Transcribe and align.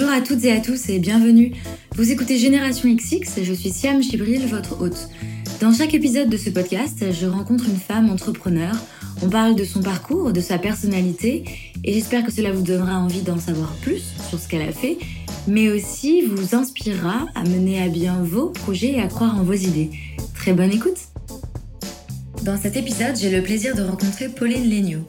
Bonjour 0.00 0.14
à 0.14 0.20
toutes 0.20 0.44
et 0.44 0.52
à 0.52 0.60
tous 0.60 0.90
et 0.90 1.00
bienvenue. 1.00 1.54
Vous 1.96 2.12
écoutez 2.12 2.38
Génération 2.38 2.88
XX 2.88 3.42
je 3.42 3.52
suis 3.52 3.70
Siam 3.70 4.00
Chibril, 4.00 4.46
votre 4.46 4.80
hôte. 4.80 5.08
Dans 5.60 5.72
chaque 5.72 5.92
épisode 5.92 6.28
de 6.28 6.36
ce 6.36 6.50
podcast, 6.50 7.04
je 7.10 7.26
rencontre 7.26 7.64
une 7.68 7.80
femme 7.80 8.08
entrepreneur. 8.08 8.76
On 9.24 9.28
parle 9.28 9.56
de 9.56 9.64
son 9.64 9.82
parcours, 9.82 10.32
de 10.32 10.40
sa 10.40 10.56
personnalité 10.56 11.42
et 11.82 11.92
j'espère 11.92 12.24
que 12.24 12.30
cela 12.30 12.52
vous 12.52 12.62
donnera 12.62 13.00
envie 13.00 13.22
d'en 13.22 13.40
savoir 13.40 13.74
plus 13.82 14.14
sur 14.28 14.38
ce 14.38 14.46
qu'elle 14.46 14.62
a 14.62 14.70
fait, 14.70 14.98
mais 15.48 15.68
aussi 15.68 16.22
vous 16.22 16.54
inspirera 16.54 17.26
à 17.34 17.42
mener 17.42 17.82
à 17.82 17.88
bien 17.88 18.22
vos 18.22 18.50
projets 18.50 18.92
et 18.92 19.00
à 19.00 19.08
croire 19.08 19.36
en 19.36 19.42
vos 19.42 19.54
idées. 19.54 19.90
Très 20.32 20.52
bonne 20.52 20.70
écoute 20.70 21.08
Dans 22.44 22.56
cet 22.56 22.76
épisode, 22.76 23.16
j'ai 23.20 23.30
le 23.30 23.42
plaisir 23.42 23.74
de 23.74 23.82
rencontrer 23.82 24.28
Pauline 24.28 24.70
Legnaud. 24.70 25.02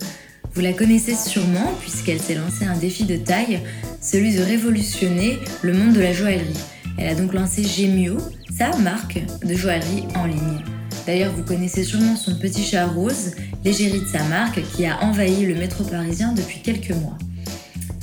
Vous 0.56 0.62
la 0.62 0.74
connaissez 0.74 1.14
sûrement 1.14 1.76
puisqu'elle 1.80 2.20
s'est 2.20 2.34
lancée 2.34 2.66
un 2.66 2.76
défi 2.76 3.04
de 3.04 3.18
taille, 3.18 3.60
celui 4.02 4.36
de 4.36 4.42
révolutionner 4.42 5.40
le 5.62 5.74
monde 5.74 5.94
de 5.94 6.02
la 6.02 6.14
joaillerie. 6.14 6.54
Elle 6.98 7.10
a 7.10 7.16
donc 7.16 7.34
lancé 7.34 7.64
Gemio, 7.64 8.18
sa 8.58 8.76
marque 8.78 9.22
de 9.44 9.56
joaillerie 9.56 10.04
en 10.16 10.26
ligne. 10.26 10.64
D'ailleurs, 11.06 11.34
vous 11.34 11.44
connaissez 11.44 11.84
sûrement 11.84 12.16
son 12.16 12.36
petit 12.36 12.64
chat 12.64 12.86
rose, 12.86 13.32
l'égérie 13.64 14.02
de 14.02 14.08
sa 14.08 14.24
marque, 14.26 14.62
qui 14.76 14.86
a 14.86 15.02
envahi 15.04 15.46
le 15.46 15.56
métro 15.56 15.84
parisien 15.84 16.34
depuis 16.34 16.62
quelques 16.62 16.92
mois. 16.92 17.18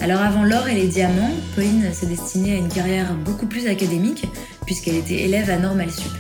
Alors 0.01 0.21
avant 0.21 0.45
l'or 0.45 0.69
et 0.69 0.75
les 0.75 0.89
diamants, 0.89 1.31
Pauline 1.55 1.93
s'est 1.93 2.07
destinée 2.07 2.55
à 2.55 2.57
une 2.57 2.69
carrière 2.69 3.15
beaucoup 3.15 3.47
plus 3.47 3.67
académique, 3.67 4.27
puisqu'elle 4.65 4.97
était 4.97 5.23
élève 5.23 5.51
à 5.51 5.59
Normal 5.59 5.91
Sup. 5.91 6.13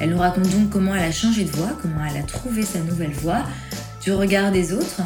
Elle 0.00 0.10
nous 0.10 0.18
raconte 0.18 0.50
donc 0.50 0.70
comment 0.70 0.94
elle 0.94 1.04
a 1.04 1.12
changé 1.12 1.44
de 1.44 1.50
voie, 1.50 1.76
comment 1.80 2.04
elle 2.08 2.20
a 2.20 2.24
trouvé 2.24 2.62
sa 2.62 2.80
nouvelle 2.80 3.12
voie, 3.12 3.44
du 4.02 4.12
regard 4.12 4.52
des 4.52 4.72
autres, 4.72 5.02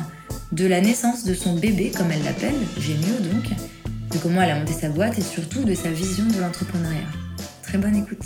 de 0.52 0.66
la 0.66 0.80
naissance 0.80 1.24
de 1.24 1.34
son 1.34 1.54
bébé, 1.54 1.92
comme 1.96 2.10
elle 2.10 2.24
l'appelle, 2.24 2.54
Gémio 2.78 3.14
donc, 3.32 3.50
de 4.12 4.18
comment 4.18 4.42
elle 4.42 4.50
a 4.50 4.58
monté 4.58 4.72
sa 4.72 4.88
boîte 4.88 5.18
et 5.18 5.22
surtout 5.22 5.64
de 5.64 5.74
sa 5.74 5.90
vision 5.90 6.26
de 6.26 6.40
l'entrepreneuriat. 6.40 7.06
Très 7.62 7.78
bonne 7.78 7.96
écoute. 7.96 8.24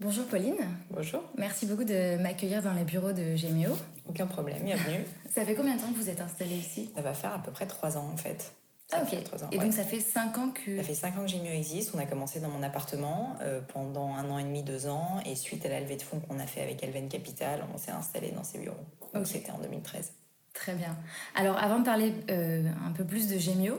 Bonjour 0.00 0.24
Pauline. 0.26 0.58
Bonjour. 0.90 1.22
Merci 1.38 1.66
beaucoup 1.66 1.84
de 1.84 2.16
m'accueillir 2.18 2.62
dans 2.62 2.72
les 2.72 2.84
bureaux 2.84 3.12
de 3.12 3.34
Gémio. 3.34 3.70
Aucun 4.08 4.26
problème, 4.26 4.62
bienvenue. 4.64 5.04
Ça 5.34 5.44
fait 5.44 5.54
combien 5.54 5.76
de 5.76 5.80
temps 5.80 5.92
que 5.92 5.98
vous 5.98 6.10
êtes 6.10 6.20
installée 6.20 6.56
ici? 6.56 6.90
Ça 6.94 7.02
va 7.02 7.14
faire 7.14 7.32
à 7.32 7.42
peu 7.42 7.50
près 7.50 7.66
trois 7.66 7.96
ans 7.96 8.10
en 8.12 8.16
fait. 8.16 8.52
Ah 8.92 9.02
ok. 9.02 9.18
et 9.50 9.58
donc 9.58 9.72
ça 9.72 9.82
fait 9.82 9.98
5 9.98 10.38
ans 10.38 10.50
que... 10.50 10.76
Ça 10.76 10.84
fait 10.84 10.94
5 10.94 11.18
ans 11.18 11.22
que 11.22 11.26
Gémio 11.26 11.50
existe. 11.50 11.90
On 11.92 11.98
a 11.98 12.06
commencé 12.06 12.38
dans 12.38 12.48
mon 12.48 12.62
appartement 12.62 13.34
euh, 13.42 13.60
pendant 13.60 14.14
un 14.14 14.30
an 14.30 14.38
et 14.38 14.44
demi, 14.44 14.62
deux 14.62 14.86
ans. 14.86 15.18
Et 15.26 15.34
suite 15.34 15.66
à 15.66 15.68
la 15.68 15.80
levée 15.80 15.96
de 15.96 16.02
fonds 16.02 16.20
qu'on 16.20 16.38
a 16.38 16.46
fait 16.46 16.62
avec 16.62 16.84
Elven 16.84 17.08
Capital, 17.08 17.64
on 17.74 17.78
s'est 17.78 17.90
installé 17.90 18.30
dans 18.30 18.44
ces 18.44 18.58
bureaux. 18.58 18.76
Donc 19.12 19.26
c'était 19.26 19.50
en 19.50 19.58
2013. 19.58 20.12
Très 20.56 20.74
bien. 20.74 20.96
Alors 21.34 21.58
avant 21.58 21.78
de 21.78 21.84
parler 21.84 22.14
euh, 22.30 22.62
un 22.86 22.92
peu 22.92 23.04
plus 23.04 23.28
de 23.28 23.38
Gémio, 23.38 23.74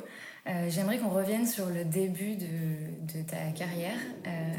euh, 0.47 0.67
j'aimerais 0.69 0.97
qu'on 0.99 1.09
revienne 1.09 1.45
sur 1.45 1.65
le 1.65 1.83
début 1.83 2.35
de, 2.35 2.45
de 3.13 3.21
ta 3.23 3.51
carrière 3.53 3.97
euh, 4.25 4.53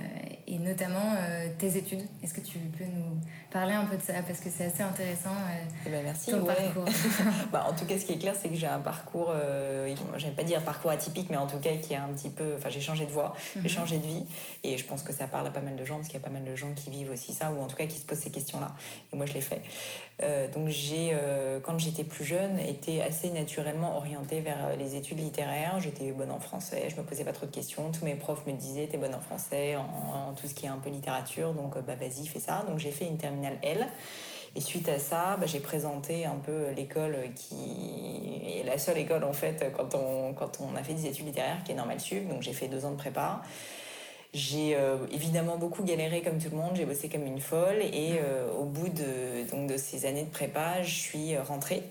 et 0.46 0.58
notamment 0.58 1.14
tes 1.58 1.76
études. 1.76 2.02
Est-ce 2.22 2.34
que 2.34 2.40
tu 2.40 2.58
peux 2.58 2.84
nous 2.84 3.20
parler 3.50 3.74
un 3.74 3.84
peu 3.84 3.96
de 3.96 4.02
ça? 4.02 4.14
Parce 4.26 4.40
que 4.40 4.50
c'est 4.50 4.66
assez 4.66 4.82
intéressant 4.82 5.34
eh 5.86 5.90
ben 5.90 6.02
merci. 6.02 6.30
Ton 6.30 6.44
parcours. 6.44 6.84
bah, 7.52 7.66
en 7.68 7.72
tout 7.72 7.84
cas, 7.84 7.98
ce 7.98 8.04
qui 8.04 8.12
est 8.12 8.18
clair, 8.18 8.34
c'est 8.38 8.48
que 8.48 8.54
j'ai 8.54 8.66
un 8.66 8.80
parcours, 8.80 9.32
euh, 9.34 9.94
j'aime 10.16 10.34
pas 10.34 10.42
dire 10.42 10.62
parcours 10.62 10.90
atypique, 10.90 11.28
mais 11.30 11.36
en 11.36 11.46
tout 11.46 11.58
cas 11.58 11.70
qui 11.76 11.94
est 11.94 11.96
un 11.96 12.08
petit 12.08 12.30
peu, 12.30 12.54
enfin 12.56 12.68
j'ai 12.68 12.80
changé 12.80 13.06
de 13.06 13.10
voie, 13.10 13.34
j'ai 13.54 13.62
mhm. 13.62 13.68
changé 13.68 13.98
de 13.98 14.06
vie 14.06 14.24
et 14.64 14.76
je 14.76 14.84
pense 14.84 15.02
que 15.02 15.12
ça 15.12 15.26
parle 15.26 15.46
à 15.46 15.50
pas 15.50 15.60
mal 15.60 15.76
de 15.76 15.84
gens 15.84 15.96
parce 15.96 16.08
qu'il 16.08 16.18
y 16.18 16.22
a 16.22 16.24
pas 16.24 16.32
mal 16.32 16.44
de 16.44 16.56
gens 16.56 16.72
qui 16.74 16.90
vivent 16.90 17.10
aussi 17.10 17.32
ça 17.32 17.50
ou 17.50 17.62
en 17.62 17.66
tout 17.66 17.76
cas 17.76 17.86
qui 17.86 17.98
se 17.98 18.04
posent 18.04 18.18
ces 18.18 18.30
questions-là. 18.30 18.72
Et 19.12 19.16
moi, 19.16 19.26
je 19.26 19.34
l'ai 19.34 19.40
fait. 19.40 19.62
Donc 20.54 20.68
j'ai, 20.68 21.16
quand 21.62 21.78
j'étais 21.78 22.04
plus 22.04 22.24
jeune, 22.24 22.58
été 22.58 23.02
assez 23.02 23.30
naturellement 23.30 23.96
orientée 23.96 24.40
vers 24.40 24.76
les 24.76 24.96
études 24.96 25.20
littéraires 25.20 25.78
j'étais 25.80 26.10
bonne 26.12 26.30
en 26.30 26.40
français, 26.40 26.88
je 26.88 26.96
me 26.96 27.02
posais 27.06 27.24
pas 27.24 27.32
trop 27.32 27.46
de 27.46 27.50
questions. 27.52 27.90
Tous 27.92 28.04
mes 28.04 28.14
profs 28.14 28.46
me 28.46 28.52
disaient 28.52 28.86
t'es 28.86 28.98
bonne 28.98 29.14
en 29.14 29.20
français, 29.20 29.76
en, 29.76 30.34
tout 30.34 30.48
ce 30.48 30.54
qui 30.54 30.66
est 30.66 30.68
un 30.68 30.78
peu 30.78 30.90
littérature, 30.90 31.52
donc 31.52 31.78
bah 31.86 31.94
vas-y 31.94 32.26
fais 32.26 32.40
ça. 32.40 32.64
Donc 32.68 32.78
j'ai 32.78 32.90
fait 32.90 33.06
une 33.06 33.18
terminale 33.18 33.58
L. 33.62 33.86
Et 34.56 34.60
suite 34.60 34.88
à 34.88 34.98
ça, 34.98 35.36
bah, 35.38 35.46
j'ai 35.46 35.60
présenté 35.60 36.24
un 36.24 36.36
peu 36.36 36.70
l'école 36.76 37.16
qui 37.36 38.60
est 38.60 38.64
la 38.64 38.78
seule 38.78 38.98
école 38.98 39.24
en 39.24 39.32
fait 39.32 39.72
quand 39.76 39.94
on, 39.94 40.32
quand 40.32 40.60
on 40.60 40.74
a 40.74 40.82
fait 40.82 40.94
des 40.94 41.06
études 41.06 41.26
littéraires 41.26 41.62
qui 41.64 41.72
est 41.72 41.74
Normal 41.74 42.00
Sup. 42.00 42.28
Donc 42.28 42.42
j'ai 42.42 42.52
fait 42.52 42.68
deux 42.68 42.84
ans 42.84 42.92
de 42.92 42.96
prépa. 42.96 43.42
J'ai 44.34 44.76
euh, 44.76 44.98
évidemment 45.10 45.56
beaucoup 45.56 45.82
galéré 45.82 46.22
comme 46.22 46.38
tout 46.38 46.50
le 46.50 46.56
monde, 46.56 46.72
j'ai 46.74 46.84
bossé 46.84 47.08
comme 47.08 47.26
une 47.26 47.40
folle 47.40 47.80
et 47.80 48.18
euh, 48.22 48.52
au 48.52 48.64
bout 48.64 48.88
de, 48.88 49.50
donc, 49.50 49.70
de 49.70 49.76
ces 49.78 50.04
années 50.04 50.24
de 50.24 50.30
prépa, 50.30 50.82
je 50.82 50.94
suis 50.94 51.36
rentrée 51.38 51.82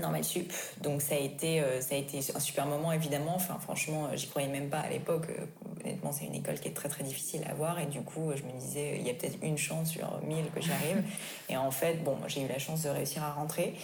Normal 0.00 0.24
Sup. 0.24 0.52
Donc 0.80 1.02
ça 1.02 1.14
a 1.14 1.18
été 1.18 1.60
euh, 1.60 1.80
ça 1.80 1.94
a 1.94 1.98
été 1.98 2.20
un 2.34 2.40
super 2.40 2.66
moment 2.66 2.92
évidemment. 2.92 3.34
Enfin 3.34 3.58
franchement, 3.60 4.08
j'y 4.14 4.26
croyais 4.26 4.48
même 4.48 4.68
pas 4.68 4.80
à 4.80 4.90
l'époque. 4.90 5.26
Euh, 5.30 5.44
honnêtement, 5.84 6.12
c'est 6.12 6.24
une 6.24 6.34
école 6.34 6.58
qui 6.58 6.68
est 6.68 6.74
très 6.74 6.88
très 6.88 7.04
difficile 7.04 7.42
à 7.46 7.52
avoir 7.52 7.78
et 7.78 7.86
du 7.86 8.00
coup, 8.02 8.32
je 8.34 8.42
me 8.42 8.58
disais 8.58 8.96
il 8.98 9.06
y 9.06 9.10
a 9.10 9.14
peut-être 9.14 9.38
une 9.42 9.58
chance 9.58 9.90
sur 9.90 10.20
mille 10.26 10.46
que 10.54 10.60
j'arrive. 10.60 11.02
et 11.48 11.56
en 11.56 11.70
fait, 11.70 12.02
bon, 12.02 12.16
j'ai 12.26 12.42
eu 12.42 12.48
la 12.48 12.58
chance 12.58 12.82
de 12.82 12.88
réussir 12.88 13.22
à 13.22 13.32
rentrer. 13.32 13.74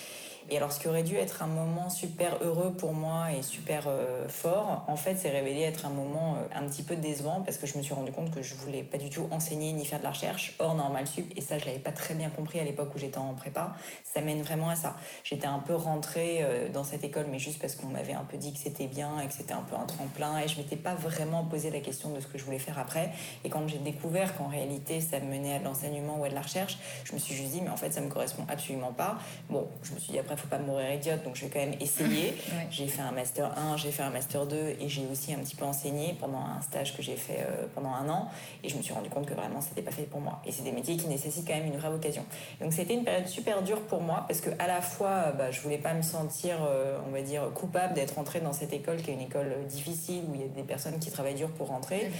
Et 0.53 0.57
alors, 0.57 0.73
ce 0.73 0.81
qui 0.81 0.89
aurait 0.89 1.05
dû 1.05 1.15
être 1.15 1.45
un 1.45 1.47
moment 1.47 1.89
super 1.91 2.43
heureux 2.43 2.73
pour 2.73 2.93
moi 2.93 3.33
et 3.33 3.41
super 3.41 3.85
euh, 3.87 4.29
fort, 4.29 4.83
en 4.89 4.97
fait, 4.97 5.15
s'est 5.15 5.31
révélé 5.31 5.61
être 5.61 5.87
un 5.87 5.91
moment 5.91 6.35
euh, 6.35 6.59
un 6.59 6.67
petit 6.67 6.83
peu 6.83 6.97
décevant 6.97 7.43
parce 7.43 7.57
que 7.57 7.69
je 7.69 7.79
me 7.79 7.83
suis 7.85 7.95
rendu 7.95 8.11
compte 8.11 8.35
que 8.35 8.43
je 8.43 8.57
voulais 8.57 8.83
pas 8.83 8.99
du 8.99 9.11
tout 9.11 9.29
enseigner 9.31 9.73
ni 9.73 9.85
faire 9.85 10.01
de 10.01 10.05
la 10.05 10.11
recherche 10.11 10.57
hors 10.59 10.75
normal 10.75 11.07
sup. 11.07 11.33
Et 11.37 11.41
ça, 11.41 11.57
je 11.59 11.67
l'avais 11.67 11.79
pas 11.79 11.93
très 11.93 12.15
bien 12.15 12.31
compris 12.31 12.59
à 12.59 12.65
l'époque 12.65 12.93
où 12.97 12.99
j'étais 12.99 13.19
en 13.19 13.33
prépa. 13.35 13.77
Ça 14.03 14.23
mène 14.23 14.43
vraiment 14.43 14.71
à 14.71 14.75
ça. 14.75 14.97
J'étais 15.23 15.47
un 15.47 15.61
peu 15.61 15.77
rentrée 15.77 16.39
euh, 16.41 16.69
dans 16.69 16.83
cette 16.83 17.05
école, 17.05 17.27
mais 17.31 17.39
juste 17.39 17.61
parce 17.61 17.77
qu'on 17.77 17.87
m'avait 17.87 18.15
un 18.15 18.25
peu 18.25 18.37
dit 18.37 18.53
que 18.53 18.59
c'était 18.59 18.89
bien 18.89 19.21
et 19.21 19.29
que 19.29 19.33
c'était 19.33 19.55
un 19.55 19.63
peu 19.63 19.77
un 19.77 19.87
tremplin. 19.87 20.41
Et 20.41 20.49
je 20.49 20.57
m'étais 20.57 20.75
pas 20.75 20.97
vraiment 20.97 21.45
posé 21.45 21.71
la 21.71 21.79
question 21.79 22.11
de 22.11 22.19
ce 22.19 22.27
que 22.27 22.39
je 22.39 22.45
voulais 22.45 22.59
faire 22.59 22.81
après. 22.81 23.13
Et 23.45 23.51
quand 23.51 23.69
j'ai 23.69 23.79
découvert 23.79 24.37
qu'en 24.37 24.49
réalité, 24.49 25.01
ça 25.01 25.21
menait 25.21 25.55
à 25.55 25.59
l'enseignement 25.61 26.19
ou 26.19 26.25
à 26.25 26.29
de 26.29 26.35
la 26.35 26.43
recherche, 26.43 26.77
je 27.05 27.13
me 27.13 27.21
suis 27.21 27.37
juste 27.37 27.53
dit, 27.53 27.61
mais 27.61 27.71
en 27.71 27.77
fait, 27.77 27.93
ça 27.93 28.01
me 28.01 28.09
correspond 28.09 28.45
absolument 28.49 28.93
pas. 28.93 29.17
Bon, 29.49 29.69
je 29.85 29.93
me 29.95 30.01
suis 30.01 30.11
dit, 30.13 30.19
après, 30.19 30.40
faut 30.41 30.49
pas 30.49 30.59
mourir 30.59 30.93
idiote, 30.93 31.23
donc 31.25 31.37
je 31.37 31.45
vais 31.45 31.51
quand 31.51 31.61
même 31.61 31.75
essayer. 31.81 32.35
J'ai 32.71 32.87
fait 32.87 33.03
un 33.03 33.13
master 33.13 33.57
1, 33.57 33.77
j'ai 33.77 33.91
fait 33.91 34.03
un 34.03 34.11
master 34.11 34.47
2 34.47 34.57
et 34.81 34.89
j'ai 34.89 35.07
aussi 35.11 35.35
un 35.35 35.39
petit 35.39 35.57
peu 35.57 35.65
enseigné 35.65 36.17
pendant 36.19 36.39
un 36.39 36.61
stage 36.61 36.97
que 36.97 37.03
j'ai 37.03 37.17
fait 37.17 37.41
euh, 37.41 37.67
pendant 37.75 37.91
un 37.91 38.09
an. 38.09 38.29
Et 38.63 38.69
je 38.69 38.77
me 38.77 38.83
suis 38.83 38.93
rendu 38.93 39.09
compte 39.09 39.27
que 39.27 39.35
vraiment, 39.35 39.61
c'était 39.61 39.83
pas 39.83 39.91
fait 39.91 40.05
pour 40.05 40.21
moi. 40.21 40.41
Et 40.47 40.53
c'est 40.53 40.63
des 40.63 40.73
métiers 40.73 40.97
qui 40.97 41.09
nécessitent 41.09 41.47
quand 41.47 41.55
même 41.55 41.67
une 41.67 41.77
vraie 41.77 41.91
vocation. 41.91 42.25
Donc 42.61 42.73
c'était 42.73 42.95
une 42.95 43.05
période 43.05 43.27
super 43.27 43.63
dure 43.63 43.81
pour 43.83 44.01
moi 44.01 44.25
parce 44.29 44.41
que 44.41 44.51
à 44.59 44.67
la 44.67 44.81
fois, 44.81 45.33
bah, 45.37 45.51
je 45.51 45.61
voulais 45.61 45.79
pas 45.79 45.95
me 45.95 46.03
sentir, 46.03 46.59
euh, 46.63 46.99
on 47.09 47.11
va 47.11 47.23
dire, 47.23 47.43
coupable 47.55 47.95
d'être 47.95 48.19
entrée 48.19 48.41
dans 48.41 48.53
cette 48.53 48.73
école 48.73 48.99
qui 48.99 49.11
est 49.11 49.15
une 49.15 49.21
école 49.21 49.67
difficile 49.69 50.25
où 50.29 50.35
il 50.35 50.43
y 50.43 50.45
a 50.45 50.49
des 50.49 50.63
personnes 50.63 50.99
qui 50.99 51.11
travaillent 51.11 51.35
dur 51.35 51.51
pour 51.51 51.69
rentrer. 51.69 52.11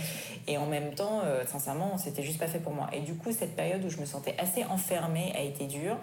Et 0.47 0.59
en 0.59 0.67
même 0.67 0.95
temps, 0.95 1.21
euh, 1.25 1.45
sincèrement, 1.47 1.99
c'était 1.99 2.23
juste 2.23 2.39
pas 2.39 2.49
fait 2.49 2.59
pour 2.59 2.73
moi. 2.73 2.89
Et 2.93 3.01
du 3.01 3.15
coup, 3.15 3.33
cette 3.33 3.57
période 3.57 3.85
où 3.85 3.91
je 3.91 3.99
me 3.99 4.07
sentais 4.07 4.35
assez 4.39 4.65
enfermée 4.65 5.33
a 5.37 5.43
été 5.43 5.67
dure 5.67 5.97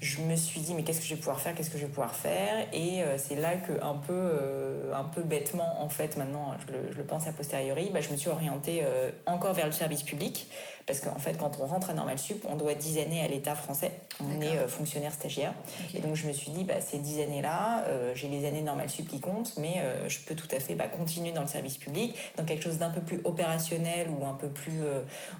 je 0.00 0.20
me 0.20 0.36
suis 0.36 0.60
dit 0.60 0.74
mais 0.74 0.82
qu'est-ce 0.82 1.00
que 1.00 1.06
je 1.06 1.14
vais 1.14 1.20
pouvoir 1.20 1.40
faire 1.40 1.54
qu'est-ce 1.54 1.70
que 1.70 1.78
je 1.78 1.82
vais 1.84 1.88
pouvoir 1.88 2.14
faire? 2.14 2.66
Et 2.72 3.02
euh, 3.02 3.16
c'est 3.18 3.36
là 3.36 3.56
que 3.56 3.72
un 3.82 3.94
peu 3.94 4.12
euh, 4.12 4.92
un 4.94 5.04
peu 5.04 5.22
bêtement 5.22 5.82
en 5.82 5.88
fait 5.88 6.16
maintenant 6.16 6.54
je 6.68 6.98
le, 6.98 7.04
pense 7.04 7.26
a 7.26 7.32
posteriori 7.32 7.90
bah, 7.92 8.00
je 8.00 8.10
me 8.10 8.16
suis 8.16 8.28
orientée 8.28 8.82
euh, 8.84 9.10
encore 9.26 9.54
vers 9.54 9.66
le 9.66 9.72
service 9.72 10.02
public 10.02 10.48
parce 10.86 11.00
qu'en 11.00 11.18
fait, 11.18 11.36
quand 11.36 11.58
on 11.60 11.66
rentre 11.66 11.90
à 11.90 11.94
Normal 11.94 12.16
Sup, 12.16 12.44
on 12.48 12.54
doit 12.54 12.74
10 12.74 12.98
années 12.98 13.20
à 13.20 13.26
l'État 13.26 13.56
français. 13.56 13.90
On 14.20 14.40
est 14.40 14.56
euh, 14.56 14.68
fonctionnaire 14.68 15.12
stagiaire. 15.12 15.52
Et 15.94 15.98
donc, 16.00 16.14
je 16.14 16.28
me 16.28 16.32
suis 16.32 16.52
dit, 16.52 16.62
bah, 16.62 16.80
ces 16.80 16.98
10 16.98 17.22
années-là, 17.22 17.84
euh, 17.88 18.12
j'ai 18.14 18.28
les 18.28 18.46
années 18.46 18.62
Normal 18.62 18.88
Sup 18.88 19.08
qui 19.08 19.18
comptent, 19.18 19.54
mais 19.58 19.74
euh, 19.78 20.08
je 20.08 20.20
peux 20.20 20.36
tout 20.36 20.46
à 20.52 20.60
fait 20.60 20.76
bah, 20.76 20.86
continuer 20.86 21.32
dans 21.32 21.40
le 21.40 21.48
service 21.48 21.76
public, 21.76 22.14
dans 22.36 22.44
quelque 22.44 22.62
chose 22.62 22.78
d'un 22.78 22.90
peu 22.90 23.00
plus 23.00 23.20
opérationnel 23.24 24.08
ou 24.10 24.24
un 24.24 24.34
peu 24.34 24.48
plus, 24.48 24.80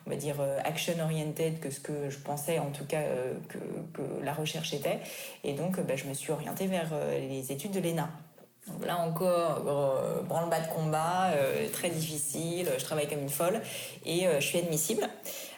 on 0.06 0.10
va 0.10 0.16
dire, 0.16 0.36
action-oriented 0.64 1.60
que 1.60 1.70
ce 1.70 1.78
que 1.78 2.10
je 2.10 2.18
pensais, 2.18 2.58
en 2.58 2.70
tout 2.70 2.84
cas, 2.84 3.02
que, 3.48 3.58
que, 3.94 4.24
la 4.24 4.32
recherche 4.32 4.72
était. 4.72 4.98
Et 5.44 5.52
donc, 5.52 5.80
bah, 5.80 5.94
je 5.94 6.04
me 6.04 6.14
suis 6.14 6.32
orientée 6.32 6.66
vers 6.66 6.90
les 7.20 7.52
études 7.52 7.72
de 7.72 7.80
l'ENA. 7.80 8.08
Là 8.84 8.98
encore, 8.98 9.62
euh, 9.68 10.22
branle-bas 10.22 10.60
de 10.60 10.68
combat, 10.68 11.30
euh, 11.34 11.68
très 11.72 11.88
difficile, 11.88 12.68
je 12.76 12.84
travaille 12.84 13.08
comme 13.08 13.20
une 13.20 13.28
folle 13.28 13.60
et 14.04 14.26
euh, 14.26 14.40
je 14.40 14.46
suis 14.46 14.58
admissible 14.58 15.08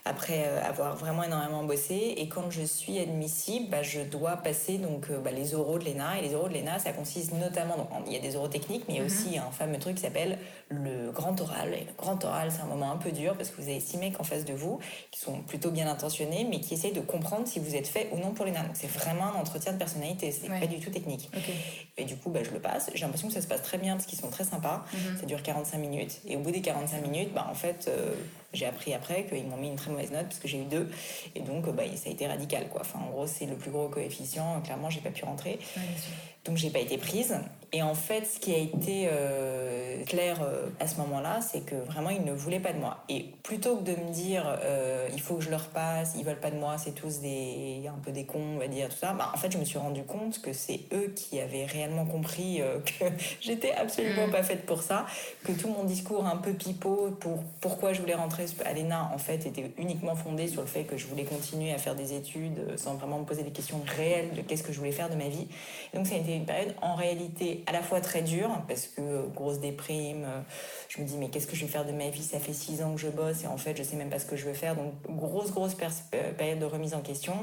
après 0.05 0.45
euh, 0.47 0.63
avoir 0.63 0.97
vraiment 0.97 1.23
énormément 1.23 1.65
bossé. 1.65 2.15
Et 2.17 2.29
quand 2.29 2.51
je 2.51 2.63
suis 2.63 2.99
admissible, 2.99 3.69
bah, 3.71 3.83
je 3.83 4.01
dois 4.01 4.37
passer 4.37 4.79
donc 4.79 5.11
bah, 5.11 5.31
les 5.31 5.55
oraux 5.55 5.79
de 5.79 5.85
l'ENA. 5.85 6.19
Et 6.19 6.23
les 6.23 6.35
oraux 6.35 6.49
de 6.49 6.55
l'ENA, 6.55 6.79
ça 6.79 6.93
consiste 6.93 7.33
notamment, 7.33 7.77
donc, 7.77 7.89
il 8.07 8.13
y 8.13 8.17
a 8.17 8.21
des 8.21 8.37
oraux 8.37 8.49
techniques, 8.49 8.85
mais 8.89 8.95
il 8.95 8.97
y 8.97 9.01
a 9.01 9.05
mhm. 9.05 9.11
aussi 9.11 9.39
un 9.39 9.51
fameux 9.51 9.79
truc 9.79 9.97
qui 9.97 10.03
s'appelle 10.03 10.39
le 10.69 11.11
grand 11.11 11.41
oral. 11.41 11.75
Et 11.75 11.85
le 11.85 11.93
grand 11.97 12.23
oral, 12.25 12.51
c'est 12.51 12.63
un 12.63 12.67
moment 12.67 12.91
un 12.91 12.97
peu 12.97 13.13
dur 13.13 13.37
parce 13.37 13.51
que 13.51 13.61
vous 13.61 13.69
avez 13.69 13.81
six 13.81 13.97
mecs 13.97 14.19
en 14.21 14.25
face 14.25 14.45
de 14.45 14.55
vous 14.55 14.79
qui 15.11 15.21
sont 15.21 15.41
plutôt 15.43 15.71
bien 15.71 15.89
intentionnés, 15.89 16.47
mais 16.49 16.61
qui 16.61 16.75
essayent 16.75 16.93
de 16.93 17.01
comprendre 17.01 17.47
si 17.47 17.59
vous 17.59 17.75
êtes 17.75 17.87
fait 17.87 18.09
ou 18.13 18.19
non 18.19 18.33
pour 18.33 18.45
l'ENA. 18.45 18.63
Donc 18.63 18.75
c'est 18.75 18.91
vraiment 18.91 19.35
un 19.35 19.41
entretien 19.41 19.73
de 19.73 19.79
personnalité, 19.79 20.31
c'est 20.31 20.49
pas 20.49 20.67
du 20.67 20.81
tout 20.81 20.91
technique. 20.91 21.31
Et 21.97 22.05
du 22.05 22.17
coup, 22.17 22.31
bah, 22.31 22.41
je 22.43 22.51
le 22.51 22.61
passe. 22.61 22.91
J'ai 22.95 23.01
l'impression 23.01 23.29
que 23.29 23.35
ça 23.35 23.41
se 23.41 23.47
passe 23.47 23.63
très 23.63 23.79
bien 23.79 23.95
parce 23.95 24.07
qu'ils 24.07 24.19
sont 24.19 24.31
très 24.31 24.45
sympas. 24.45 24.85
Mhm. 24.93 25.19
Ça 25.21 25.27
dure 25.27 25.43
45 25.43 25.79
minutes. 25.79 26.21
Et 26.27 26.37
au 26.37 26.41
bout 26.41 26.51
des 26.51 26.61
45 26.61 27.03
minutes, 27.03 27.33
bah, 27.35 27.47
en 27.51 27.55
fait, 27.55 27.87
euh, 27.89 28.15
j'ai 28.53 28.67
appris 28.67 28.95
après 28.95 29.25
qu'ils 29.27 29.47
m'ont 29.47 29.57
mis 29.57 29.69
une 29.69 29.77
très 29.77 29.91
mauvaise 29.91 30.11
note 30.11 30.27
parce 30.27 30.39
que 30.39 30.49
j'ai 30.49 30.61
eu 30.61 30.65
deux. 30.65 30.89
Et 31.35 31.41
donc, 31.41 31.69
bah, 31.71 31.83
ça 31.97 32.09
a 32.09 32.13
été 32.13 32.27
radical. 32.27 32.69
Quoi. 32.69 32.81
Enfin, 32.81 33.01
en 33.01 33.11
gros, 33.11 33.27
c'est 33.27 33.47
le 33.47 33.57
plus 33.57 33.71
gros 33.71 33.89
coefficient. 33.89 34.61
Clairement, 34.63 34.91
j'ai 34.91 35.01
pas 35.01 35.11
pu 35.11 35.25
rentrer. 35.25 35.59
Donc 36.45 36.57
j'ai 36.57 36.71
pas 36.71 36.79
été 36.79 36.97
prise. 36.97 37.37
Et 37.73 37.83
en 37.83 37.95
fait, 37.95 38.25
ce 38.25 38.41
qui 38.41 38.55
a 38.55 38.57
été 38.57 39.09
euh, 39.13 40.03
clair 40.07 40.41
euh, 40.41 40.69
à 40.81 40.89
ce 40.89 40.97
moment-là, 40.97 41.41
c'est 41.43 41.61
que 41.61 41.75
vraiment, 41.75 42.09
ils 42.09 42.25
ne 42.25 42.33
voulaient 42.33 42.61
pas 42.61 42.73
de 42.73 42.79
moi. 42.79 43.05
Et 43.11 43.27
plutôt 43.43 43.77
que 43.77 43.83
de 43.83 43.91
me 43.91 44.11
dire, 44.11 44.45
euh, 44.63 45.07
il 45.13 45.21
faut 45.21 45.35
que 45.35 45.45
je 45.45 45.51
leur 45.51 45.67
passe, 45.67 46.15
ils 46.19 46.25
veulent 46.25 46.41
pas 46.41 46.51
de 46.51 46.57
moi, 46.57 46.79
c'est 46.79 46.95
tous 46.95 47.21
des 47.21 47.83
un 47.87 47.99
peu 48.03 48.11
des 48.11 48.25
cons, 48.25 48.55
on 48.55 48.59
va 48.59 48.69
dire 48.69 48.89
tout 48.89 48.97
ça. 48.97 49.13
Bah, 49.13 49.31
en 49.35 49.37
fait, 49.37 49.53
je 49.53 49.59
me 49.59 49.67
suis 49.67 49.77
rendu 49.77 50.03
compte 50.05 50.41
que 50.41 50.55
c'est 50.55 50.81
eux 50.95 51.13
qui 51.15 51.39
avaient 51.41 51.67
réellement 51.67 52.07
compris 52.07 52.63
que 52.99 53.05
j'étais 53.43 53.73
absolument 53.73 54.29
mm. 54.29 54.31
pas 54.31 54.43
faite 54.43 54.65
pour 54.65 54.83
ça, 54.83 55.05
que 55.45 55.53
tout 55.53 55.69
mon 55.69 55.85
discours 55.85 56.25
un 56.25 56.37
peu 56.37 56.55
pipeau 56.55 57.15
pour 57.21 57.45
pourquoi 57.61 57.93
je 57.93 58.01
voulais 58.01 58.15
rentrer 58.15 58.38
à 58.65 58.73
l'ENA, 58.73 59.11
en 59.13 59.19
fait, 59.19 59.47
était 59.47 59.71
uniquement 59.79 60.15
fondé 60.15 60.49
sur 60.49 60.63
le 60.63 60.67
fait 60.67 60.85
que 60.85 60.97
je 60.97 61.07
voulais 61.07 61.25
continuer 61.25 61.73
à 61.73 61.79
faire 61.79 61.95
des 61.95 62.15
études 62.15 62.77
sans 62.77 62.95
vraiment 62.95 63.19
me 63.19 63.25
poser 63.25 63.43
des 63.43 63.51
questions 63.51 63.81
réelles 63.97 64.35
de 64.35 64.43
qu'est-ce 64.43 64.63
que 64.63 64.73
je 64.73 64.79
voulais 64.79 64.93
faire 64.93 65.11
de 65.11 65.17
ma 65.17 65.29
vie. 65.29 65.47
donc, 65.95 66.07
ça 66.07 66.15
a 66.15 66.19
été 66.19 66.35
une 66.35 66.47
période 66.47 66.75
en 66.83 66.95
réalité 66.95 67.63
à 67.67 67.73
la 67.73 67.83
fois 67.83 68.01
très 68.01 68.23
dur 68.23 68.51
parce 68.67 68.87
que 68.87 69.27
grosse 69.35 69.61
déprime, 69.61 70.25
euh, 70.25 70.41
je 70.89 71.01
me 71.01 71.07
dis 71.07 71.17
mais 71.17 71.29
qu'est-ce 71.29 71.47
que 71.47 71.57
je 71.57 71.65
vais 71.65 71.71
faire 71.71 71.85
de 71.85 71.93
ma 71.93 72.09
vie? 72.09 72.23
Ça 72.23 72.39
fait 72.39 72.53
six 72.53 72.83
ans 72.83 72.95
que 72.95 73.01
je 73.01 73.09
bosse 73.09 73.45
et 73.45 73.47
en 73.47 73.57
fait 73.57 73.77
je 73.77 73.83
sais 73.83 73.97
même 73.97 74.11
pas 74.11 74.19
ce 74.19 74.27
que 74.27 74.37
je 74.37 74.45
veux 74.45 74.55
faire. 74.55 74.77
Donc 74.77 74.93
grosse 75.09 75.53
grosse 75.53 75.77
euh, 76.15 76.33
période 76.33 76.59
de 76.59 76.65
remise 76.65 76.95
en 76.95 77.01
question, 77.01 77.35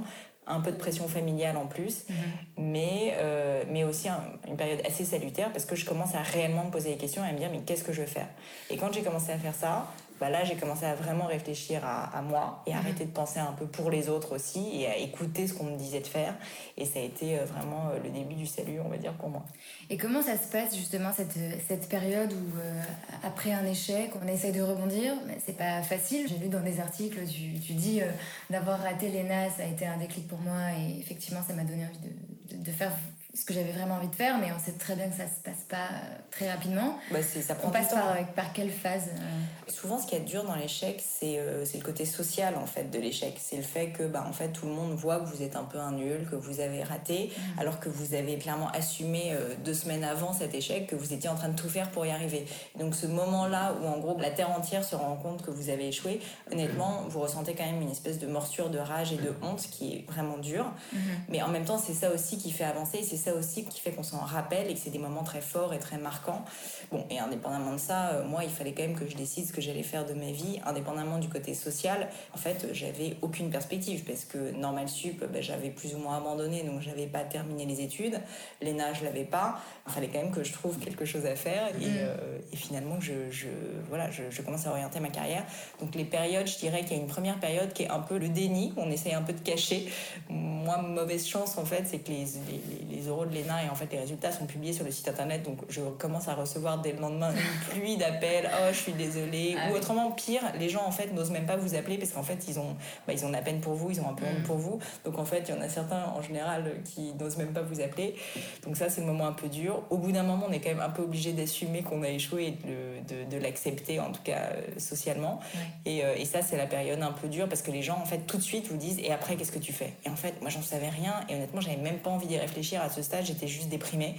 un 0.47 0.61
peu 0.61 0.71
de 0.71 0.77
pression 0.77 1.07
familiale 1.07 1.57
en 1.57 1.65
plus, 1.65 2.05
mhm. 2.07 2.15
mais, 2.57 3.13
euh, 3.17 3.63
mais 3.69 3.83
aussi 3.83 4.07
une 4.47 4.57
période 4.57 4.81
assez 4.85 5.05
salutaire 5.05 5.51
parce 5.51 5.65
que 5.65 5.75
je 5.75 5.85
commence 5.85 6.15
à 6.15 6.21
réellement 6.21 6.65
me 6.65 6.71
poser 6.71 6.91
des 6.91 6.97
questions 6.97 7.23
et 7.25 7.29
à 7.29 7.31
me 7.31 7.37
dire 7.37 7.49
mais 7.51 7.61
qu'est-ce 7.61 7.83
que 7.83 7.93
je 7.93 8.01
veux 8.01 8.07
faire? 8.07 8.27
Et 8.69 8.77
quand 8.77 8.93
j'ai 8.93 9.01
commencé 9.01 9.31
à 9.31 9.37
faire 9.37 9.55
ça, 9.55 9.87
bah 10.19 10.29
là 10.29 10.43
j'ai 10.43 10.55
commencé 10.55 10.85
à 10.85 10.95
vraiment 10.95 11.25
réfléchir 11.25 11.81
à, 11.85 12.21
moi 12.21 12.63
et 12.65 12.71
mhm. 12.71 12.77
arrêter 12.77 13.05
de 13.05 13.11
penser 13.11 13.39
un 13.39 13.51
peu 13.51 13.65
pour 13.65 13.91
les 13.91 14.09
autres 14.09 14.35
aussi 14.35 14.81
et 14.81 14.87
à 14.87 14.97
écouter 14.97 15.47
ce 15.47 15.53
qu'on 15.53 15.65
me 15.65 15.77
disait 15.77 15.99
de 15.99 16.07
faire. 16.07 16.35
Et 16.77 16.85
ça 16.85 16.99
a 16.99 17.01
été 17.01 17.37
euh, 17.37 17.45
vraiment 17.45 17.89
euh, 17.89 17.99
le 18.03 18.09
début 18.09 18.35
du 18.35 18.45
salut, 18.45 18.79
on 18.79 18.89
va 18.89 18.97
dire, 18.97 19.13
pour 19.13 19.29
moi. 19.29 19.43
Et 19.89 19.97
comment 19.97 20.21
ça 20.21 20.37
se 20.37 20.47
passe 20.47 20.75
justement 20.75 21.11
cette, 21.13 21.37
cette 21.67 21.89
période 21.89 22.31
où 22.31 22.59
euh, 22.59 22.81
après 23.23 23.51
un 23.51 23.65
échec, 23.65 24.11
on 24.23 24.27
essaye 24.27 24.51
de 24.51 24.61
rebondir, 24.61 25.13
mais 25.27 25.37
c'est 25.45 25.57
pas 25.57 25.81
facile. 25.81 26.27
J'ai 26.27 26.37
lu 26.37 26.47
dans 26.49 26.61
des 26.61 26.79
articles, 26.79 27.19
tu, 27.27 27.59
tu 27.59 27.73
dis 27.73 28.01
d'avoir 28.49 28.79
raté 28.79 29.09
l'ENA, 29.09 29.49
ça 29.49 29.63
a 29.63 29.65
été 29.65 29.85
un 29.85 29.97
déclic 29.97 30.27
pour 30.27 30.39
moi 30.39 30.71
et 30.77 30.99
effectivement 30.99 31.41
ça 31.45 31.53
m'a 31.53 31.63
donné 31.63 31.85
envie 31.85 31.99
de, 31.99 32.57
de, 32.57 32.63
de 32.63 32.71
faire 32.71 32.91
ce 33.35 33.43
que 33.43 33.53
j'avais 33.53 33.73
vraiment 33.73 33.95
envie 33.95 34.07
de 34.07 34.15
faire, 34.15 34.37
mais 34.37 34.47
on 34.55 34.59
sait 34.59 34.77
très 34.77 34.95
bien 34.95 35.09
que 35.09 35.15
ça 35.15 35.25
se 35.25 35.41
passe 35.43 35.63
pas 35.67 35.75
euh, 35.75 36.15
très 36.31 36.49
rapidement. 36.49 36.97
Bah 37.11 37.19
ça 37.21 37.53
prend 37.55 37.67
on 37.67 37.71
passe 37.71 37.89
par, 37.89 38.15
par, 38.33 38.53
quelle 38.53 38.71
phase 38.71 39.09
euh 39.09 39.71
Souvent, 39.71 39.99
ce 39.99 40.07
qui 40.07 40.15
est 40.15 40.21
dur 40.21 40.45
dans 40.45 40.55
l'échec, 40.55 41.03
c'est 41.05 41.39
euh, 41.39 41.65
le 41.73 41.81
côté 41.81 42.05
social 42.05 42.55
en 42.55 42.65
fait 42.65 42.89
de 42.89 42.99
l'échec. 42.99 43.35
C'est 43.39 43.57
le 43.57 43.63
fait 43.63 43.89
que 43.89 44.03
bah, 44.03 44.25
en 44.27 44.31
fait 44.31 44.49
tout 44.49 44.67
le 44.67 44.71
monde 44.71 44.93
voit 44.93 45.19
que 45.19 45.25
vous 45.25 45.41
êtes 45.41 45.57
un 45.57 45.63
peu 45.63 45.79
un 45.79 45.91
nul, 45.91 46.25
que 46.29 46.35
vous 46.35 46.61
avez 46.61 46.83
raté, 46.83 47.31
mmh. 47.35 47.59
alors 47.59 47.81
que 47.81 47.89
vous 47.89 48.13
avez 48.13 48.37
clairement 48.37 48.69
assumé 48.69 49.35
deux 49.65 49.73
semaines 49.73 50.03
avant 50.03 50.31
cet 50.31 50.53
échec 50.53 50.87
que 50.87 50.95
vous 50.95 51.13
étiez 51.13 51.29
en 51.29 51.35
train 51.35 51.49
de 51.49 51.55
tout 51.55 51.69
faire 51.69 51.91
pour 51.91 52.05
y 52.05 52.11
arriver. 52.11 52.45
donc 52.79 52.95
ce 52.95 53.07
moment-là 53.07 53.75
où 53.81 53.87
en 53.87 53.97
gros 53.97 54.17
la 54.19 54.29
terre 54.29 54.51
entière 54.51 54.83
se 54.83 54.95
rend 54.95 55.15
compte 55.17 55.41
que 55.41 55.51
vous 55.51 55.69
avez 55.69 55.87
échoué, 55.89 56.21
honnêtement, 56.51 57.03
vous 57.09 57.19
ressentez 57.19 57.53
quand 57.53 57.65
même 57.65 57.81
une 57.81 57.91
espèce 57.91 58.19
de 58.19 58.27
morsure 58.27 58.69
de 58.69 58.77
rage 58.77 59.11
et 59.11 59.17
de 59.17 59.33
honte 59.41 59.67
qui 59.69 59.93
est 59.93 60.05
vraiment 60.07 60.37
dure. 60.37 60.71
Mmh. 60.93 60.97
Mais 61.29 61.41
en 61.41 61.49
même 61.49 61.65
temps, 61.65 61.77
c'est 61.77 61.93
ça 61.93 62.11
aussi 62.11 62.37
qui 62.37 62.51
fait 62.51 62.63
avancer. 62.63 63.03
C'est 63.03 63.24
ça 63.25 63.33
aussi 63.33 63.65
qui 63.65 63.79
fait 63.79 63.91
qu'on 63.91 64.03
s'en 64.03 64.19
rappelle 64.19 64.69
et 64.69 64.73
que 64.73 64.79
c'est 64.79 64.89
des 64.89 64.99
moments 64.99 65.23
très 65.23 65.41
forts 65.41 65.73
et 65.73 65.79
très 65.79 65.97
marquants. 65.97 66.45
Bon, 66.91 67.05
et 67.09 67.19
indépendamment 67.19 67.73
de 67.73 67.79
ça, 67.79 68.09
euh, 68.09 68.23
moi, 68.23 68.43
il 68.43 68.49
fallait 68.49 68.73
quand 68.73 68.83
même 68.83 68.97
que 68.97 69.07
je 69.07 69.15
décide 69.15 69.47
ce 69.47 69.53
que 69.53 69.61
j'allais 69.61 69.83
faire 69.83 70.05
de 70.05 70.13
ma 70.13 70.31
vie, 70.31 70.59
indépendamment 70.65 71.17
du 71.17 71.29
côté 71.29 71.53
social. 71.53 72.09
En 72.33 72.37
fait, 72.37 72.67
j'avais 72.73 73.17
aucune 73.21 73.49
perspective 73.49 74.03
parce 74.03 74.25
que 74.25 74.51
normal 74.51 74.89
sup, 74.89 75.23
ben, 75.31 75.41
j'avais 75.41 75.69
plus 75.69 75.95
ou 75.95 75.97
moins 75.97 76.17
abandonné, 76.17 76.63
donc 76.63 76.81
j'avais 76.81 77.07
pas 77.07 77.23
terminé 77.23 77.65
les 77.65 77.81
études. 77.81 78.19
L'ENA, 78.61 78.93
je 78.93 79.03
l'avais 79.03 79.23
pas. 79.23 79.59
Il 79.87 79.93
fallait 79.93 80.07
quand 80.07 80.21
même 80.21 80.31
que 80.31 80.43
je 80.43 80.53
trouve 80.53 80.77
quelque 80.77 81.05
chose 81.05 81.25
à 81.25 81.35
faire 81.35 81.67
et, 81.81 81.85
mm. 81.85 81.97
euh, 81.97 82.37
et 82.51 82.55
finalement, 82.55 82.99
je, 82.99 83.31
je 83.31 83.47
voilà, 83.89 84.11
je, 84.11 84.23
je, 84.29 84.41
commence 84.41 84.67
à 84.67 84.71
orienter 84.71 84.99
ma 84.99 85.09
carrière. 85.09 85.43
Donc 85.79 85.95
les 85.95 86.05
périodes, 86.05 86.47
je 86.47 86.57
dirais 86.57 86.81
qu'il 86.81 86.97
y 86.97 86.99
a 86.99 87.01
une 87.01 87.09
première 87.09 87.39
période 87.39 87.73
qui 87.73 87.83
est 87.83 87.89
un 87.89 87.99
peu 87.99 88.17
le 88.17 88.29
déni, 88.29 88.73
on 88.77 88.91
essaye 88.91 89.13
un 89.13 89.21
peu 89.21 89.33
de 89.33 89.39
cacher. 89.41 89.89
Moi, 90.29 90.77
mauvaise 90.81 91.25
chance 91.25 91.57
en 91.57 91.65
fait, 91.65 91.83
c'est 91.85 91.99
que 91.99 92.09
les, 92.09 92.25
les, 92.25 92.95
les 92.95 93.09
euros 93.15 93.25
de 93.25 93.33
l'ENA 93.33 93.65
et 93.65 93.69
en 93.69 93.75
fait 93.75 93.91
les 93.91 93.99
résultats 93.99 94.31
sont 94.31 94.45
publiés 94.45 94.73
sur 94.73 94.85
le 94.85 94.91
site 94.91 95.07
internet, 95.07 95.43
donc 95.43 95.59
je 95.69 95.81
commence 95.81 96.27
à 96.27 96.35
recevoir 96.35 96.81
dès 96.81 96.91
le 96.91 96.99
lendemain 96.99 97.31
une 97.31 97.69
pluie 97.69 97.97
d'appels. 97.97 98.49
Oh, 98.51 98.69
je 98.71 98.77
suis 98.77 98.93
désolée. 98.93 99.55
Ah 99.57 99.71
Ou 99.71 99.75
autrement 99.75 100.11
pire, 100.11 100.41
les 100.59 100.69
gens 100.69 100.85
en 100.85 100.91
fait 100.91 101.13
n'osent 101.13 101.31
même 101.31 101.45
pas 101.45 101.55
vous 101.55 101.75
appeler 101.75 101.97
parce 101.97 102.11
qu'en 102.11 102.23
fait 102.23 102.45
ils 102.47 102.59
ont, 102.59 102.75
bah, 103.07 103.13
ils 103.13 103.25
ont 103.25 103.29
la 103.29 103.41
peine 103.41 103.59
pour 103.61 103.73
vous, 103.73 103.91
ils 103.91 104.01
ont 104.01 104.09
un 104.09 104.13
peu 104.13 104.25
honte 104.25 104.39
mm. 104.39 104.43
pour 104.43 104.57
vous. 104.57 104.79
Donc 105.03 105.17
en 105.19 105.25
fait 105.25 105.45
il 105.47 105.55
y 105.55 105.57
en 105.57 105.61
a 105.61 105.69
certains 105.69 106.05
en 106.15 106.21
général 106.21 106.71
qui 106.83 107.13
n'osent 107.13 107.37
même 107.37 107.53
pas 107.53 107.61
vous 107.61 107.81
appeler. 107.81 108.15
Donc 108.63 108.77
ça 108.77 108.89
c'est 108.89 109.01
le 109.01 109.07
moment 109.07 109.27
un 109.27 109.33
peu 109.33 109.47
dur. 109.47 109.83
Au 109.89 109.97
bout 109.97 110.11
d'un 110.11 110.23
moment 110.23 110.45
on 110.49 110.51
est 110.51 110.59
quand 110.59 110.69
même 110.69 110.79
un 110.79 110.89
peu 110.89 111.03
obligé 111.03 111.33
d'assumer 111.33 111.81
qu'on 111.81 112.03
a 112.03 112.09
échoué 112.09 112.47
et 112.47 112.51
de, 112.51 113.29
de, 113.29 113.37
l'accepter 113.37 113.99
en 113.99 114.11
tout 114.11 114.21
cas 114.23 114.49
euh, 114.51 114.61
socialement. 114.77 115.39
Et, 115.85 116.03
euh, 116.03 116.15
et 116.15 116.25
ça 116.25 116.41
c'est 116.41 116.57
la 116.57 116.65
période 116.65 117.01
un 117.01 117.11
peu 117.11 117.27
dure 117.27 117.47
parce 117.47 117.61
que 117.61 117.71
les 117.71 117.81
gens 117.81 117.97
en 118.01 118.05
fait 118.05 118.19
tout 118.19 118.37
de 118.37 118.41
suite 118.41 118.67
vous 118.67 118.77
disent 118.77 118.99
et 118.99 119.11
après 119.11 119.35
qu'est-ce 119.35 119.51
que 119.51 119.59
tu 119.59 119.73
fais? 119.73 119.93
Et 120.05 120.09
en 120.09 120.15
fait 120.15 120.41
moi 120.41 120.49
j'en 120.49 120.61
savais 120.61 120.89
rien 120.89 121.13
et 121.29 121.35
honnêtement 121.35 121.61
j'avais 121.61 121.77
même 121.77 121.99
pas 121.99 122.09
envie 122.09 122.27
d'y 122.27 122.37
réfléchir 122.37 122.81
à 122.81 122.89
ce 122.89 123.01
stade. 123.05 123.25
J'étais 123.25 123.47
juste 123.47 123.69
déprimée. 123.69 124.15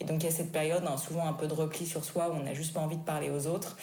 Et 0.00 0.04
donc 0.04 0.22
il 0.22 0.26
y 0.26 0.28
a 0.28 0.32
cette 0.32 0.52
période, 0.52 0.84
hein, 0.86 0.96
souvent 0.96 1.26
un 1.26 1.32
peu 1.32 1.46
de 1.46 1.54
repli 1.54 1.86
sur 1.86 2.04
soi, 2.04 2.28
où 2.28 2.34
on 2.34 2.42
n'a 2.42 2.54
juste 2.54 2.74
pas 2.74 2.80
envie 2.80 2.98
de 2.98 3.04
parler 3.04 3.30
aux 3.30 3.46
autres. 3.46 3.76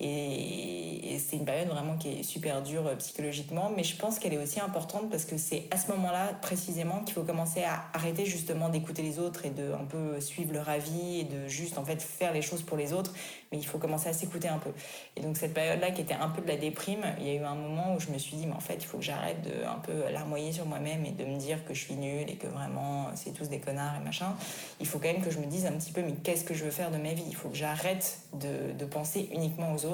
Et, 0.00 1.18
c'est 1.18 1.36
une 1.36 1.44
période 1.44 1.68
vraiment 1.68 1.96
qui 1.96 2.20
est 2.20 2.22
super 2.22 2.62
dure 2.62 2.86
euh, 2.86 2.94
psychologiquement, 2.94 3.72
mais 3.74 3.82
je 3.82 3.96
pense 3.96 4.20
qu'elle 4.20 4.32
est 4.32 4.42
aussi 4.42 4.60
importante 4.60 5.10
parce 5.10 5.24
que 5.24 5.36
c'est 5.36 5.64
à 5.72 5.76
ce 5.76 5.90
moment-là 5.90 6.32
précisément 6.40 7.00
qu'il 7.00 7.14
faut 7.14 7.24
commencer 7.24 7.64
à 7.64 7.86
arrêter 7.92 8.24
justement 8.24 8.68
d'écouter 8.68 9.02
les 9.02 9.18
autres 9.18 9.44
et 9.44 9.50
de 9.50 9.72
un 9.72 9.84
peu 9.84 10.20
suivre 10.20 10.52
leur 10.52 10.68
avis 10.68 11.20
et 11.20 11.24
de 11.24 11.48
juste 11.48 11.76
en 11.76 11.84
fait 11.84 12.00
faire 12.00 12.32
les 12.32 12.40
choses 12.40 12.62
pour 12.62 12.76
les 12.76 12.92
autres. 12.92 13.12
Mais 13.50 13.58
il 13.58 13.66
faut 13.66 13.78
commencer 13.78 14.08
à 14.08 14.12
s'écouter 14.12 14.46
un 14.46 14.58
peu. 14.58 14.70
Et 15.16 15.20
donc 15.20 15.36
cette 15.36 15.54
période-là 15.54 15.90
qui 15.90 16.02
était 16.02 16.14
un 16.14 16.28
peu 16.28 16.40
de 16.40 16.46
la 16.46 16.56
déprime, 16.56 17.04
il 17.18 17.26
y 17.26 17.30
a 17.30 17.34
eu 17.34 17.44
un 17.44 17.56
moment 17.56 17.96
où 17.96 18.00
je 18.00 18.10
me 18.10 18.18
suis 18.18 18.36
dit 18.36 18.46
mais 18.46 18.54
en 18.54 18.60
fait 18.60 18.76
il 18.76 18.86
faut 18.86 18.98
que 18.98 19.04
j'arrête 19.04 19.42
de 19.42 19.66
un 19.66 19.80
peu 19.80 20.10
larmoyer 20.12 20.52
sur 20.52 20.66
moi-même 20.66 21.04
et 21.04 21.10
de 21.10 21.24
me 21.24 21.38
dire 21.38 21.64
que 21.64 21.74
je 21.74 21.80
suis 21.80 21.94
nulle 21.94 22.30
et 22.30 22.36
que 22.36 22.46
vraiment 22.46 23.06
c'est 23.16 23.32
tous 23.32 23.48
des 23.48 23.58
connards 23.58 23.96
et 24.00 24.04
machin. 24.04 24.34
Il 24.80 24.86
faut 24.86 24.98
quand 24.98 25.12
même 25.12 25.22
que 25.22 25.30
je 25.30 25.40
me 25.40 25.46
dise 25.46 25.66
un 25.66 25.72
petit 25.72 25.92
peu 25.92 26.02
mais 26.02 26.14
qu'est-ce 26.22 26.44
que 26.44 26.54
je 26.54 26.64
veux 26.64 26.70
faire 26.70 26.92
de 26.92 26.98
ma 26.98 27.12
vie? 27.12 27.24
Il 27.26 27.34
faut 27.34 27.48
que 27.48 27.56
j'arrête 27.56 28.20
de 28.34 28.84
penser 28.84 29.28
uniquement 29.32 29.72
aux 29.74 29.84
autres. 29.84 29.87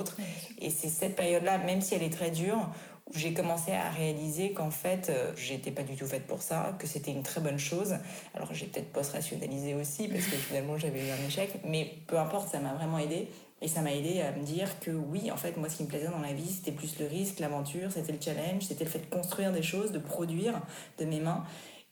Et 0.60 0.70
c'est 0.70 0.88
cette 0.88 1.16
période-là, 1.16 1.58
même 1.58 1.80
si 1.80 1.94
elle 1.94 2.02
est 2.02 2.12
très 2.12 2.30
dure, 2.30 2.70
où 3.06 3.18
j'ai 3.18 3.34
commencé 3.34 3.72
à 3.72 3.90
réaliser 3.90 4.52
qu'en 4.52 4.70
fait, 4.70 5.10
euh, 5.10 5.32
j'étais 5.36 5.70
pas 5.70 5.82
du 5.82 5.94
tout 5.94 6.06
faite 6.06 6.26
pour 6.26 6.42
ça, 6.42 6.74
que 6.78 6.86
c'était 6.86 7.10
une 7.10 7.22
très 7.22 7.40
bonne 7.40 7.58
chose. 7.58 7.96
Alors 8.34 8.52
j'ai 8.54 8.66
peut-être 8.66 8.92
post-rationalisé 8.92 9.74
aussi, 9.74 10.08
parce 10.08 10.24
que 10.24 10.36
finalement 10.36 10.78
j'avais 10.78 11.06
eu 11.06 11.10
un 11.10 11.26
échec, 11.26 11.50
mais 11.64 11.98
peu 12.06 12.18
importe, 12.18 12.50
ça 12.50 12.60
m'a 12.60 12.72
vraiment 12.72 12.98
aidé. 12.98 13.28
Et 13.60 13.68
ça 13.68 13.80
m'a 13.80 13.94
aidé 13.94 14.20
à 14.20 14.32
me 14.32 14.44
dire 14.44 14.78
que 14.80 14.90
oui, 14.90 15.30
en 15.30 15.38
fait, 15.38 15.56
moi, 15.56 15.70
ce 15.70 15.78
qui 15.78 15.84
me 15.84 15.88
plaisait 15.88 16.08
dans 16.08 16.18
la 16.18 16.34
vie, 16.34 16.50
c'était 16.50 16.72
plus 16.72 16.98
le 16.98 17.06
risque, 17.06 17.38
l'aventure, 17.40 17.90
c'était 17.90 18.12
le 18.12 18.20
challenge, 18.20 18.64
c'était 18.64 18.84
le 18.84 18.90
fait 18.90 18.98
de 18.98 19.06
construire 19.06 19.52
des 19.52 19.62
choses, 19.62 19.90
de 19.90 19.98
produire 19.98 20.60
de 20.98 21.06
mes 21.06 21.20
mains. 21.20 21.44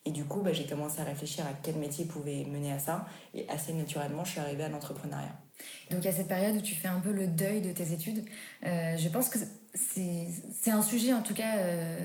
Et 0.05 0.11
du 0.11 0.25
coup, 0.25 0.43
bah, 0.43 0.53
j'ai 0.53 0.67
commencé 0.67 1.01
à 1.01 1.05
réfléchir 1.05 1.47
à 1.47 1.53
quel 1.63 1.77
métier 1.77 2.05
pouvait 2.05 2.45
mener 2.45 2.73
à 2.73 2.79
ça. 2.79 3.07
Et 3.35 3.49
assez 3.49 3.73
naturellement, 3.73 4.25
je 4.25 4.33
suis 4.33 4.41
arrivée 4.41 4.65
à 4.65 4.69
l'entrepreneuriat. 4.69 5.35
Donc 5.91 6.01
il 6.03 6.05
y 6.05 6.09
a 6.09 6.13
cette 6.13 6.29
période 6.29 6.57
où 6.57 6.61
tu 6.61 6.75
fais 6.75 6.89
un 6.89 7.01
peu 7.01 7.13
le 7.13 7.27
deuil 7.27 7.61
de 7.61 7.73
tes 7.73 7.93
études. 7.93 8.25
Euh, 8.65 8.97
je 8.97 9.09
pense 9.09 9.29
que 9.29 9.39
c'est 9.75 10.71
un 10.71 10.83
sujet 10.83 11.13
en 11.13 11.23
tout 11.23 11.35
cas 11.35 11.57
euh, 11.59 11.99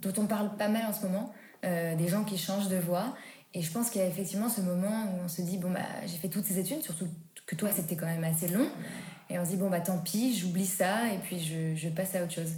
dont 0.00 0.12
on 0.18 0.26
parle 0.26 0.56
pas 0.56 0.68
mal 0.68 0.84
en 0.86 0.92
ce 0.92 1.02
moment, 1.02 1.32
euh, 1.64 1.94
des 1.96 2.08
gens 2.08 2.24
qui 2.24 2.38
changent 2.38 2.68
de 2.68 2.76
voie. 2.76 3.16
Et 3.54 3.62
je 3.62 3.72
pense 3.72 3.90
qu'il 3.90 4.00
y 4.00 4.04
a 4.04 4.06
effectivement 4.06 4.48
ce 4.48 4.60
moment 4.60 5.04
où 5.04 5.24
on 5.24 5.28
se 5.28 5.40
dit, 5.40 5.56
bon, 5.56 5.70
bah, 5.70 5.80
j'ai 6.06 6.18
fait 6.18 6.28
toutes 6.28 6.44
ces 6.44 6.58
études, 6.58 6.82
surtout 6.82 7.08
que 7.46 7.54
toi, 7.54 7.70
c'était 7.74 7.96
quand 7.96 8.06
même 8.06 8.24
assez 8.24 8.48
long. 8.48 8.68
Et 9.30 9.38
on 9.38 9.44
se 9.44 9.50
dit, 9.50 9.56
bon, 9.56 9.70
bah, 9.70 9.80
tant 9.80 9.98
pis, 9.98 10.36
j'oublie 10.36 10.66
ça 10.66 11.12
et 11.12 11.18
puis 11.18 11.40
je, 11.40 11.74
je, 11.74 11.88
passe 11.88 12.14
à 12.14 12.22
autre 12.22 12.32
chose. 12.32 12.52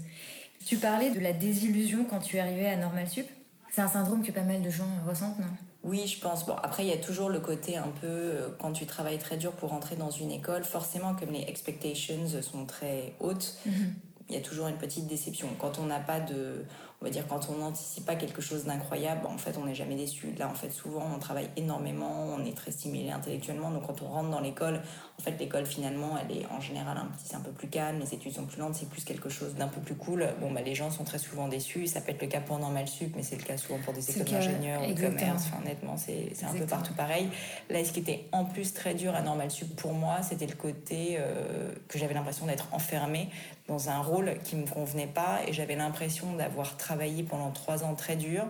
Tu 0.66 0.76
parlais 0.76 1.10
de 1.10 1.20
la 1.20 1.32
désillusion 1.32 2.04
quand 2.04 2.18
tu 2.18 2.38
arrivé 2.38 2.66
à 2.66 2.76
Normal 2.76 3.08
Sup. 3.08 3.26
C'est 3.70 3.82
un 3.82 3.88
syndrome 3.88 4.22
que 4.24 4.32
pas 4.32 4.42
mal 4.42 4.62
de 4.62 4.70
gens 4.70 4.88
ressentent, 5.06 5.38
non? 5.38 5.46
Oui, 5.82 6.06
je 6.06 6.20
pense. 6.20 6.44
Bon, 6.46 6.54
après, 6.62 6.84
il 6.84 6.88
y 6.88 6.92
a 6.92 6.98
toujours 6.98 7.30
le 7.30 7.40
côté 7.40 7.76
un 7.76 7.88
peu, 8.00 8.06
euh, 8.06 8.48
quand 8.58 8.72
tu 8.72 8.84
travailles 8.84 9.18
très 9.18 9.36
dur 9.36 9.52
pour 9.52 9.70
rentrer 9.70 9.96
dans 9.96 10.10
une 10.10 10.30
école, 10.30 10.64
forcément, 10.64 11.14
comme 11.14 11.30
les 11.30 11.44
expectations 11.48 12.26
sont 12.42 12.66
très 12.66 13.14
hautes, 13.20 13.56
mhm. 13.64 13.94
Il 14.30 14.36
y 14.36 14.38
a 14.38 14.42
toujours 14.42 14.68
une 14.68 14.76
petite 14.76 15.06
déception. 15.06 15.48
Quand 15.58 15.78
on 15.78 15.86
n'a 15.86 15.98
pas 15.98 16.20
de, 16.20 16.64
on 17.00 17.04
va 17.04 17.10
dire 17.10 17.26
quand 17.26 17.48
on 17.50 17.58
n'anticipe 17.58 18.04
pas 18.04 18.14
quelque 18.14 18.40
chose 18.40 18.64
d'incroyable, 18.64 19.26
en 19.26 19.38
fait 19.38 19.56
on 19.60 19.64
n'est 19.64 19.74
jamais 19.74 19.96
déçu. 19.96 20.32
Là 20.38 20.48
en 20.48 20.54
fait 20.54 20.70
souvent 20.70 21.02
on 21.14 21.18
travaille 21.18 21.48
énormément, 21.56 22.26
on 22.38 22.44
est 22.44 22.56
très 22.56 22.70
stimulé 22.70 23.10
intellectuellement, 23.10 23.70
donc 23.70 23.86
quand 23.86 24.02
on 24.02 24.08
rentre 24.08 24.30
dans 24.30 24.40
l'école, 24.40 24.80
en 25.18 25.22
fait 25.22 25.36
l'école 25.38 25.66
finalement 25.66 26.16
elle 26.22 26.36
est 26.36 26.46
en 26.46 26.60
général 26.60 26.96
un 26.96 27.06
petit, 27.06 27.34
un 27.34 27.40
peu 27.40 27.50
plus 27.50 27.68
calme, 27.68 27.98
les 27.98 28.14
études 28.14 28.34
sont 28.34 28.44
plus 28.44 28.58
lentes, 28.58 28.74
c'est 28.74 28.88
plus 28.88 29.04
quelque 29.04 29.28
chose 29.28 29.54
d'un 29.54 29.68
peu 29.68 29.80
plus 29.80 29.96
cool. 29.96 30.28
Bon 30.40 30.52
bah 30.52 30.60
les 30.60 30.74
gens 30.74 30.90
sont 30.90 31.04
très 31.04 31.18
souvent 31.18 31.48
déçus, 31.48 31.88
ça 31.88 32.00
peut 32.00 32.12
être 32.12 32.22
le 32.22 32.28
cas 32.28 32.40
pour 32.40 32.58
normal 32.58 32.86
sup, 32.86 33.12
mais 33.16 33.22
c'est 33.22 33.36
le 33.36 33.42
cas 33.42 33.56
souvent 33.56 33.78
pour 33.78 33.92
des 33.92 34.10
écoles 34.10 34.26
d'ingénieurs 34.26 34.82
ou 34.88 34.92
de 34.92 35.00
commerce. 35.00 35.44
Enfin, 35.48 35.62
honnêtement 35.62 35.96
c'est 35.96 36.44
un 36.44 36.54
peu 36.54 36.66
partout 36.66 36.94
pareil. 36.94 37.28
Là 37.68 37.84
ce 37.84 37.92
qui 37.92 38.00
était 38.00 38.28
en 38.30 38.44
plus 38.44 38.74
très 38.74 38.94
dur 38.94 39.14
à 39.14 39.22
normal 39.22 39.50
sup 39.50 39.74
pour 39.74 39.94
moi, 39.94 40.22
c'était 40.22 40.46
le 40.46 40.54
côté 40.54 41.16
euh, 41.18 41.72
que 41.88 41.98
j'avais 41.98 42.14
l'impression 42.14 42.46
d'être 42.46 42.68
enfermée 42.72 43.30
dans 43.70 43.88
un 43.88 44.00
rôle 44.00 44.34
qui 44.42 44.56
me 44.56 44.66
convenait 44.66 45.06
pas 45.06 45.38
et 45.46 45.52
j'avais 45.52 45.76
l'impression 45.76 46.34
d'avoir 46.34 46.76
travaillé 46.76 47.22
pendant 47.22 47.50
trois 47.52 47.84
ans 47.84 47.94
très 47.94 48.16
dur 48.16 48.44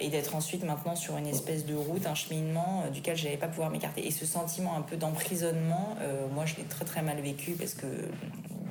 et 0.00 0.08
d'être 0.08 0.34
ensuite 0.34 0.64
maintenant 0.64 0.96
sur 0.96 1.16
une 1.16 1.26
espèce 1.26 1.64
de 1.66 1.74
route, 1.74 2.06
un 2.06 2.14
cheminement 2.14 2.82
euh, 2.84 2.90
duquel 2.90 3.16
je 3.16 3.24
n'allais 3.24 3.36
pas 3.36 3.48
pouvoir 3.48 3.70
m'écarter. 3.70 4.06
Et 4.06 4.10
ce 4.10 4.26
sentiment 4.26 4.76
un 4.76 4.80
peu 4.80 4.96
d'emprisonnement, 4.96 5.94
euh, 6.00 6.26
moi 6.34 6.46
je 6.46 6.56
l'ai 6.56 6.64
très 6.64 6.84
très 6.84 7.02
mal 7.02 7.20
vécu 7.20 7.52
parce 7.52 7.74
que 7.74 7.86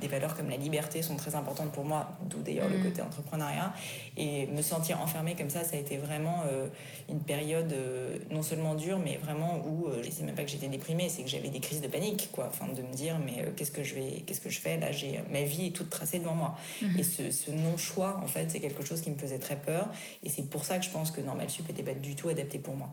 des 0.00 0.08
valeurs 0.08 0.36
comme 0.36 0.48
la 0.48 0.56
liberté 0.56 1.02
sont 1.02 1.16
très 1.16 1.34
importantes 1.34 1.72
pour 1.72 1.84
moi, 1.84 2.16
d'où 2.22 2.40
d'ailleurs 2.42 2.68
le 2.68 2.78
mm. 2.78 2.82
côté 2.82 3.02
entrepreneuriat. 3.02 3.72
Et 4.16 4.46
me 4.48 4.62
sentir 4.62 5.00
enfermée 5.00 5.34
comme 5.34 5.50
ça, 5.50 5.64
ça 5.64 5.76
a 5.76 5.78
été 5.78 5.96
vraiment 5.96 6.42
euh, 6.50 6.66
une 7.08 7.20
période 7.20 7.72
euh, 7.72 8.18
non 8.30 8.42
seulement 8.42 8.74
dure, 8.74 8.98
mais 8.98 9.18
vraiment 9.22 9.62
où 9.66 9.88
euh, 9.88 10.02
je 10.02 10.10
sais 10.10 10.22
même 10.24 10.34
pas 10.34 10.44
que 10.44 10.50
j'étais 10.50 10.68
déprimée, 10.68 11.08
c'est 11.08 11.22
que 11.22 11.28
j'avais 11.28 11.48
des 11.48 11.60
crises 11.60 11.80
de 11.80 11.88
panique, 11.88 12.30
quoi. 12.32 12.48
Enfin, 12.48 12.66
de 12.72 12.82
me 12.82 12.92
dire, 12.92 13.16
mais 13.24 13.52
qu'est-ce 13.56 13.72
que 13.72 13.82
je 13.82 13.94
vais, 13.94 14.22
qu'est-ce 14.26 14.40
que 14.40 14.50
je 14.50 14.60
fais? 14.60 14.78
Là 14.78 14.92
J'ai 14.92 15.20
ma 15.30 15.42
vie 15.42 15.66
est 15.66 15.70
toute 15.76 15.90
tracée 15.90 16.18
devant 16.18 16.34
moi. 16.34 16.56
Mm-hmm. 16.82 16.98
Et 16.98 17.02
ce, 17.02 17.30
ce 17.30 17.50
non-choix, 17.50 18.20
en 18.22 18.26
fait, 18.26 18.50
c'est 18.50 18.60
quelque 18.60 18.84
chose 18.84 19.00
qui 19.00 19.10
me 19.10 19.18
faisait 19.18 19.38
très 19.38 19.56
peur. 19.56 19.88
Et 20.22 20.28
c'est 20.28 20.48
pour 20.48 20.64
ça 20.64 20.78
que 20.78 20.84
je 20.84 20.90
pense 20.90 21.10
que 21.10 21.20
Normal 21.20 21.50
Sup 21.50 21.68
n'était 21.68 21.82
pas 21.82 21.94
du 21.94 22.14
tout 22.14 22.28
adapté 22.28 22.58
pour 22.58 22.76
moi. 22.76 22.90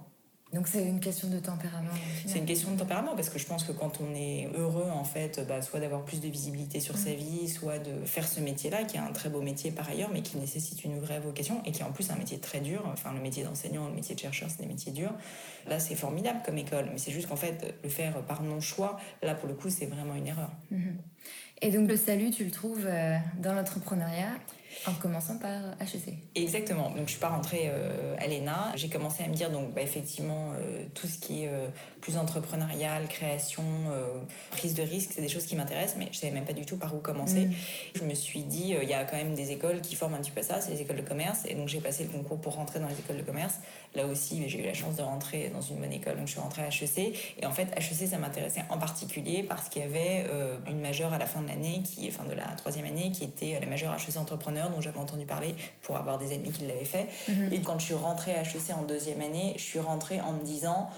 Donc 0.54 0.68
c'est 0.68 0.84
une 0.86 1.02
question 1.02 1.28
de 1.28 1.40
tempérament. 1.40 1.92
C'est 2.26 2.40
une 2.40 2.46
question 2.46 2.72
de 2.72 2.78
tempérament 2.78 3.16
parce 3.16 3.30
que 3.30 3.38
je 3.38 3.46
pense 3.46 3.66
que 3.66 3.74
quand 3.74 4.00
on 4.00 4.16
est 4.16 4.50
heureux 4.56 4.90
en 4.90 5.04
fait, 5.04 5.46
bah, 5.48 5.62
soit 5.62 5.82
d'avoir 5.82 6.06
plus 6.06 6.22
de 6.22 6.28
visibilité 6.30 6.80
sur 6.80 6.98
sa 6.98 7.10
mm. 7.10 7.16
vie, 7.16 7.50
soit 7.50 7.80
de 7.80 8.06
faire 8.06 8.26
ce 8.28 8.40
métier-là, 8.40 8.84
qui 8.84 8.96
est 8.96 9.00
un 9.02 9.12
très 9.12 9.30
beau 9.30 9.42
métier 9.42 9.72
par 9.72 9.90
ailleurs, 9.90 10.10
mais 10.14 10.22
qui 10.22 10.38
nécessite 10.38 10.86
une 10.86 11.00
vraie 11.00 11.20
vocation 11.20 11.62
et 11.66 11.72
qui 11.72 11.82
est 11.82 11.86
en 11.86 11.92
plus 11.92 12.10
un 12.12 12.16
métier 12.16 12.40
très 12.40 12.62
dur. 12.62 12.82
Enfin 12.94 13.14
le 13.14 13.20
métier 13.20 13.44
d'enseignant, 13.44 13.90
le 13.90 13.94
métier 13.96 14.16
de 14.16 14.20
chercheur, 14.20 14.50
c'est 14.50 14.62
des 14.62 14.68
métiers 14.68 14.94
durs. 14.94 15.14
Là 15.68 15.80
c'est 15.80 15.96
formidable 15.96 16.40
comme 16.46 16.58
école, 16.58 16.88
mais 16.94 16.98
c'est 16.98 17.12
juste 17.12 17.28
qu'en 17.28 17.36
fait 17.36 17.76
le 17.84 17.90
faire 17.90 18.22
par 18.22 18.42
non 18.42 18.62
choix, 18.62 18.98
là 19.22 19.36
pour 19.36 19.50
le 19.50 19.54
coup 19.54 19.70
c'est 19.70 19.88
vraiment 19.88 20.16
une 20.16 20.28
erreur. 20.28 20.52
Mm-hmm. 20.72 20.96
Et 21.64 21.72
donc 21.72 21.90
le 21.90 21.98
salut, 21.98 22.32
tu 22.32 22.46
le 22.46 22.52
trouves 22.52 22.86
euh, 22.86 23.18
dans 23.40 23.54
l'entrepreneuriat? 23.54 24.30
En 24.86 24.94
commençant 24.94 25.38
par 25.38 25.62
HEC. 25.82 26.14
Exactement. 26.36 26.90
Donc 26.92 27.06
je 27.06 27.12
suis 27.12 27.20
pas 27.20 27.30
rentrée 27.30 27.64
euh, 27.66 28.16
à 28.20 28.28
l'ENA. 28.28 28.74
J'ai 28.76 28.90
commencé 28.90 29.24
à 29.24 29.28
me 29.28 29.34
dire 29.34 29.50
donc 29.50 29.74
bah, 29.74 29.82
effectivement 29.82 30.52
euh, 30.54 30.84
tout 30.94 31.08
ce 31.08 31.18
qui 31.18 31.44
est 31.44 31.50
euh, 31.50 31.68
plus 32.02 32.18
entrepreneurial, 32.18 33.08
création, 33.08 33.64
prise 34.52 34.76
de 34.76 34.84
risque, 34.84 35.12
c'est 35.14 35.22
des 35.22 35.28
choses 35.28 35.46
qui 35.46 35.56
m'intéressent, 35.56 35.98
mais 35.98 36.08
je 36.12 36.18
savais 36.18 36.32
même 36.32 36.46
pas 36.46 36.54
du 36.54 36.66
tout 36.66 36.78
par 36.78 36.96
où 36.96 37.00
commencer. 37.00 37.48
Mm. 37.48 37.54
Je 37.96 38.04
me 38.04 38.14
suis 38.14 38.44
dit 38.44 38.76
il 38.82 38.88
y 38.88 38.94
a 38.94 39.04
quand 39.04 39.18
même 39.18 39.34
des 39.34 39.52
écoles 39.52 39.82
qui 39.82 39.96
forment 39.96 40.14
un 40.14 40.20
petit 40.20 40.32
peu 40.32 40.42
ça, 40.42 40.62
c'est 40.62 40.72
les 40.72 40.82
écoles 40.82 40.98
de 40.98 41.02
commerce, 41.02 41.42
et 41.46 41.56
donc 41.56 41.68
j'ai 41.68 41.82
passé 41.82 42.04
le 42.04 42.10
concours 42.10 42.40
pour 42.40 42.56
rentrer 42.56 42.80
dans 42.80 42.88
les 42.88 42.98
écoles 42.98 43.18
de 43.18 43.24
commerce. 43.24 43.56
Là 43.96 44.06
aussi, 44.06 44.48
j'ai 44.48 44.62
eu 44.62 44.66
la 44.66 44.74
chance 44.74 44.96
de 44.96 45.02
rentrer 45.02 45.50
dans 45.50 45.62
une 45.62 45.78
bonne 45.78 45.92
école, 45.92 46.18
donc 46.18 46.28
je 46.28 46.32
suis 46.32 46.40
rentrée 46.40 46.62
à 46.62 46.68
HEC. 46.68 47.16
Et 47.42 47.46
en 47.46 47.52
fait, 47.52 47.68
HEC 47.76 48.08
ça 48.08 48.18
m'intéressait 48.18 48.64
en 48.70 48.78
particulier 48.78 49.44
parce 49.44 49.68
qu'il 49.68 49.82
y 49.82 49.86
avait 49.86 50.26
une 50.68 50.80
majeure 50.80 51.14
à 51.14 51.18
la 51.18 51.26
fin 51.26 51.42
de 51.42 51.48
l'année, 51.48 51.82
qui, 51.84 52.10
fin 52.12 52.24
de 52.24 52.34
la 52.34 52.46
troisième 52.58 52.86
année, 52.86 53.12
qui 53.12 53.24
était 53.24 53.60
la 53.60 53.66
majeure 53.66 53.94
HEC 53.94 54.18
entrepreneur 54.18 54.67
dont 54.70 54.82
j'avais 54.82 55.00
entendu 55.00 55.26
parler 55.26 55.56
pour 55.82 55.98
avoir 55.98 56.18
des 56.18 56.34
amis 56.34 56.52
qui 56.52 56.66
l'avaient 56.66 56.86
fait. 56.86 57.08
Mhm. 57.28 57.54
Et 57.54 57.62
quand 57.62 57.80
je 57.80 57.86
suis 57.86 57.94
rentrée 57.94 58.36
à 58.36 58.42
HEC 58.42 58.72
en 58.78 58.84
deuxième 58.84 59.22
année, 59.22 59.54
je 59.58 59.64
suis 59.64 59.80
rentrée 59.80 60.22
en 60.22 60.34
me 60.34 60.44
disant 60.44 60.90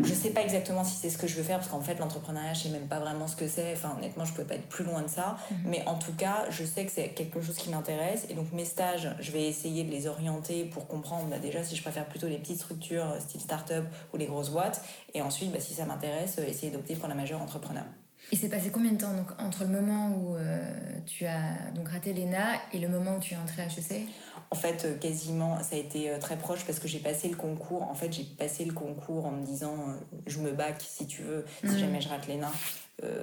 je 0.00 0.14
sais 0.14 0.30
pas 0.30 0.42
exactement 0.42 0.84
si 0.84 0.94
c'est 0.94 1.10
ce 1.10 1.18
que 1.18 1.26
je 1.26 1.34
veux 1.34 1.42
faire 1.42 1.58
parce 1.58 1.70
qu'en 1.70 1.80
fait 1.80 1.98
l'entrepreneuriat 1.98 2.54
je 2.54 2.64
sais 2.64 2.68
même 2.68 2.86
pas 2.86 3.00
vraiment 3.00 3.26
ce 3.26 3.34
que 3.34 3.48
c'est 3.48 3.72
enfin 3.72 3.94
honnêtement 3.98 4.24
je 4.24 4.32
pouvais 4.32 4.46
pas 4.46 4.54
être 4.54 4.68
plus 4.68 4.84
loin 4.84 5.02
de 5.02 5.08
ça 5.08 5.36
mhm. 5.50 5.58
mais 5.64 5.82
en 5.86 5.96
tout 5.96 6.12
cas 6.12 6.46
je 6.50 6.64
sais 6.64 6.84
que 6.84 6.92
c'est 6.92 7.08
quelque 7.08 7.40
chose 7.40 7.56
qui 7.56 7.70
m'intéresse 7.70 8.26
et 8.30 8.34
donc 8.34 8.52
mes 8.52 8.64
stages 8.64 9.08
je 9.18 9.32
vais 9.32 9.42
essayer 9.46 9.82
de 9.82 9.90
les 9.90 10.06
orienter 10.06 10.64
pour 10.66 10.86
comprendre 10.86 11.26
bah, 11.26 11.38
déjà 11.38 11.64
si 11.64 11.74
je 11.74 11.82
préfère 11.82 12.06
plutôt 12.06 12.28
les 12.28 12.38
petites 12.38 12.60
structures 12.60 13.16
style 13.20 13.40
start-up 13.40 13.84
ou 14.12 14.16
les 14.16 14.26
grosses 14.26 14.50
boîtes 14.50 14.82
et 15.14 15.22
ensuite 15.22 15.50
bah, 15.50 15.60
si 15.60 15.74
ça 15.74 15.84
m'intéresse 15.84 16.38
essayer 16.38 16.70
d'opter 16.70 16.94
pour 16.94 17.08
la 17.08 17.16
majeure 17.16 17.42
entrepreneur 17.42 17.84
il 18.30 18.38
s'est 18.38 18.48
passé 18.48 18.70
combien 18.70 18.92
de 18.92 18.98
temps 18.98 19.14
donc, 19.14 19.28
entre 19.38 19.64
le 19.64 19.70
moment 19.70 20.10
où 20.10 20.36
euh, 20.36 20.58
tu 21.06 21.24
as 21.24 21.70
donc 21.74 21.88
raté 21.88 22.12
l'ENA 22.12 22.60
et 22.72 22.78
le 22.78 22.88
moment 22.88 23.16
où 23.16 23.20
tu 23.20 23.34
es 23.34 23.36
entré 23.36 23.62
à 23.62 23.66
HEC 23.66 24.06
En 24.50 24.56
fait, 24.56 24.84
euh, 24.84 24.96
quasiment, 24.96 25.62
ça 25.62 25.76
a 25.76 25.78
été 25.78 26.10
euh, 26.10 26.18
très 26.18 26.36
proche 26.36 26.64
parce 26.64 26.78
que 26.78 26.88
j'ai 26.88 26.98
passé 26.98 27.28
le 27.28 27.36
concours. 27.36 27.82
En 27.82 27.94
fait, 27.94 28.12
j'ai 28.12 28.24
passé 28.24 28.64
le 28.64 28.72
concours 28.72 29.24
en 29.26 29.30
me 29.30 29.44
disant 29.44 29.94
je 30.26 30.40
me 30.40 30.52
bac 30.52 30.76
si 30.80 31.06
tu 31.06 31.22
veux, 31.22 31.44
si 31.64 31.70
hmm. 31.70 31.78
jamais 31.78 32.00
je 32.00 32.08
rate 32.08 32.28
l'ENA. 32.28 32.52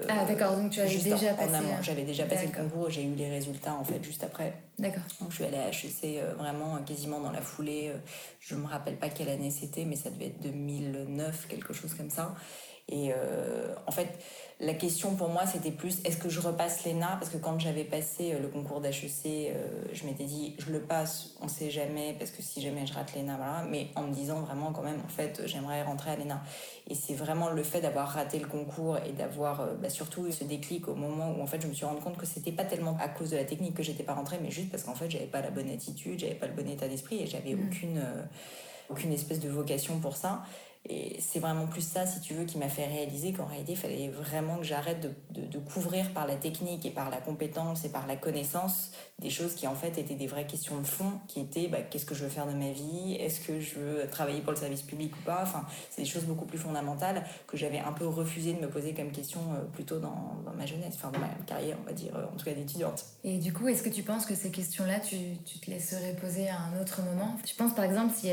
ah 0.10 0.26
d'accord, 0.26 0.56
donc 0.58 0.72
tu 0.72 0.82
avais 0.82 0.98
déjà 0.98 1.34
passé. 1.34 1.64
J'avais 1.84 2.04
déjà 2.04 2.26
passé 2.26 2.48
le 2.48 2.64
concours, 2.64 2.90
j'ai 2.90 3.04
eu 3.04 3.14
les 3.14 3.30
résultats 3.30 3.76
en 3.76 3.84
fait 3.84 4.04
juste 4.04 4.24
après. 4.24 4.54
D'accord. 4.80 5.04
Donc 5.22 5.30
je 5.30 5.36
suis 5.36 5.46
allée 5.46 5.58
à 5.58 5.70
HEC 5.70 6.36
vraiment 6.38 6.78
quasiment 6.84 7.20
dans 7.20 7.32
la 7.32 7.42
foulée. 7.42 7.92
Je 8.40 8.56
me 8.56 8.66
rappelle 8.66 8.96
pas 8.96 9.10
quelle 9.10 9.30
année 9.30 9.52
c'était, 9.52 9.86
mais 9.86 9.96
ça 9.96 10.10
devait 10.10 10.28
être 10.28 10.42
2009, 10.42 11.48
quelque 11.48 11.74
chose 11.74 11.94
comme 11.94 12.10
ça. 12.10 12.34
Et 12.88 13.12
en 13.88 13.92
fait, 13.92 14.20
la 14.62 14.74
question 14.74 15.16
pour 15.16 15.28
moi, 15.28 15.46
c'était 15.46 15.72
plus 15.72 16.00
est-ce 16.06 16.16
que 16.16 16.30
je 16.30 16.40
repasse 16.40 16.86
l'ENA? 16.86 17.18
Parce 17.20 17.30
que 17.30 17.38
quand 17.38 17.60
j'avais 17.60 17.84
passé 17.84 18.34
euh, 18.34 18.40
le 18.40 18.48
concours 18.48 18.80
d'HEC, 18.80 19.26
euh, 19.26 19.68
je 19.92 20.06
m'étais 20.06 20.24
dit 20.24 20.56
je 20.60 20.72
le 20.72 20.80
passe, 20.80 21.36
on 21.42 21.50
sait 21.50 21.70
jamais, 21.70 22.16
parce 22.18 22.32
que 22.32 22.42
si 22.42 22.62
jamais 22.62 22.86
je 22.86 22.94
rate 22.94 23.14
l'ENA, 23.16 23.36
voilà. 23.36 23.66
Mais 23.70 23.90
en 23.96 24.04
me 24.04 24.14
disant 24.14 24.40
vraiment, 24.40 24.72
quand 24.72 24.82
même, 24.82 25.02
en 25.04 25.10
fait, 25.10 25.42
j'aimerais 25.46 25.84
rentrer 25.84 26.12
à 26.12 26.16
l'ENA. 26.16 26.42
Et 26.88 26.96
c'est 26.96 27.16
vraiment 27.16 27.50
le 27.50 27.64
fait 27.64 27.82
d'avoir 27.82 28.08
raté 28.08 28.40
le 28.40 28.48
concours 28.48 28.98
et 29.00 29.12
d'avoir 29.12 29.60
euh, 29.60 29.74
bah, 29.74 29.90
surtout 29.90 30.32
ce 30.32 30.46
déclic 30.46 30.88
au 30.88 30.96
moment 30.96 31.36
où 31.38 31.42
en 31.42 31.48
fait 31.48 31.62
je 31.62 31.68
me 31.68 31.74
suis 31.74 31.86
rendu 31.86 32.00
compte 32.00 32.18
que 32.18 32.26
c'était 32.26 32.54
pas 32.54 32.64
tellement 32.64 32.98
à 33.02 33.10
cause 33.10 33.32
de 33.32 33.38
la 33.38 33.44
technique 33.44 33.74
que 33.74 33.84
j'étais 33.84 34.04
pas 34.04 34.14
rentrée, 34.14 34.40
mais 34.42 34.52
juste 34.52 34.70
parce 34.70 34.84
qu'en 34.84 34.96
fait 34.96 35.10
j'avais 35.10 35.26
pas 35.26 35.42
la 35.42 35.50
bonne 35.50 35.70
attitude, 35.70 36.20
j'avais 36.20 36.36
pas 36.36 36.48
le 36.48 36.54
bon 36.54 36.68
état 36.70 36.88
d'esprit 36.88 37.22
et 37.22 37.28
j'avais 37.28 37.56
mmh. 37.56 37.68
aucune, 37.68 38.04
aucune 38.90 39.12
espèce 39.12 39.40
de 39.40 39.50
vocation 39.50 40.00
pour 40.00 40.16
ça. 40.16 40.44
Et 40.88 41.18
c'est 41.20 41.40
vraiment 41.40 41.66
plus 41.66 41.82
ça, 41.82 42.06
si 42.06 42.20
tu 42.20 42.34
veux, 42.34 42.46
qui 42.46 42.58
m'a 42.58 42.70
fait 42.70 42.86
réaliser 42.86 43.34
qu'en 43.34 43.46
réalité, 43.46 43.72
il 43.72 43.78
fallait 43.78 44.10
vraiment 44.10 44.58
que 44.58 44.64
j'arrête 44.64 45.02
de, 45.02 45.60
couvrir 45.60 46.14
par 46.14 46.28
la 46.28 46.36
technique 46.36 46.86
et 46.86 46.92
par 46.92 47.10
la 47.10 47.18
compétence 47.18 47.86
et 47.86 47.90
par 47.90 48.06
la 48.08 48.16
connaissance 48.16 48.92
des 49.20 49.30
choses 49.30 49.56
qui 49.56 49.68
en 49.68 49.74
fait 49.74 49.98
étaient 49.98 50.16
des 50.16 50.28
vraies 50.28 50.46
questions 50.46 50.80
de 50.80 50.86
fond, 50.86 51.14
qui 51.28 51.40
étaient 51.40 51.68
bah, 51.68 51.82
qu'est-ce 51.82 52.06
que 52.06 52.14
je 52.14 52.24
veux 52.24 52.30
faire 52.30 52.46
de 52.46 52.54
ma 52.54 52.72
vie, 52.72 53.16
est-ce 53.20 53.40
que 53.40 53.60
je 53.60 53.80
veux 53.80 54.08
travailler 54.10 54.42
pour 54.42 54.52
le 54.52 54.58
service 54.58 54.84
public 54.84 55.14
ou 55.16 55.22
pas? 55.24 55.40
Enfin, 55.42 55.66
c'est 55.90 56.02
des 56.02 56.08
choses 56.08 56.26
beaucoup 56.26 56.46
plus 56.46 56.58
fondamentales 56.58 57.26
que 57.48 57.58
j'avais 57.58 57.80
un 57.80 57.94
peu 57.94 58.06
refusé 58.06 58.54
de 58.54 58.60
me 58.60 58.70
poser 58.70 58.94
comme 58.94 59.12
question 59.12 59.40
euh, 59.54 59.64
plutôt 59.74 60.00
dans, 60.00 60.36
ma 60.58 60.66
jeunesse, 60.66 60.96
enfin 60.96 61.12
dans 61.12 61.20
ma 61.20 61.30
carrière, 61.48 61.78
on 61.82 61.86
va 61.86 61.94
dire, 61.94 62.16
euh, 62.16 62.26
en 62.26 62.38
tout 62.38 62.46
cas 62.46 62.54
d'étudiante. 62.54 63.06
Et 63.24 63.40
du 63.40 63.54
coup, 63.54 63.68
est-ce 63.68 63.82
que 63.82 63.90
tu 63.90 64.04
penses 64.04 64.26
que 64.26 64.36
ces 64.36 64.52
questions-là, 64.52 65.00
tu, 65.00 65.18
te 65.60 65.72
laisserais 65.72 66.16
poser 66.22 66.50
à 66.50 66.60
un 66.60 66.82
autre 66.82 67.02
moment? 67.02 67.36
Tu 67.46 67.56
penses 67.56 67.74
par 67.74 67.86
exemple 67.86 68.14
si 68.16 68.30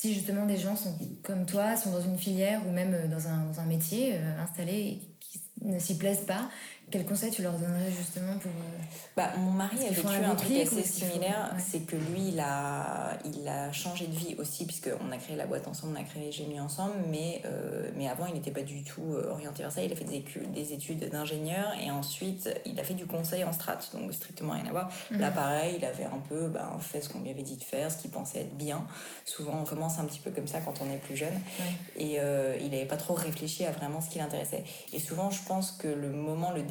si 0.00 0.14
justement 0.14 0.46
des 0.46 0.56
gens 0.56 0.76
sont 0.76 0.96
comme 1.22 1.44
toi, 1.44 1.76
sont 1.76 1.90
dans 1.90 2.00
une 2.00 2.16
filière 2.16 2.62
ou 2.66 2.72
même 2.72 2.94
euh, 2.94 3.06
dans 3.06 3.28
un, 3.28 3.66
métier 3.66 4.14
euh, 4.14 4.42
installé 4.42 4.98
qui 5.20 5.42
ne 5.60 5.78
s'y 5.78 5.98
plaisent 5.98 6.24
pas, 6.24 6.48
quel 6.90 7.04
conseil 7.04 7.30
tu 7.30 7.42
leur 7.42 7.52
donnerais 7.52 7.90
justement 7.90 8.36
pour... 8.38 8.50
Euh, 8.50 8.82
bah, 9.16 9.30
mon 9.38 9.50
mari 9.50 9.76
a 9.86 9.90
vécu 9.90 10.06
un 10.06 10.34
truc 10.34 10.56
assez 10.58 10.82
similaire, 10.82 11.54
c'est 11.58 11.80
que 11.80 11.96
lui, 11.96 12.28
il 12.28 12.40
a, 12.40 13.18
il 13.24 13.46
a 13.48 13.72
changé 13.72 14.06
de 14.06 14.14
vie 14.14 14.34
aussi, 14.38 14.66
puisqu'on 14.66 15.10
a 15.12 15.16
créé 15.16 15.36
la 15.36 15.46
boîte 15.46 15.68
ensemble, 15.68 15.96
on 15.96 16.00
a 16.00 16.04
créé 16.04 16.32
Génie 16.32 16.60
ensemble, 16.60 16.94
mais, 17.08 17.42
euh, 17.44 17.90
mais 17.96 18.08
avant, 18.08 18.26
il 18.26 18.34
n'était 18.34 18.50
pas 18.50 18.62
du 18.62 18.82
tout 18.82 19.14
euh, 19.14 19.30
orienté 19.30 19.62
vers 19.62 19.72
ça. 19.72 19.82
Il 19.82 19.92
a 19.92 19.96
fait 19.96 20.04
des, 20.04 20.24
des 20.52 20.72
études 20.72 21.08
d'ingénieur 21.10 21.72
et 21.80 21.90
ensuite, 21.90 22.50
il 22.66 22.78
a 22.78 22.84
fait 22.84 22.94
du 22.94 23.06
conseil 23.06 23.44
en 23.44 23.52
strat, 23.52 23.78
donc 23.94 24.12
strictement 24.12 24.54
rien 24.54 24.66
à 24.66 24.70
voir. 24.70 24.90
Mhm. 25.10 25.20
Là, 25.20 25.30
pareil, 25.30 25.76
il 25.78 25.84
avait 25.84 26.04
un 26.04 26.20
peu 26.28 26.48
ben, 26.48 26.78
fait 26.80 27.00
ce 27.00 27.08
qu'on 27.08 27.20
lui 27.20 27.30
avait 27.30 27.42
dit 27.42 27.56
de 27.56 27.64
faire, 27.64 27.90
ce 27.90 27.98
qu'il 27.98 28.10
pensait 28.10 28.40
être 28.40 28.56
bien. 28.56 28.84
Souvent, 29.24 29.60
on 29.60 29.64
commence 29.64 29.98
un 29.98 30.04
petit 30.04 30.20
peu 30.20 30.30
comme 30.30 30.46
ça 30.46 30.60
quand 30.60 30.74
on 30.80 30.90
est 30.92 30.98
plus 30.98 31.16
jeune. 31.16 31.38
Et 31.96 32.18
il 32.60 32.70
n'avait 32.70 32.86
pas 32.86 32.96
trop 32.96 33.14
réfléchi 33.14 33.64
à 33.64 33.70
vraiment 33.70 34.00
ce 34.00 34.08
qui 34.08 34.18
l'intéressait. 34.18 34.64
Et 34.92 34.98
souvent, 34.98 35.30
je 35.30 35.42
pense 35.46 35.72
que 35.72 35.88
le 35.88 36.10
moment, 36.10 36.52
le 36.52 36.62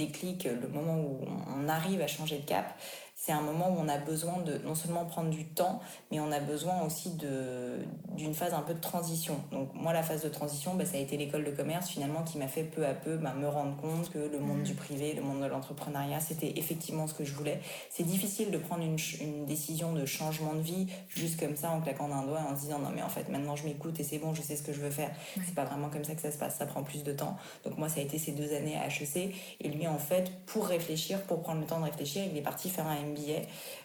le 0.46 0.68
moment 0.68 0.98
où 0.98 1.26
on 1.56 1.68
arrive 1.70 2.02
à 2.02 2.08
changer 2.08 2.38
de 2.40 2.46
cap, 2.46 2.80
c'est 3.30 3.36
un 3.36 3.42
moment 3.42 3.70
où 3.70 3.80
on 3.80 3.88
a 3.88 4.00
besoin 4.00 4.40
de 4.40 4.58
non 4.66 4.74
seulement 4.74 5.06
prendre 5.06 5.30
du 5.30 5.46
temps, 5.46 5.82
mais 6.10 6.20
on 6.20 6.32
a 6.32 6.40
besoin 6.40 6.82
aussi 6.82 7.12
d'une 7.12 8.34
phase 8.34 8.56
un 8.56 8.62
peu 8.62 8.74
de 8.74 8.80
transition. 8.80 9.36
Donc 9.52 9.70
moi, 9.76 9.94
la 9.94 10.02
phase 10.02 10.24
de 10.24 10.30
transition, 10.30 10.74
bah, 10.74 10.84
ça 10.84 10.98
a 10.98 11.00
été 11.00 11.16
l'école 11.16 11.44
de 11.44 11.52
commerce 11.52 11.90
finalement 11.90 12.24
qui 12.24 12.40
m'a 12.40 12.48
fait 12.48 12.64
peu 12.64 12.84
à 12.88 12.96
peu 12.96 13.18
bah, 13.18 13.36
me 13.38 13.48
rendre 13.48 13.78
compte 13.78 14.10
que 14.10 14.18
le 14.18 14.40
monde 14.40 14.62
mmh. 14.62 14.64
du 14.64 14.74
privé, 14.74 15.14
le 15.14 15.22
monde 15.22 15.44
de 15.44 15.46
l'entrepreneuriat, 15.46 16.20
c'était 16.20 16.54
effectivement 16.56 17.06
ce 17.06 17.14
que 17.14 17.24
je 17.24 17.36
voulais. 17.36 17.62
C'est 17.92 18.04
difficile 18.04 18.50
de 18.50 18.58
prendre 18.58 18.84
une, 18.84 18.98
une, 19.22 19.46
décision 19.46 19.94
de 19.94 20.08
changement 20.08 20.56
de 20.56 20.62
vie 20.62 20.88
juste 21.08 21.40
comme 21.40 21.56
ça 21.56 21.70
en 21.70 21.82
claquant 21.82 22.08
d'un 22.08 22.24
doigt 22.24 22.42
en 22.50 22.56
se 22.56 22.62
disant 22.62 22.80
non 22.80 22.90
mais 22.94 23.04
en 23.04 23.10
fait 23.10 23.30
maintenant 23.30 23.56
je 23.56 23.64
m'écoute 23.66 24.00
et 24.00 24.04
c'est 24.04 24.18
bon, 24.18 24.34
je 24.34 24.42
sais 24.42 24.56
ce 24.56 24.64
que 24.64 24.74
je 24.74 24.80
veux 24.80 24.90
faire. 24.90 25.12
C'est 25.36 25.54
pas 25.54 25.66
vraiment 25.66 25.90
comme 25.90 26.04
ça 26.04 26.16
que 26.16 26.22
ça 26.22 26.32
se 26.32 26.40
passe, 26.40 26.56
ça 26.56 26.66
prend 26.66 26.82
plus 26.82 27.04
de 27.04 27.12
temps. 27.12 27.38
Donc 27.64 27.78
moi, 27.78 27.90
ça 27.90 28.00
a 28.00 28.04
été 28.04 28.18
ces 28.18 28.32
deux 28.32 28.56
années 28.56 28.76
à 28.76 28.88
HEC 28.88 29.36
et 29.62 29.70
lui 29.70 29.88
en 29.88 30.00
fait 30.00 30.32
pour 30.48 30.66
réfléchir, 30.66 31.22
pour 31.22 31.44
prendre 31.44 31.62
le 31.62 31.68
temps 31.68 31.80
de 31.80 31.86
réfléchir, 31.86 32.24
il 32.26 32.36
est 32.36 32.42
parti 32.42 32.72
faire 32.72 32.88
un 32.88 32.96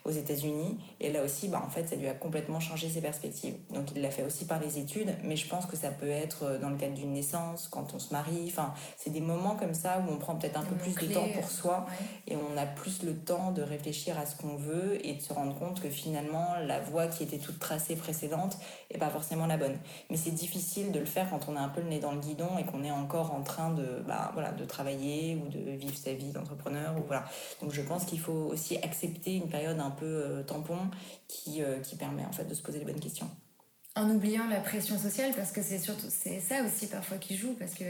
aux 0.05 0.11
États-Unis. 0.11 0.79
Et 1.01 1.11
là 1.13 1.23
aussi, 1.23 1.49
bah, 1.49 1.63
en 1.65 1.71
fait, 1.71 1.89
ça 1.89 1.97
lui 1.97 2.09
a 2.09 2.15
complètement 2.15 2.61
changé 2.61 2.89
ses 2.89 3.01
perspectives. 3.01 3.55
Donc, 3.71 3.93
il 3.95 4.03
l'a 4.03 4.11
fait 4.11 4.23
aussi 4.23 4.47
par 4.47 4.61
les 4.61 4.79
études, 4.79 5.15
mais 5.23 5.37
je 5.37 5.49
pense 5.49 5.67
que 5.67 5.77
ça 5.77 5.91
peut 5.91 6.11
être 6.11 6.45
euh, 6.45 6.59
dans 6.59 6.71
le 6.71 6.77
cadre 6.77 6.95
d'une 6.95 7.13
naissance, 7.13 7.69
quand 7.69 7.95
on 7.95 7.99
se 7.99 8.13
marie. 8.13 8.47
Enfin, 8.49 8.75
c'est 8.97 9.11
des 9.11 9.21
moments 9.21 9.57
comme 9.57 9.75
ça 9.75 10.03
où 10.07 10.13
on 10.13 10.19
prend 10.19 10.37
peut-être 10.37 10.59
un 10.59 10.65
peu 10.65 10.75
plus 10.77 10.95
de 10.95 11.13
temps 11.13 11.27
pour 11.35 11.51
soi 11.51 11.87
et 12.27 12.37
on 12.37 12.57
a 12.57 12.67
plus 12.67 13.03
le 13.03 13.15
temps 13.15 13.53
de 13.53 13.63
réfléchir 13.63 14.19
à 14.19 14.27
ce 14.27 14.37
qu'on 14.37 14.57
veut 14.57 14.99
et 15.07 15.15
de 15.15 15.23
se 15.23 15.33
rendre 15.33 15.59
compte 15.59 15.81
que 15.81 15.89
finalement, 15.89 16.55
la 16.67 16.81
voie 16.81 17.07
qui 17.07 17.23
était 17.23 17.39
toute 17.39 17.59
tracée 17.59 17.97
précédente 17.97 18.59
est 18.91 18.99
pas 18.99 19.11
forcément 19.11 19.47
la 19.47 19.57
bonne. 19.57 19.77
Mais 20.11 20.17
c'est 20.17 20.31
difficile 20.31 20.93
de 20.93 20.99
le 20.99 21.07
faire 21.07 21.29
quand 21.31 21.49
on 21.49 21.57
a 21.57 21.61
un 21.61 21.69
peu 21.69 21.81
le 21.81 21.89
nez 21.89 21.99
dans 21.99 22.13
le 22.13 22.21
guidon 22.21 22.59
et 22.59 22.65
qu'on 22.65 22.85
est 22.85 22.91
encore 22.91 23.33
en 23.33 23.43
train 23.43 23.71
de, 23.71 24.03
bah, 24.07 24.31
voilà, 24.35 24.53
de 24.53 24.65
travailler 24.65 25.37
ou 25.37 25.49
de 25.49 25.71
vivre 25.71 25.97
sa 25.97 26.13
vie 26.13 26.31
d'entrepreneur. 26.31 26.95
Ou 26.99 27.03
voilà. 27.07 27.25
Donc, 27.61 27.73
je 27.73 27.83
pense 27.83 28.05
qu'il 28.05 28.21
faut 28.21 28.51
aussi 28.53 28.77
accepter 28.79 29.24
une 29.33 29.49
période 29.49 29.79
un 29.81 29.91
peu 29.91 30.07
euh, 30.07 30.43
tampon 30.43 30.79
qui, 31.29 31.63
euh, 31.63 31.81
qui 31.81 31.97
permet 31.97 32.25
en 32.25 32.33
fait 32.33 32.45
de 32.45 32.55
se 32.55 32.63
poser 32.63 32.79
les 32.79 32.85
bonnes 32.85 33.01
questions. 33.01 33.31
En 33.97 34.11
oubliant 34.11 34.49
la 34.51 34.59
pression 34.59 34.99
sociale 34.99 35.31
parce 35.37 35.53
que 35.53 35.63
c'est 35.63 35.79
surtout 35.79 36.09
c'est 36.09 36.41
ça 36.41 36.57
aussi 36.65 36.89
parfois 36.89 37.17
qui 37.19 37.37
joue 37.37 37.55
parce 37.57 37.75
que 37.75 37.85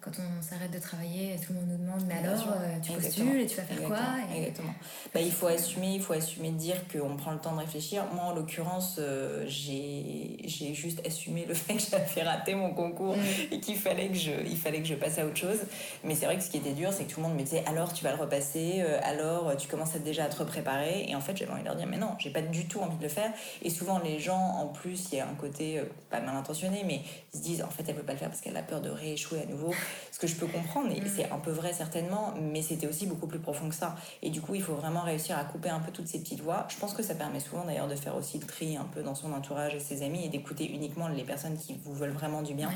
quand 0.00 0.12
on 0.18 0.42
s'arrête 0.42 0.70
de 0.70 0.78
travailler 0.78 1.36
tout 1.46 1.52
le 1.52 1.60
monde 1.60 1.68
nous 1.68 1.84
demande 1.84 2.02
mais 2.08 2.14
alors 2.26 2.48
euh, 2.48 2.78
tu 2.82 2.92
postules 2.92 3.40
et 3.40 3.46
tu 3.46 3.56
vas 3.56 3.64
faire 3.64 3.82
quoi 3.82 3.98
exactement. 4.34 4.72
bah, 5.12 5.20
il 5.20 5.32
faut 5.32 5.48
assumer 5.48 5.96
il 5.96 6.00
faut 6.00 6.14
assumer 6.14 6.50
de 6.50 6.56
dire 6.56 6.76
qu'on 6.90 7.16
prend 7.18 7.32
le 7.32 7.38
temps 7.38 7.52
de 7.52 7.60
réfléchir. 7.60 8.06
Moi 8.14 8.24
en 8.24 8.34
l'occurrence 8.34 8.96
euh, 8.98 9.44
j'ai 9.46 10.38
j'ai 10.46 10.72
juste 10.72 11.06
assumé 11.06 11.44
le 11.44 11.52
fait 11.54 11.74
que 11.74 11.82
j'avais 11.90 12.22
rater 12.22 12.54
mon 12.54 12.72
concours 12.72 13.14
mm. 13.14 13.52
et 13.52 13.60
qu'il 13.60 13.76
fallait 13.76 14.08
que 14.08 14.16
je 14.16 14.32
il 14.46 14.56
fallait 14.56 14.80
que 14.80 14.88
je 14.88 14.94
passe 14.94 15.18
à 15.18 15.26
autre 15.26 15.36
chose. 15.36 15.60
Mais 16.04 16.14
c'est 16.14 16.24
vrai 16.24 16.38
que 16.38 16.42
ce 16.42 16.48
qui 16.48 16.56
était 16.56 16.72
dur 16.72 16.90
c'est 16.90 17.04
que 17.04 17.12
tout 17.12 17.20
le 17.20 17.28
monde 17.28 17.36
me 17.36 17.42
disait 17.42 17.62
alors 17.66 17.92
tu 17.92 18.02
vas 18.02 18.12
le 18.12 18.20
repasser 18.20 18.76
euh, 18.78 18.98
alors 19.02 19.54
tu 19.58 19.68
commences 19.68 19.94
déjà 19.96 20.24
à 20.24 20.28
te 20.28 20.42
préparer. 20.42 21.04
Et 21.06 21.14
en 21.14 21.20
fait 21.20 21.36
j'avais 21.36 21.52
envie 21.52 21.60
de 21.60 21.66
leur 21.66 21.76
dire 21.76 21.86
mais 21.86 21.98
non 21.98 22.14
j'ai 22.18 22.30
pas 22.30 22.40
du 22.40 22.64
tout 22.64 22.80
envie 22.80 22.96
de 22.96 23.02
le 23.02 23.10
faire. 23.10 23.30
Et 23.60 23.68
souvent 23.68 23.98
les 23.98 24.18
gens 24.18 24.40
en 24.40 24.68
plus 24.68 25.08
il 25.12 25.18
y 25.18 25.20
a 25.20 25.33
côté 25.34 25.78
euh, 25.78 25.84
pas 26.10 26.20
mal 26.20 26.34
intentionné, 26.36 26.82
mais 26.86 27.00
ils 27.32 27.38
se 27.38 27.42
disent 27.42 27.62
en 27.62 27.70
fait 27.70 27.84
elle 27.88 27.96
veut 27.96 28.02
pas 28.02 28.12
le 28.12 28.18
faire 28.18 28.28
parce 28.28 28.40
qu'elle 28.40 28.56
a 28.56 28.62
peur 28.62 28.80
de 28.80 28.90
rééchouer 28.90 29.42
à 29.42 29.46
nouveau. 29.46 29.72
Ce 30.12 30.18
que 30.18 30.26
je 30.26 30.34
peux 30.36 30.46
comprendre, 30.46 30.90
et 30.90 31.00
mm. 31.00 31.06
c'est 31.14 31.30
un 31.30 31.38
peu 31.38 31.50
vrai 31.50 31.72
certainement, 31.72 32.34
mais 32.40 32.62
c'était 32.62 32.86
aussi 32.86 33.06
beaucoup 33.06 33.26
plus 33.26 33.38
profond 33.38 33.68
que 33.68 33.74
ça. 33.74 33.96
Et 34.22 34.30
du 34.30 34.40
coup, 34.40 34.54
il 34.54 34.62
faut 34.62 34.74
vraiment 34.74 35.02
réussir 35.02 35.38
à 35.38 35.44
couper 35.44 35.68
un 35.68 35.80
peu 35.80 35.92
toutes 35.92 36.08
ces 36.08 36.20
petites 36.20 36.40
voix. 36.40 36.66
Je 36.68 36.76
pense 36.76 36.94
que 36.94 37.02
ça 37.02 37.14
permet 37.14 37.40
souvent 37.40 37.64
d'ailleurs 37.64 37.88
de 37.88 37.96
faire 37.96 38.16
aussi 38.16 38.38
le 38.38 38.46
tri 38.46 38.76
un 38.76 38.84
peu 38.84 39.02
dans 39.02 39.14
son 39.14 39.32
entourage 39.32 39.74
et 39.74 39.80
ses 39.80 40.02
amis 40.02 40.24
et 40.24 40.28
d'écouter 40.28 40.70
uniquement 40.70 41.08
les 41.08 41.24
personnes 41.24 41.56
qui 41.56 41.76
vous 41.84 41.94
veulent 41.94 42.10
vraiment 42.10 42.42
du 42.42 42.54
bien. 42.54 42.70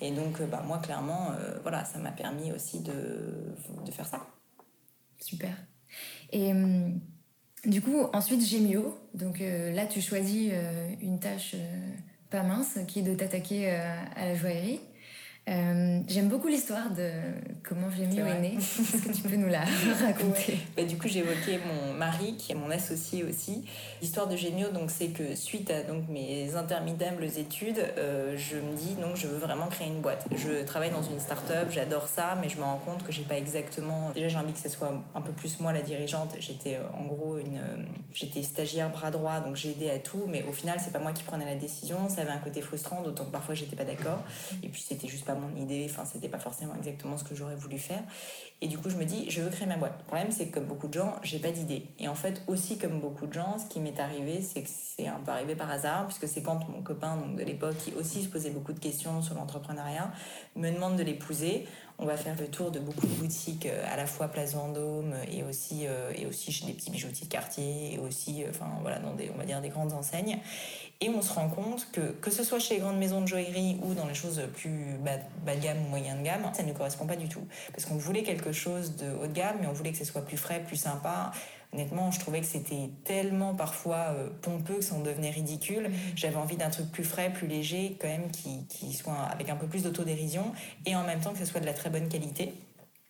Et 0.00 0.10
donc, 0.10 0.40
euh, 0.40 0.46
bah, 0.46 0.62
moi, 0.66 0.78
clairement, 0.78 1.32
euh, 1.38 1.58
voilà, 1.62 1.84
ça 1.84 1.98
m'a 1.98 2.12
permis 2.12 2.52
aussi 2.52 2.80
de, 2.80 3.54
de 3.84 3.90
faire 3.90 4.06
ça. 4.06 4.26
Super. 5.20 5.54
Et. 6.32 6.50
Hum, 6.52 7.00
du 7.66 7.82
coup, 7.82 8.06
ensuite, 8.12 8.44
Gémio. 8.44 8.96
Donc 9.14 9.40
euh, 9.40 9.72
là, 9.72 9.86
tu 9.86 10.00
choisis 10.00 10.50
euh, 10.52 10.88
une 11.02 11.18
tâche 11.18 11.52
euh, 11.54 11.92
pas 12.30 12.42
mince 12.42 12.78
qui 12.86 13.00
est 13.00 13.02
de 13.02 13.14
t'attaquer 13.14 13.70
à 13.70 14.24
la 14.24 14.34
joaillerie. 14.34 14.80
Euh, 15.48 16.00
j'aime 16.08 16.28
beaucoup 16.28 16.48
l'histoire 16.48 16.90
de 16.90 17.08
comment 17.62 17.88
Gémio 17.88 18.26
est, 18.26 18.40
né. 18.40 18.54
Est-ce 18.58 18.96
que 19.00 19.12
tu 19.12 19.22
peux 19.22 19.36
nous 19.36 19.46
la 19.48 19.60
raconter? 20.04 20.58
bah, 20.76 20.82
Du 20.82 20.98
coup, 20.98 21.06
évoqué 21.06 21.60
mon 21.64 21.92
mari, 21.94 22.34
qui 22.36 22.50
est 22.50 22.56
mon 22.56 22.68
associé 22.68 23.22
aussi. 23.22 23.64
L'histoire 24.02 24.26
de 24.26 24.34
Gémio, 24.36 24.70
donc, 24.70 24.90
c'est 24.90 25.08
que 25.08 25.36
suite 25.36 25.70
à 25.70 25.84
donc, 25.84 26.08
mes 26.08 26.56
interminables 26.56 27.24
études, 27.24 27.78
euh, 27.96 28.36
je 28.36 28.56
me 28.56 28.74
dis, 28.76 28.94
donc, 29.00 29.14
je 29.14 29.28
veux 29.28 29.38
vraiment 29.38 29.68
créer 29.68 29.86
une 29.86 30.00
boîte. 30.00 30.26
Je 30.34 30.64
travaille 30.64 30.90
dans 30.90 31.02
une 31.02 31.20
start-up, 31.20 31.68
j'adore 31.70 32.08
ça, 32.08 32.36
mais 32.42 32.48
je 32.48 32.56
me 32.56 32.64
rends 32.64 32.80
compte 32.84 33.04
que 33.04 33.12
j'ai 33.12 33.22
pas 33.22 33.36
exactement. 33.38 34.10
Déjà, 34.14 34.26
j'ai 34.26 34.38
envie 34.38 34.52
que 34.52 34.58
ce 34.58 34.68
soit 34.68 34.92
un 35.14 35.20
peu 35.20 35.30
plus 35.32 35.60
moi 35.60 35.72
la 35.72 35.82
dirigeante. 35.82 36.34
J'étais 36.40 36.74
euh, 36.74 36.98
en 36.98 37.04
gros 37.04 37.38
une. 37.38 37.60
J'étais 38.12 38.42
stagiaire 38.42 38.90
bras 38.90 39.12
droit, 39.12 39.38
donc 39.38 39.54
j'ai 39.54 39.70
aidé 39.70 39.90
à 39.90 39.98
tout, 40.00 40.24
mais 40.26 40.44
au 40.48 40.52
final, 40.52 40.78
c'est 40.82 40.92
pas 40.92 40.98
moi 40.98 41.12
qui 41.12 41.22
prenais 41.22 41.44
la 41.44 41.54
décision. 41.54 42.08
Ça 42.08 42.22
avait 42.22 42.30
un 42.32 42.38
côté 42.38 42.62
frustrant, 42.62 43.02
d'autant 43.02 43.26
que 43.26 43.30
parfois 43.30 43.54
j'étais 43.54 43.76
pas 43.76 43.84
d'accord. 43.84 44.24
Et 44.64 44.68
puis, 44.68 44.82
c'était 44.84 45.06
juste 45.06 45.24
pas 45.24 45.35
mon 45.36 45.54
idée, 45.56 45.86
enfin 45.90 46.04
c'était 46.04 46.28
pas 46.28 46.38
forcément 46.38 46.74
exactement 46.76 47.16
ce 47.16 47.24
que 47.24 47.34
j'aurais 47.34 47.56
voulu 47.56 47.78
faire. 47.78 48.02
Et 48.60 48.68
du 48.68 48.78
coup 48.78 48.88
je 48.90 48.96
me 48.96 49.04
dis 49.04 49.30
je 49.30 49.42
veux 49.42 49.50
créer 49.50 49.66
ma 49.66 49.76
boîte. 49.76 49.94
Le 49.98 50.04
problème 50.04 50.30
c'est 50.30 50.48
que 50.48 50.54
comme 50.54 50.66
beaucoup 50.66 50.88
de 50.88 50.94
gens, 50.94 51.16
j'ai 51.22 51.38
pas 51.38 51.50
d'idée. 51.50 51.86
Et 51.98 52.08
en 52.08 52.14
fait 52.14 52.42
aussi 52.46 52.78
comme 52.78 53.00
beaucoup 53.00 53.26
de 53.26 53.32
gens, 53.32 53.58
ce 53.58 53.66
qui 53.66 53.80
m'est 53.80 54.00
arrivé, 54.00 54.40
c'est 54.42 54.62
que 54.62 54.68
c'est 54.68 55.08
un 55.08 55.20
peu 55.20 55.30
arrivé 55.30 55.54
par 55.54 55.70
hasard, 55.70 56.06
puisque 56.06 56.26
c'est 56.26 56.42
quand 56.42 56.68
mon 56.68 56.82
copain 56.82 57.18
de 57.36 57.42
l'époque, 57.42 57.76
qui 57.78 57.92
aussi 57.94 58.22
se 58.22 58.28
posait 58.28 58.50
beaucoup 58.50 58.72
de 58.72 58.78
questions 58.78 59.22
sur 59.22 59.34
l'entrepreneuriat, 59.34 60.10
me 60.54 60.70
demande 60.70 60.96
de 60.96 61.02
l'épouser. 61.02 61.66
On 61.98 62.04
va 62.04 62.16
faire 62.16 62.36
le 62.38 62.48
tour 62.48 62.70
de 62.70 62.78
beaucoup 62.78 63.06
de 63.06 63.14
boutiques, 63.14 63.66
euh, 63.66 63.84
à 63.90 63.96
la 63.96 64.06
fois 64.06 64.28
Place 64.28 64.54
Vendôme 64.54 65.14
et 65.32 65.42
aussi, 65.42 65.86
euh, 65.86 66.12
et 66.14 66.26
aussi 66.26 66.52
chez 66.52 66.66
des 66.66 66.74
petits 66.74 66.90
bijoutiers 66.90 67.26
de 67.26 67.32
quartier, 67.32 67.94
et 67.94 67.98
aussi, 67.98 68.44
euh, 68.44 68.48
enfin 68.50 68.66
voilà, 68.82 68.98
dans 68.98 69.14
des, 69.14 69.30
on 69.34 69.38
va 69.38 69.44
dire 69.44 69.62
des 69.62 69.70
grandes 69.70 69.94
enseignes. 69.94 70.38
Et 71.00 71.10
on 71.10 71.20
se 71.20 71.32
rend 71.32 71.48
compte 71.48 71.86
que, 71.92 72.00
que 72.00 72.30
ce 72.30 72.42
soit 72.42 72.58
chez 72.58 72.74
les 72.74 72.80
grandes 72.80 72.98
maisons 72.98 73.20
de 73.20 73.26
joaillerie 73.26 73.78
ou 73.82 73.92
dans 73.92 74.06
les 74.06 74.14
choses 74.14 74.40
plus 74.54 74.96
bas, 75.04 75.18
bas 75.44 75.54
de 75.54 75.60
gamme 75.60 75.84
ou 75.84 75.88
moyen 75.90 76.16
de 76.16 76.22
gamme, 76.22 76.50
ça 76.54 76.62
ne 76.62 76.72
correspond 76.72 77.06
pas 77.06 77.16
du 77.16 77.28
tout. 77.28 77.46
Parce 77.72 77.84
qu'on 77.84 77.96
voulait 77.96 78.22
quelque 78.22 78.52
chose 78.52 78.96
de 78.96 79.10
haut 79.22 79.26
de 79.26 79.32
gamme, 79.32 79.58
mais 79.60 79.66
on 79.66 79.72
voulait 79.72 79.92
que 79.92 79.98
ce 79.98 80.06
soit 80.06 80.22
plus 80.22 80.38
frais, 80.38 80.62
plus 80.66 80.76
sympa. 80.76 81.32
Honnêtement, 81.74 82.10
je 82.10 82.18
trouvais 82.20 82.40
que 82.40 82.46
c'était 82.46 82.88
tellement 83.04 83.54
parfois 83.54 84.16
pompeux 84.40 84.76
que 84.76 84.80
ça 84.80 84.94
en 84.94 85.00
devenait 85.00 85.30
ridicule. 85.30 85.88
Mm-hmm. 85.88 86.16
J'avais 86.16 86.36
envie 86.36 86.56
d'un 86.56 86.70
truc 86.70 86.90
plus 86.90 87.04
frais, 87.04 87.30
plus 87.30 87.46
léger, 87.46 87.98
quand 88.00 88.08
même, 88.08 88.30
qui, 88.30 88.66
qui 88.66 88.94
soit 88.94 89.12
avec 89.30 89.50
un 89.50 89.56
peu 89.56 89.66
plus 89.66 89.82
d'autodérision, 89.82 90.52
et 90.86 90.96
en 90.96 91.04
même 91.04 91.20
temps 91.20 91.32
que 91.32 91.38
ce 91.38 91.44
soit 91.44 91.60
de 91.60 91.66
la 91.66 91.74
très 91.74 91.90
bonne 91.90 92.08
qualité. 92.08 92.54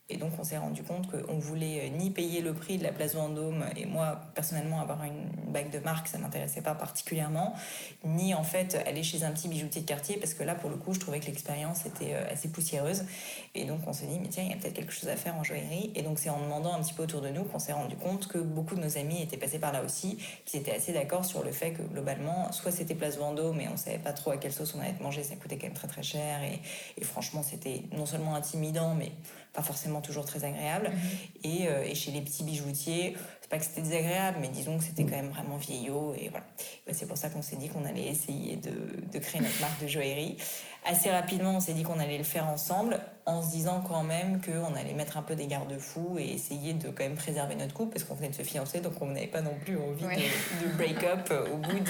Et 0.09 0.19
donc 0.19 0.33
on 0.39 0.45
s'est 0.45 0.59
rendu 0.59 0.85
compte 0.85 1.11
qu'on 1.11 1.39
voulait 1.39 1.87
euh, 1.87 1.97
ni 1.97 2.11
payer 2.11 2.41
le 2.41 2.55
prix 2.55 2.79
de 2.79 2.85
la 2.85 2.93
place 2.93 3.15
Vendôme, 3.15 3.65
et 3.77 3.87
moi 3.87 4.21
personnellement 4.35 4.81
avoir 4.81 5.03
une 5.03 5.53
bague 5.53 5.71
de 5.71 5.81
marque, 5.81 6.07
ça 6.07 6.19
m'intéressait 6.19 6.63
pas 6.63 6.75
particulièrement, 6.75 7.55
ni 8.05 8.33
en 8.33 8.45
fait 8.45 8.77
aller 8.87 9.03
chez 9.03 9.25
un 9.25 9.33
petit 9.33 9.49
bijoutier 9.49 9.83
de 9.83 9.87
quartier, 9.87 10.17
parce 10.17 10.35
que 10.35 10.45
là 10.45 10.55
pour 10.55 10.71
le 10.71 10.77
coup 10.77 10.95
je 10.95 11.01
trouvais 11.01 11.19
que 11.19 11.27
l'expérience 11.27 11.87
était 11.87 12.15
euh, 12.15 12.33
assez 12.33 12.49
poussiéreuse. 12.49 13.05
Et 13.57 13.65
donc 13.65 13.81
on 13.87 13.93
s'est 13.93 14.07
dit, 14.07 14.19
mais 14.21 14.29
tiens, 14.29 14.45
il 14.45 14.51
y 14.51 14.53
a 14.53 14.57
peut-être 14.57 14.75
quelque 14.75 14.93
chose 14.93 15.09
à 15.09 15.17
faire 15.17 15.37
en 15.37 15.43
joaillerie. 15.43 15.91
Et 15.97 16.03
donc 16.03 16.19
c'est 16.19 16.31
en 16.31 16.41
demandant 16.41 16.75
un 16.75 16.83
petit 16.83 16.95
peu 16.95 17.03
autour 17.03 17.21
de 17.21 17.29
nous 17.31 17.45
qu'on 17.45 17.59
s'est 17.59 17.73
rendu 17.73 17.97
compte 17.97 18.29
que 18.29 18.39
beaucoup 18.39 18.77
de 18.77 18.81
nos 18.81 18.99
amis 18.99 19.23
étaient 19.23 19.37
passés 19.37 19.59
par 19.59 19.73
là 19.73 19.83
aussi, 19.83 20.19
qui 20.45 20.57
étaient 20.57 20.75
assez 20.75 20.93
d'accord 20.93 21.25
sur 21.25 21.43
le 21.43 21.51
fait 21.51 21.73
que 21.73 21.83
globalement, 21.83 22.53
soit 22.53 22.71
c'était 22.71 22.95
place 22.95 23.19
Vendôme, 23.19 23.57
mais 23.57 23.69
on 23.73 23.77
savait 23.77 23.99
pas 23.99 24.13
trop 24.13 24.31
à 24.31 24.37
quelle 24.37 24.53
sauce 24.53 24.75
on 24.77 24.81
allait 24.81 24.95
manger, 25.01 25.23
ça 25.23 25.35
coûtait 25.37 25.57
quand 25.57 25.67
même 25.67 25.75
très 25.75 25.89
très 25.89 26.03
cher, 26.03 26.41
et 26.43 27.05
franchement 27.05 27.43
c'était 27.43 27.83
non 27.93 28.07
seulement 28.07 28.35
intimidant, 28.35 28.95
mais 28.95 29.13
pas 29.57 29.63
forcément 29.63 30.03
toujours 30.03 30.27
très 30.27 30.45
agréable. 30.45 30.91
Mhm. 30.91 31.51
Euh, 31.67 31.83
et, 31.83 31.95
chez 31.95 32.13
les 32.13 32.21
petits 32.21 32.45
bijoutiers, 32.45 33.17
c'est 33.41 33.49
pas 33.49 33.59
que 33.59 33.65
c'était 33.65 33.81
désagréable, 33.81 34.39
mais 34.41 34.49
disons 34.49 34.77
que 34.77 34.85
c'était 34.85 35.05
quand 35.05 35.17
même 35.17 35.31
vraiment 35.31 35.57
vieillot. 35.57 36.15
Et 36.21 36.29
voilà. 36.29 36.45
c'est 36.93 37.07
pour 37.07 37.17
ça 37.17 37.31
qu'on 37.31 37.43
s'est 37.43 37.57
dit 37.57 37.69
qu'on 37.69 37.85
allait 37.85 38.07
essayer 38.07 38.57
de, 38.57 39.19
créer 39.19 39.41
notre 39.41 39.61
marque 39.61 39.83
de 39.83 39.89
joaillerie. 39.89 40.37
Assez 40.85 41.11
rapidement, 41.11 41.57
on 41.57 41.61
s'est 41.61 41.73
dit 41.73 41.83
qu'on 41.83 41.99
allait 41.99 42.19
le 42.19 42.25
faire 42.25 42.47
ensemble, 42.47 43.01
en 43.25 43.43
se 43.43 43.51
disant 43.51 43.83
quand 43.89 44.05
même 44.05 44.41
qu'on 44.41 44.75
allait 44.75 44.93
mettre 44.93 45.17
un 45.17 45.23
peu 45.23 45.35
des 45.35 45.47
garde-fous 45.47 46.17
et 46.19 46.35
essayer 46.35 46.75
de 46.75 46.89
quand 46.91 47.03
même 47.03 47.17
préserver 47.17 47.57
notre 47.57 47.75
couple, 47.75 47.93
parce 47.93 48.05
qu'on 48.05 48.15
venait 48.15 48.29
de 48.29 48.35
se 48.35 48.43
fiancer, 48.43 48.81
donc 48.81 48.93
on 49.01 49.07
n'avait 49.07 49.27
pas 49.27 49.41
non 49.41 49.55
plus 49.65 49.77
envie 49.79 50.05
de, 50.05 50.77
break-up 50.77 51.33
au 51.53 51.57
bout 51.57 51.81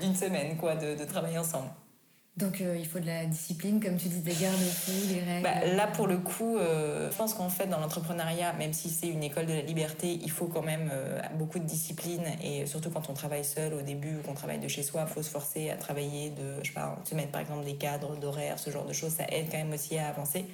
d'une 0.00 0.14
semaine, 0.14 0.56
quoi, 0.56 0.76
de, 0.76 0.94
de 0.94 1.04
travailler 1.04 1.38
ensemble. 1.38 1.70
Donc 2.36 2.60
euh, 2.60 2.76
il 2.76 2.86
faut 2.86 2.98
de 2.98 3.06
la 3.06 3.26
discipline, 3.26 3.80
comme 3.80 3.96
tu 3.96 4.08
dis, 4.08 4.18
des 4.18 4.34
garde-fous, 4.34 5.06
des 5.06 5.20
règles. 5.20 5.44
Bah, 5.44 5.64
là, 5.76 5.86
pour 5.86 6.08
le 6.08 6.18
coup, 6.18 6.58
euh, 6.58 7.08
je 7.12 7.16
pense 7.16 7.32
qu'en 7.32 7.48
fait, 7.48 7.68
dans 7.68 7.78
l'entrepreneuriat, 7.78 8.54
même 8.54 8.72
si 8.72 8.90
c'est 8.90 9.06
une 9.06 9.22
école 9.22 9.46
de 9.46 9.52
la 9.52 9.62
liberté, 9.62 10.18
il 10.20 10.30
faut 10.32 10.46
quand 10.46 10.62
même 10.62 10.90
euh, 10.92 11.20
beaucoup 11.34 11.60
de 11.60 11.64
discipline. 11.64 12.24
Et 12.42 12.66
surtout 12.66 12.90
quand 12.90 13.08
on 13.08 13.14
travaille 13.14 13.44
seul 13.44 13.72
au 13.74 13.82
début 13.82 14.16
ou 14.16 14.22
qu'on 14.26 14.34
travaille 14.34 14.58
de 14.58 14.66
chez 14.66 14.82
soi, 14.82 15.04
il 15.08 15.12
faut 15.12 15.22
se 15.22 15.30
forcer 15.30 15.70
à 15.70 15.76
travailler, 15.76 16.30
de, 16.30 16.64
je 16.64 16.72
se 17.04 17.14
mettre 17.14 17.30
par 17.30 17.40
exemple 17.40 17.64
des 17.64 17.76
cadres 17.76 18.16
d'horaire, 18.16 18.58
ce 18.58 18.70
genre 18.70 18.84
de 18.84 18.92
choses. 18.92 19.12
Ça 19.12 19.26
aide 19.28 19.46
quand 19.48 19.58
même 19.58 19.72
aussi 19.72 19.96
à 19.96 20.08
avancer 20.08 20.44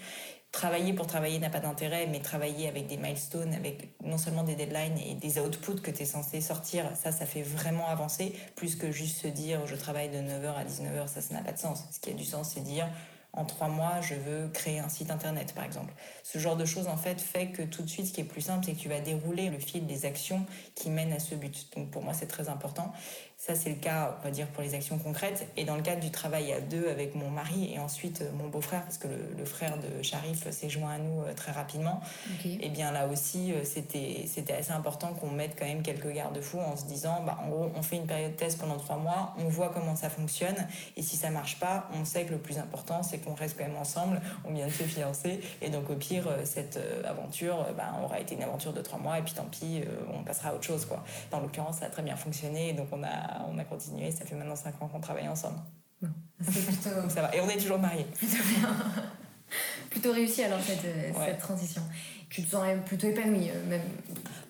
travailler 0.52 0.92
pour 0.92 1.06
travailler 1.06 1.38
n'a 1.38 1.50
pas 1.50 1.60
d'intérêt, 1.60 2.06
mais 2.06 2.20
travailler 2.20 2.68
avec 2.68 2.86
des 2.86 2.96
milestones, 2.96 3.54
avec 3.54 3.90
non 4.02 4.18
seulement 4.18 4.42
des 4.42 4.56
deadlines 4.56 4.98
et 4.98 5.14
des 5.14 5.38
outputs 5.38 5.80
que 5.80 5.90
tu 5.90 6.02
es 6.02 6.06
censé 6.06 6.40
sortir, 6.40 6.90
ça, 7.00 7.12
ça 7.12 7.26
fait 7.26 7.42
vraiment 7.42 7.86
avancer, 7.86 8.34
plus 8.56 8.76
que 8.76 8.90
juste 8.90 9.22
se 9.22 9.28
dire 9.28 9.66
je 9.66 9.76
travaille 9.76 10.08
de 10.08 10.18
9h 10.18 10.54
à 10.54 10.64
19h, 10.64 11.06
ça, 11.06 11.20
ça 11.20 11.34
n'a 11.34 11.42
pas 11.42 11.52
de 11.52 11.58
sens. 11.58 11.84
Ce 11.92 12.00
qui 12.00 12.10
a 12.10 12.14
du 12.14 12.24
sens, 12.24 12.50
c'est 12.54 12.62
dire 12.62 12.88
en 13.32 13.44
trois 13.44 13.68
mois, 13.68 14.00
je 14.00 14.14
veux 14.14 14.48
créer 14.48 14.80
un 14.80 14.88
site 14.88 15.10
internet, 15.10 15.54
par 15.54 15.64
exemple. 15.64 15.94
Ce 16.24 16.38
genre 16.38 16.56
de 16.56 16.64
choses, 16.64 16.88
en 16.88 16.96
fait, 16.96 17.20
fait 17.20 17.48
que 17.48 17.62
tout 17.62 17.82
de 17.82 17.88
suite, 17.88 18.06
ce 18.06 18.12
qui 18.12 18.20
est 18.20 18.24
plus 18.24 18.40
simple, 18.40 18.64
c'est 18.64 18.72
que 18.72 18.78
tu 18.78 18.88
vas 18.88 19.00
dérouler 19.00 19.50
le 19.50 19.58
fil 19.58 19.86
des 19.86 20.04
actions 20.04 20.44
qui 20.74 20.90
mènent 20.90 21.12
à 21.12 21.20
ce 21.20 21.36
but. 21.36 21.68
Donc, 21.76 21.90
pour 21.90 22.02
moi, 22.02 22.12
c'est 22.12 22.26
très 22.26 22.48
important. 22.48 22.92
Ça, 23.40 23.54
c'est 23.54 23.70
le 23.70 23.76
cas, 23.76 24.18
on 24.20 24.24
va 24.24 24.30
dire, 24.30 24.46
pour 24.48 24.62
les 24.62 24.74
actions 24.74 24.98
concrètes. 24.98 25.48
Et 25.56 25.64
dans 25.64 25.74
le 25.74 25.80
cadre 25.80 26.02
du 26.02 26.10
travail 26.10 26.52
à 26.52 26.60
deux 26.60 26.90
avec 26.90 27.14
mon 27.14 27.30
mari 27.30 27.72
et 27.72 27.78
ensuite 27.78 28.20
euh, 28.20 28.30
mon 28.36 28.48
beau-frère, 28.48 28.82
parce 28.82 28.98
que 28.98 29.08
le, 29.08 29.44
frère 29.46 29.78
de 29.78 30.02
Sharif 30.02 30.50
s'est 30.50 30.68
joint 30.68 30.90
à 30.90 30.98
nous 30.98 31.22
euh, 31.22 31.32
très 31.32 31.50
rapidement, 31.50 32.02
et 32.44 32.58
eh 32.60 32.68
bien 32.68 32.92
là 32.92 33.06
aussi, 33.06 33.54
euh, 33.54 33.64
c'était, 33.64 34.26
c'était 34.26 34.52
assez 34.52 34.72
important 34.72 35.14
qu'on 35.14 35.30
mette 35.30 35.58
quand 35.58 35.64
même 35.64 35.80
quelques 35.80 36.12
garde-fous 36.12 36.58
en 36.58 36.76
se 36.76 36.84
disant, 36.84 37.22
bah, 37.24 37.38
en 37.42 37.48
gros, 37.48 37.72
on 37.74 37.80
fait 37.80 37.96
une 37.96 38.06
période 38.06 38.32
de 38.32 38.36
test 38.36 38.58
pendant 38.58 38.76
trois 38.76 38.98
mois, 38.98 39.34
on 39.38 39.48
voit 39.48 39.70
comment 39.70 39.96
ça 39.96 40.10
fonctionne, 40.10 40.68
et 40.98 41.02
si 41.02 41.16
ça 41.16 41.30
marche 41.30 41.58
pas, 41.58 41.88
on 41.98 42.04
sait 42.04 42.26
que 42.26 42.32
le 42.32 42.38
plus 42.38 42.58
important, 42.58 43.02
c'est 43.02 43.24
qu'on 43.24 43.34
reste 43.34 43.56
quand 43.56 43.64
même 43.64 43.78
ensemble, 43.78 44.20
on 44.44 44.52
vient 44.52 44.66
de 44.66 44.72
se 44.72 44.82
fiancer, 44.82 45.40
et 45.62 45.70
donc 45.70 45.88
au 45.88 45.96
pire, 45.96 46.28
cette 46.44 46.78
aventure 47.06 47.68
bah, 47.74 47.94
aura 48.04 48.20
été 48.20 48.34
une 48.34 48.42
aventure 48.42 48.74
de 48.74 48.82
trois 48.82 48.98
mois, 48.98 49.18
et 49.18 49.22
puis 49.22 49.32
tant 49.32 49.46
pis, 49.50 49.80
on 50.12 50.22
passera 50.24 50.50
à 50.50 50.52
autre 50.52 50.64
chose. 50.64 50.84
Quoi. 50.84 51.02
Dans 51.30 51.40
l'occurrence, 51.40 51.78
ça 51.78 51.86
a 51.86 51.88
très 51.88 52.02
bien 52.02 52.16
fonctionné, 52.16 52.74
donc 52.74 52.88
on 52.92 53.02
a 53.02 53.29
on 53.48 53.58
a 53.58 53.64
continué. 53.64 54.10
Ça 54.10 54.24
fait 54.24 54.34
maintenant 54.34 54.56
5 54.56 54.80
ans 54.82 54.88
qu'on 54.88 55.00
travaille 55.00 55.28
ensemble. 55.28 55.58
plutôt... 56.00 57.08
ça 57.08 57.22
va. 57.22 57.34
Et 57.34 57.40
on 57.40 57.48
est 57.48 57.58
toujours 57.58 57.78
mariés. 57.78 58.06
plutôt 59.90 60.12
réussi 60.12 60.42
alors 60.42 60.60
cette, 60.60 60.80
cette 60.80 61.38
transition. 61.38 61.82
tu 62.28 62.42
te 62.42 62.50
sens 62.50 62.64
plutôt 62.86 63.08
épanouie, 63.08 63.50
même. 63.68 63.82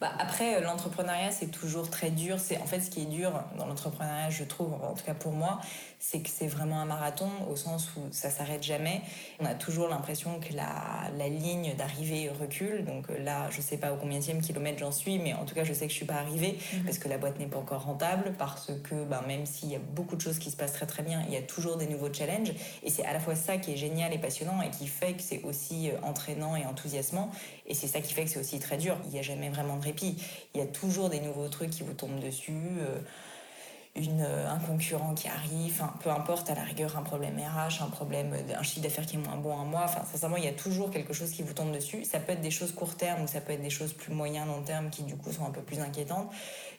Bah, 0.00 0.10
après, 0.18 0.62
l'entrepreneuriat, 0.62 1.30
c'est 1.30 1.50
toujours 1.50 1.90
très 1.90 2.10
dur. 2.10 2.38
C'est 2.40 2.58
en 2.58 2.64
fait 2.64 2.80
ce 2.80 2.90
qui 2.90 3.02
est 3.02 3.06
dur 3.06 3.32
dans 3.58 3.66
l'entrepreneuriat, 3.66 4.30
je 4.30 4.44
trouve, 4.44 4.72
en 4.72 4.94
tout 4.94 5.04
cas 5.04 5.12
pour 5.12 5.32
moi, 5.32 5.60
c'est 5.98 6.20
que 6.20 6.30
c'est 6.30 6.46
vraiment 6.46 6.80
un 6.80 6.86
marathon 6.86 7.28
au 7.50 7.56
sens 7.56 7.90
où 7.96 8.00
ça 8.10 8.30
s'arrête 8.30 8.62
jamais. 8.62 9.02
On 9.40 9.44
a 9.44 9.54
toujours 9.54 9.88
l'impression 9.88 10.40
que 10.40 10.54
la, 10.54 11.10
la 11.18 11.28
ligne 11.28 11.74
d'arrivée 11.76 12.30
recule. 12.30 12.86
Donc 12.86 13.08
là, 13.10 13.50
je 13.50 13.60
sais 13.60 13.76
pas 13.76 13.92
au 13.92 13.96
combien 13.96 14.20
kilomètre 14.20 14.78
j'en 14.78 14.92
suis, 14.92 15.18
mais 15.18 15.34
en 15.34 15.44
tout 15.44 15.54
cas, 15.54 15.64
je 15.64 15.74
sais 15.74 15.86
que 15.86 15.92
je 15.92 15.96
suis 15.96 16.06
pas 16.06 16.14
arrivée 16.14 16.58
mhm. 16.72 16.84
parce 16.84 16.98
que 16.98 17.08
la 17.08 17.18
boîte 17.18 17.38
n'est 17.38 17.46
pas 17.46 17.58
encore 17.58 17.84
rentable, 17.84 18.32
parce 18.38 18.72
que 18.82 19.04
bah, 19.04 19.22
même 19.26 19.44
s'il 19.44 19.70
y 19.70 19.76
a 19.76 19.78
beaucoup 19.78 20.16
de 20.16 20.20
choses 20.22 20.38
qui 20.38 20.50
se 20.50 20.56
passent 20.56 20.72
très 20.72 20.86
très 20.86 21.02
bien, 21.02 21.22
il 21.28 21.34
y 21.34 21.36
a 21.36 21.42
toujours 21.42 21.76
des 21.76 21.86
nouveaux 21.86 22.12
challenges. 22.12 22.52
Et 22.82 22.88
c'est 22.88 23.04
à 23.04 23.12
la 23.12 23.20
fois 23.20 23.34
ça 23.34 23.58
qui 23.58 23.72
est 23.72 23.76
génial 23.76 24.14
et 24.14 24.18
passionnant 24.18 24.62
et 24.62 24.70
qui 24.70 24.86
fait 24.86 25.12
que 25.12 25.22
c'est 25.22 25.42
aussi 25.42 25.90
euh, 25.90 25.94
entraînant 26.02 26.56
et 26.56 26.64
enthousiasmant. 26.64 27.30
Et 27.66 27.74
c'est 27.74 27.86
ça 27.86 28.00
qui 28.00 28.14
fait 28.14 28.24
que 28.24 28.30
c'est 28.30 28.40
aussi 28.40 28.58
très 28.58 28.78
dur. 28.78 28.96
Il 29.04 29.10
n'y 29.10 29.18
a 29.18 29.22
jamais 29.22 29.50
vraiment 29.50 29.76
de 29.76 29.84
répit. 29.90 30.16
Il 30.54 30.60
y 30.60 30.62
a 30.62 30.66
toujours 30.66 31.10
des 31.10 31.20
nouveaux 31.20 31.48
trucs 31.48 31.70
qui 31.70 31.82
vous 31.82 31.94
tombent 31.94 32.20
dessus. 32.20 32.78
Euh, 33.96 34.48
un 34.48 34.60
concurrent 34.60 35.14
qui 35.14 35.26
arrive, 35.26 35.82
peu 36.02 36.10
importe, 36.10 36.48
à 36.48 36.54
la 36.54 36.62
rigueur, 36.62 36.96
un 36.96 37.02
problème 37.02 37.36
RH, 37.36 37.82
un 37.82 37.90
problème, 37.90 38.34
chiffre 38.62 38.82
d'affaires 38.82 39.04
qui 39.04 39.16
est 39.16 39.18
moins 39.18 39.36
bon 39.36 39.58
un 39.58 39.64
mois. 39.64 39.82
Enfin, 39.84 40.02
sincèrement, 40.10 40.36
il 40.36 40.44
y 40.44 40.48
a 40.48 40.52
toujours 40.52 40.90
quelque 40.90 41.12
chose 41.12 41.32
qui 41.32 41.42
vous 41.42 41.52
tombe 41.54 41.72
dessus. 41.72 42.04
Ça 42.04 42.20
peut 42.20 42.32
être 42.32 42.40
des 42.40 42.52
choses 42.52 42.72
court 42.72 42.96
terme 42.96 43.22
ou 43.22 43.26
ça 43.26 43.40
peut 43.40 43.52
être 43.52 43.62
des 43.62 43.70
choses 43.70 43.92
plus 43.92 44.14
moyen, 44.14 44.46
long 44.46 44.62
terme 44.62 44.90
qui, 44.90 45.02
du 45.02 45.16
coup, 45.16 45.32
sont 45.32 45.44
un 45.44 45.50
peu 45.50 45.60
plus 45.60 45.80
inquiétantes. 45.80 46.30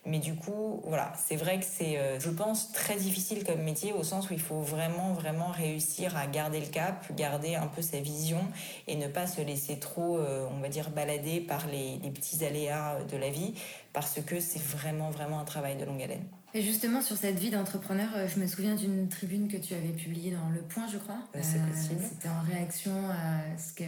Mais 0.05 0.19
du 0.19 0.35
coup, 0.35 0.81
voilà, 0.85 1.11
c'est 1.17 1.35
vrai 1.35 1.59
que 1.59 1.65
c'est, 1.65 1.97
euh, 1.97 2.19
je 2.19 2.29
pense, 2.29 2.71
très 2.71 2.95
difficile 2.95 3.43
comme 3.43 3.61
métier 3.61 3.91
au 3.91 4.03
sens 4.03 4.29
où 4.29 4.33
il 4.33 4.41
faut 4.41 4.61
vraiment, 4.61 5.13
vraiment 5.13 5.49
réussir 5.49 6.15
à 6.15 6.27
garder 6.27 6.61
le 6.61 6.67
cap, 6.67 7.13
garder 7.13 7.55
un 7.55 7.67
peu 7.67 7.81
sa 7.81 7.99
vision 7.99 8.41
et 8.87 8.95
ne 8.95 9.07
pas 9.07 9.27
se 9.27 9.41
laisser 9.41 9.77
trop, 9.79 10.17
euh, 10.17 10.47
on 10.49 10.61
va 10.61 10.69
dire, 10.69 10.89
balader 10.89 11.41
par 11.41 11.67
les 11.67 11.99
petits 12.09 12.43
aléas 12.45 13.03
de 13.03 13.17
la 13.17 13.29
vie 13.29 13.53
parce 13.93 14.21
que 14.21 14.39
c'est 14.39 14.61
vraiment, 14.61 15.09
vraiment 15.09 15.39
un 15.39 15.45
travail 15.45 15.75
de 15.75 15.83
longue 15.83 16.01
haleine. 16.01 16.25
Et 16.53 16.61
justement, 16.61 17.01
sur 17.01 17.15
cette 17.15 17.39
vie 17.39 17.49
d'entrepreneur, 17.49 18.09
euh, 18.15 18.27
je 18.27 18.39
me 18.39 18.45
souviens 18.45 18.75
d'une 18.75 19.07
tribune 19.07 19.47
que 19.47 19.57
tu 19.57 19.73
avais 19.73 19.89
publiée 19.89 20.31
dans 20.31 20.49
Le 20.53 20.61
Point, 20.61 20.85
je 20.91 20.97
crois. 20.97 21.19
c'est 21.41 21.57
euh, 21.57 21.71
possible. 21.71 22.01
C'était 22.03 22.29
en 22.29 22.41
réaction 22.41 22.91
à 23.09 23.57
ce 23.57 23.73
que. 23.73 23.83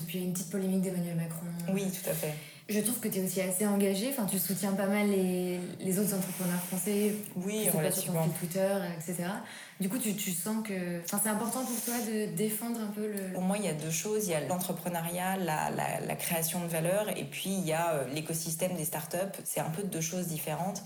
Depuis 0.00 0.22
une 0.22 0.32
petite 0.32 0.50
polémique 0.50 0.82
d'Emmanuel 0.82 1.16
Macron. 1.16 1.46
Oui, 1.72 1.82
tout 1.90 2.08
à 2.08 2.14
fait. 2.14 2.32
Je 2.68 2.80
trouve 2.80 2.98
que 3.00 3.08
tu 3.08 3.18
es 3.18 3.24
aussi 3.24 3.42
assez 3.42 3.66
engagée. 3.66 4.08
Enfin, 4.08 4.24
tu 4.24 4.38
soutiens 4.38 4.72
pas 4.72 4.86
mal 4.86 5.08
les, 5.08 5.58
les 5.80 5.98
autres 5.98 6.14
entrepreneurs 6.14 6.60
français. 6.60 7.14
Oui, 7.36 7.68
relativement. 7.68 7.82
Pas 7.82 8.24
sur 8.24 8.32
ton 8.32 8.38
Twitter, 8.38 8.78
etc. 8.96 9.28
Du 9.80 9.88
coup, 9.90 9.98
tu, 9.98 10.14
tu 10.14 10.30
sens 10.30 10.66
que. 10.66 11.02
Enfin, 11.04 11.20
c'est 11.22 11.28
important 11.28 11.64
pour 11.64 11.78
toi 11.84 11.94
de 12.08 12.34
défendre 12.34 12.80
un 12.80 12.86
peu 12.92 13.06
le. 13.06 13.34
Pour 13.34 13.42
moi, 13.42 13.58
il 13.58 13.64
y 13.64 13.68
a 13.68 13.74
deux 13.74 13.90
choses. 13.90 14.26
Il 14.26 14.30
y 14.30 14.34
a 14.34 14.40
l'entrepreneuriat, 14.46 15.36
la, 15.36 15.70
la, 15.70 16.00
la, 16.00 16.14
création 16.14 16.60
de 16.62 16.68
valeur, 16.68 17.10
et 17.18 17.24
puis 17.24 17.50
il 17.50 17.66
y 17.66 17.72
a 17.72 17.94
euh, 17.94 18.04
l'écosystème 18.14 18.76
des 18.76 18.84
startups. 18.84 19.18
C'est 19.44 19.60
un 19.60 19.70
peu 19.70 19.82
deux 19.82 20.00
choses 20.00 20.28
différentes 20.28 20.82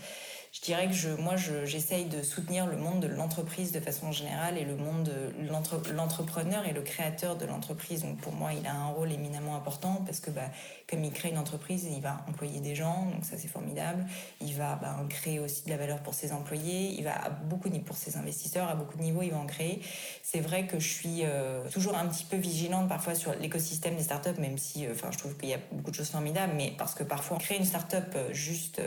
je 0.53 0.61
dirais 0.61 0.87
que 0.89 0.95
je, 0.95 1.11
moi, 1.11 1.37
j'essaye 1.37 2.07
de 2.07 2.23
soutenir 2.23 2.67
le 2.67 2.77
monde 2.77 3.01
de 3.01 3.09
l'entreprise 3.09 3.73
de 3.73 3.81
façon 3.81 4.13
générale 4.13 4.59
et 4.59 4.65
le 4.65 4.77
monde 4.77 5.05
de 5.05 5.93
l'entrepreneur 5.95 6.67
et 6.67 6.73
le 6.73 6.83
créateur 6.83 7.37
de 7.37 7.47
l'entreprise. 7.47 8.03
Donc 8.03 8.19
pour 8.19 8.33
moi, 8.33 8.53
il 8.53 8.67
a 8.67 8.75
un 8.75 8.89
rôle 8.89 9.13
éminemment 9.13 9.57
important 9.57 10.03
parce 10.05 10.21
que 10.21 10.31
bah, 10.31 10.51
comme 10.91 11.05
il 11.05 11.13
crée 11.13 11.31
une 11.31 11.39
entreprise, 11.39 11.85
il 11.85 12.01
va 12.01 12.25
employer 12.29 12.61
des 12.61 12.75
gens, 12.75 13.07
donc 13.13 13.25
ça 13.25 13.37
c'est 13.37 13.49
formidable. 13.49 14.07
Il 14.41 14.55
va 14.55 14.77
bah, 14.77 14.97
créer 15.09 15.39
aussi 15.39 15.65
de 15.65 15.71
la 15.71 15.77
valeur 15.77 16.01
pour 16.01 16.15
ses 16.15 16.33
employés. 16.33 16.95
Il 16.99 17.05
va 17.05 17.15
à 17.15 17.31
beaucoup 17.31 17.69
pour 17.85 17.97
ses 17.97 18.17
investisseurs, 18.17 18.69
à 18.69 18.75
beaucoup 18.75 18.97
de 18.97 19.03
niveaux, 19.03 19.23
il 19.23 19.31
va 19.31 19.39
en 19.39 19.47
créer. 19.47 19.83
C'est 20.23 20.41
vrai 20.41 20.67
que 20.67 20.79
je 20.79 20.89
suis 20.89 21.21
euh, 21.23 21.69
toujours 21.71 21.97
un 21.97 22.07
petit 22.07 22.25
peu 22.25 22.37
vigilante 22.37 22.89
parfois 22.89 23.15
sur 23.15 23.35
l'écosystème 23.35 23.97
des 23.97 24.03
startups, 24.03 24.41
même 24.41 24.59
si, 24.59 24.87
euh, 24.87 24.95
je 25.11 25.19
trouve 25.19 25.37
qu'il 25.37 25.51
y 25.51 25.55
a 25.55 25.59
beaucoup 25.73 25.91
de 25.91 25.97
choses 25.97 26.11
formidables, 26.11 26.53
mais 26.57 26.73
parce 26.79 26.95
que 26.95 27.05
parfois 27.05 27.39
créer 27.39 27.59
une 27.59 27.65
startup 27.65 28.15
euh, 28.15 28.33
juste 28.33 28.81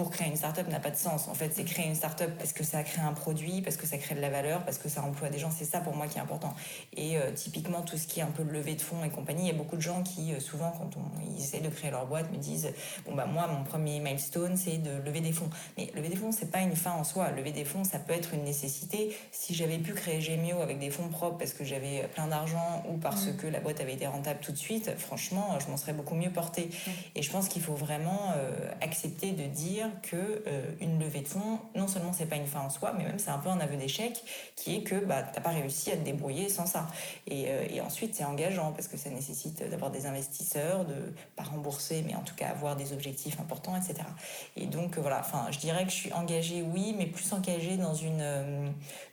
pour 0.00 0.10
créer 0.10 0.28
une 0.28 0.36
startup 0.36 0.66
n'a 0.68 0.80
pas 0.80 0.90
de 0.90 0.96
sens. 0.96 1.28
En 1.28 1.34
fait, 1.34 1.52
c'est 1.54 1.64
créer 1.64 1.86
une 1.86 1.94
startup 1.94 2.30
parce 2.38 2.54
que 2.54 2.64
ça 2.64 2.82
crée 2.82 3.02
un 3.02 3.12
produit, 3.12 3.60
parce 3.60 3.76
que 3.76 3.86
ça 3.86 3.98
crée 3.98 4.14
de 4.14 4.20
la 4.22 4.30
valeur, 4.30 4.64
parce 4.64 4.78
que 4.78 4.88
ça 4.88 5.02
emploie 5.02 5.28
des 5.28 5.38
gens. 5.38 5.50
C'est 5.50 5.66
ça 5.66 5.80
pour 5.80 5.94
moi 5.94 6.06
qui 6.06 6.16
est 6.16 6.22
important. 6.22 6.54
Et 6.96 7.18
euh, 7.18 7.32
typiquement, 7.32 7.82
tout 7.82 7.98
ce 7.98 8.06
qui 8.06 8.20
est 8.20 8.22
un 8.22 8.30
peu 8.30 8.42
levée 8.42 8.76
de 8.76 8.80
fonds 8.80 9.04
et 9.04 9.10
compagnie, 9.10 9.42
il 9.42 9.48
y 9.48 9.50
a 9.50 9.58
beaucoup 9.58 9.76
de 9.76 9.82
gens 9.82 10.02
qui, 10.02 10.32
euh, 10.32 10.40
souvent, 10.40 10.70
quand 10.70 10.88
on, 10.96 11.20
ils 11.36 11.42
essaient 11.42 11.60
de 11.60 11.68
créer 11.68 11.90
leur 11.90 12.06
boîte, 12.06 12.32
me 12.32 12.38
disent 12.38 12.72
Bon, 13.04 13.14
bah, 13.14 13.26
moi, 13.26 13.46
mon 13.46 13.62
premier 13.62 14.00
milestone, 14.00 14.56
c'est 14.56 14.78
de 14.78 15.02
lever 15.04 15.20
des 15.20 15.32
fonds. 15.32 15.50
Mais 15.76 15.92
lever 15.94 16.08
des 16.08 16.16
fonds, 16.16 16.32
c'est 16.32 16.50
pas 16.50 16.60
une 16.60 16.76
fin 16.76 16.92
en 16.92 17.04
soi. 17.04 17.30
Lever 17.32 17.52
des 17.52 17.66
fonds, 17.66 17.84
ça 17.84 17.98
peut 17.98 18.14
être 18.14 18.32
une 18.32 18.44
nécessité. 18.44 19.14
Si 19.32 19.54
j'avais 19.54 19.76
pu 19.76 19.92
créer 19.92 20.22
Gemio 20.22 20.62
avec 20.62 20.78
des 20.78 20.88
fonds 20.88 21.08
propres 21.08 21.36
parce 21.36 21.52
que 21.52 21.62
j'avais 21.62 22.08
plein 22.14 22.28
d'argent 22.28 22.82
ou 22.88 22.96
parce 22.96 23.26
mmh. 23.26 23.36
que 23.36 23.46
la 23.48 23.60
boîte 23.60 23.82
avait 23.82 23.92
été 23.92 24.06
rentable 24.06 24.40
tout 24.40 24.52
de 24.52 24.56
suite, 24.56 24.92
franchement, 24.96 25.58
je 25.60 25.70
m'en 25.70 25.76
serais 25.76 25.92
beaucoup 25.92 26.14
mieux 26.14 26.30
portée. 26.30 26.70
Mmh. 26.70 26.90
Et 27.16 27.22
je 27.22 27.30
pense 27.30 27.48
qu'il 27.48 27.60
faut 27.60 27.74
vraiment 27.74 28.32
euh, 28.36 28.70
accepter 28.80 29.32
de 29.32 29.44
dire 29.44 29.89
que 30.02 30.16
euh, 30.16 30.62
une 30.80 30.98
levée 30.98 31.20
de 31.20 31.28
fonds, 31.28 31.58
non 31.74 31.88
seulement 31.88 32.12
c'est 32.12 32.26
pas 32.26 32.36
une 32.36 32.46
fin 32.46 32.60
en 32.60 32.70
soi, 32.70 32.94
mais 32.96 33.04
même 33.04 33.18
c'est 33.18 33.30
un 33.30 33.38
peu 33.38 33.48
un 33.48 33.60
aveu 33.60 33.76
d'échec 33.76 34.22
qui 34.56 34.76
est 34.76 34.82
que 34.82 34.94
bah, 34.94 35.22
t'as 35.22 35.40
pas 35.40 35.50
réussi 35.50 35.90
à 35.90 35.96
te 35.96 36.04
débrouiller 36.04 36.48
sans 36.48 36.66
ça. 36.66 36.86
Et, 37.26 37.46
euh, 37.48 37.64
et 37.70 37.80
ensuite 37.80 38.14
c'est 38.14 38.24
engageant 38.24 38.72
parce 38.72 38.88
que 38.88 38.96
ça 38.96 39.10
nécessite 39.10 39.68
d'avoir 39.68 39.90
des 39.90 40.06
investisseurs, 40.06 40.84
de 40.84 40.94
pas 41.36 41.44
rembourser, 41.44 42.04
mais 42.06 42.14
en 42.14 42.22
tout 42.22 42.34
cas 42.34 42.48
avoir 42.48 42.76
des 42.76 42.92
objectifs 42.92 43.38
importants, 43.40 43.76
etc. 43.76 43.94
Et 44.56 44.66
donc 44.66 44.98
voilà, 44.98 45.20
enfin 45.20 45.46
je 45.50 45.58
dirais 45.58 45.84
que 45.84 45.90
je 45.90 45.96
suis 45.96 46.12
engagée, 46.12 46.62
oui, 46.62 46.94
mais 46.96 47.06
plus 47.06 47.32
engagée 47.32 47.76
dans 47.76 47.94
une 47.94 48.20
euh, 48.20 48.68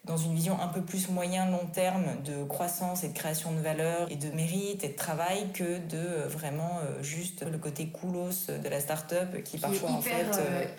dans 0.06 0.18
une 0.18 0.34
vision 0.34 0.60
un 0.60 0.68
peu 0.68 0.82
plus 0.82 1.10
moyen 1.10 1.50
long 1.50 1.68
terme 1.74 2.22
de 2.24 2.44
croissance 2.44 3.04
et 3.04 3.10
de 3.10 3.14
création 3.14 3.52
de 3.52 3.60
valeur 3.60 4.10
et 4.10 4.16
de 4.16 4.30
mérite 4.32 4.84
et 4.84 4.90
de 4.90 4.96
travail 4.96 5.52
que 5.54 5.80
de 5.80 6.28
vraiment 6.28 6.80
juste 7.02 7.46
le 7.46 7.58
côté 7.58 7.88
coolos 7.88 8.48
de 8.48 8.70
la 8.70 8.80
start-up 8.80 9.44
qui, 9.44 9.58
parfois 9.58 9.92
en 9.92 10.02
fait 10.02 10.26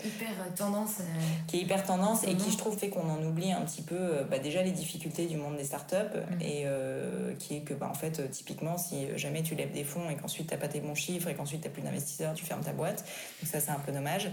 hyper 0.05 0.29
tendance. 0.57 1.01
Euh, 1.01 1.05
qui 1.47 1.59
est 1.59 1.61
hyper 1.61 1.85
tendance 1.85 2.25
et 2.25 2.35
qui, 2.35 2.51
je 2.51 2.57
trouve, 2.57 2.77
fait 2.77 2.89
qu'on 2.89 3.09
en 3.09 3.23
oublie 3.23 3.53
un 3.53 3.63
petit 3.63 3.83
peu 3.83 3.97
euh, 3.97 4.25
bah, 4.25 4.39
déjà 4.39 4.63
les 4.63 4.71
difficultés 4.71 5.27
du 5.27 5.37
monde 5.37 5.57
des 5.57 5.65
startups 5.65 5.97
mm. 5.97 6.43
et 6.43 6.63
euh, 6.65 7.35
qui 7.39 7.57
est 7.57 7.61
que, 7.61 7.75
bah, 7.75 7.89
en 7.91 7.95
fait, 7.95 8.31
typiquement, 8.31 8.79
si 8.79 9.07
jamais 9.17 9.43
tu 9.43 9.55
lèves 9.55 9.73
des 9.73 9.85
fonds 9.85 10.09
et 10.11 10.17
qu'ensuite 10.17 10.49
tu 10.49 10.55
n'as 10.55 10.61
pas 10.61 10.69
tes 10.69 10.81
bons 10.81 10.95
chiffres 10.95 11.29
et 11.29 11.35
qu'ensuite 11.35 11.63
tu 11.63 11.69
n'as 11.69 11.75
plus 11.75 11.83
d'investisseurs, 11.83 12.35
tu 12.35 12.45
fermes 12.45 12.63
ta 12.63 12.73
boîte. 12.73 13.05
Donc 13.41 13.51
ça, 13.51 13.61
c'est 13.61 13.71
un 13.71 13.81
peu 13.81 13.93
dommage. 13.93 14.29
Mm. 14.29 14.33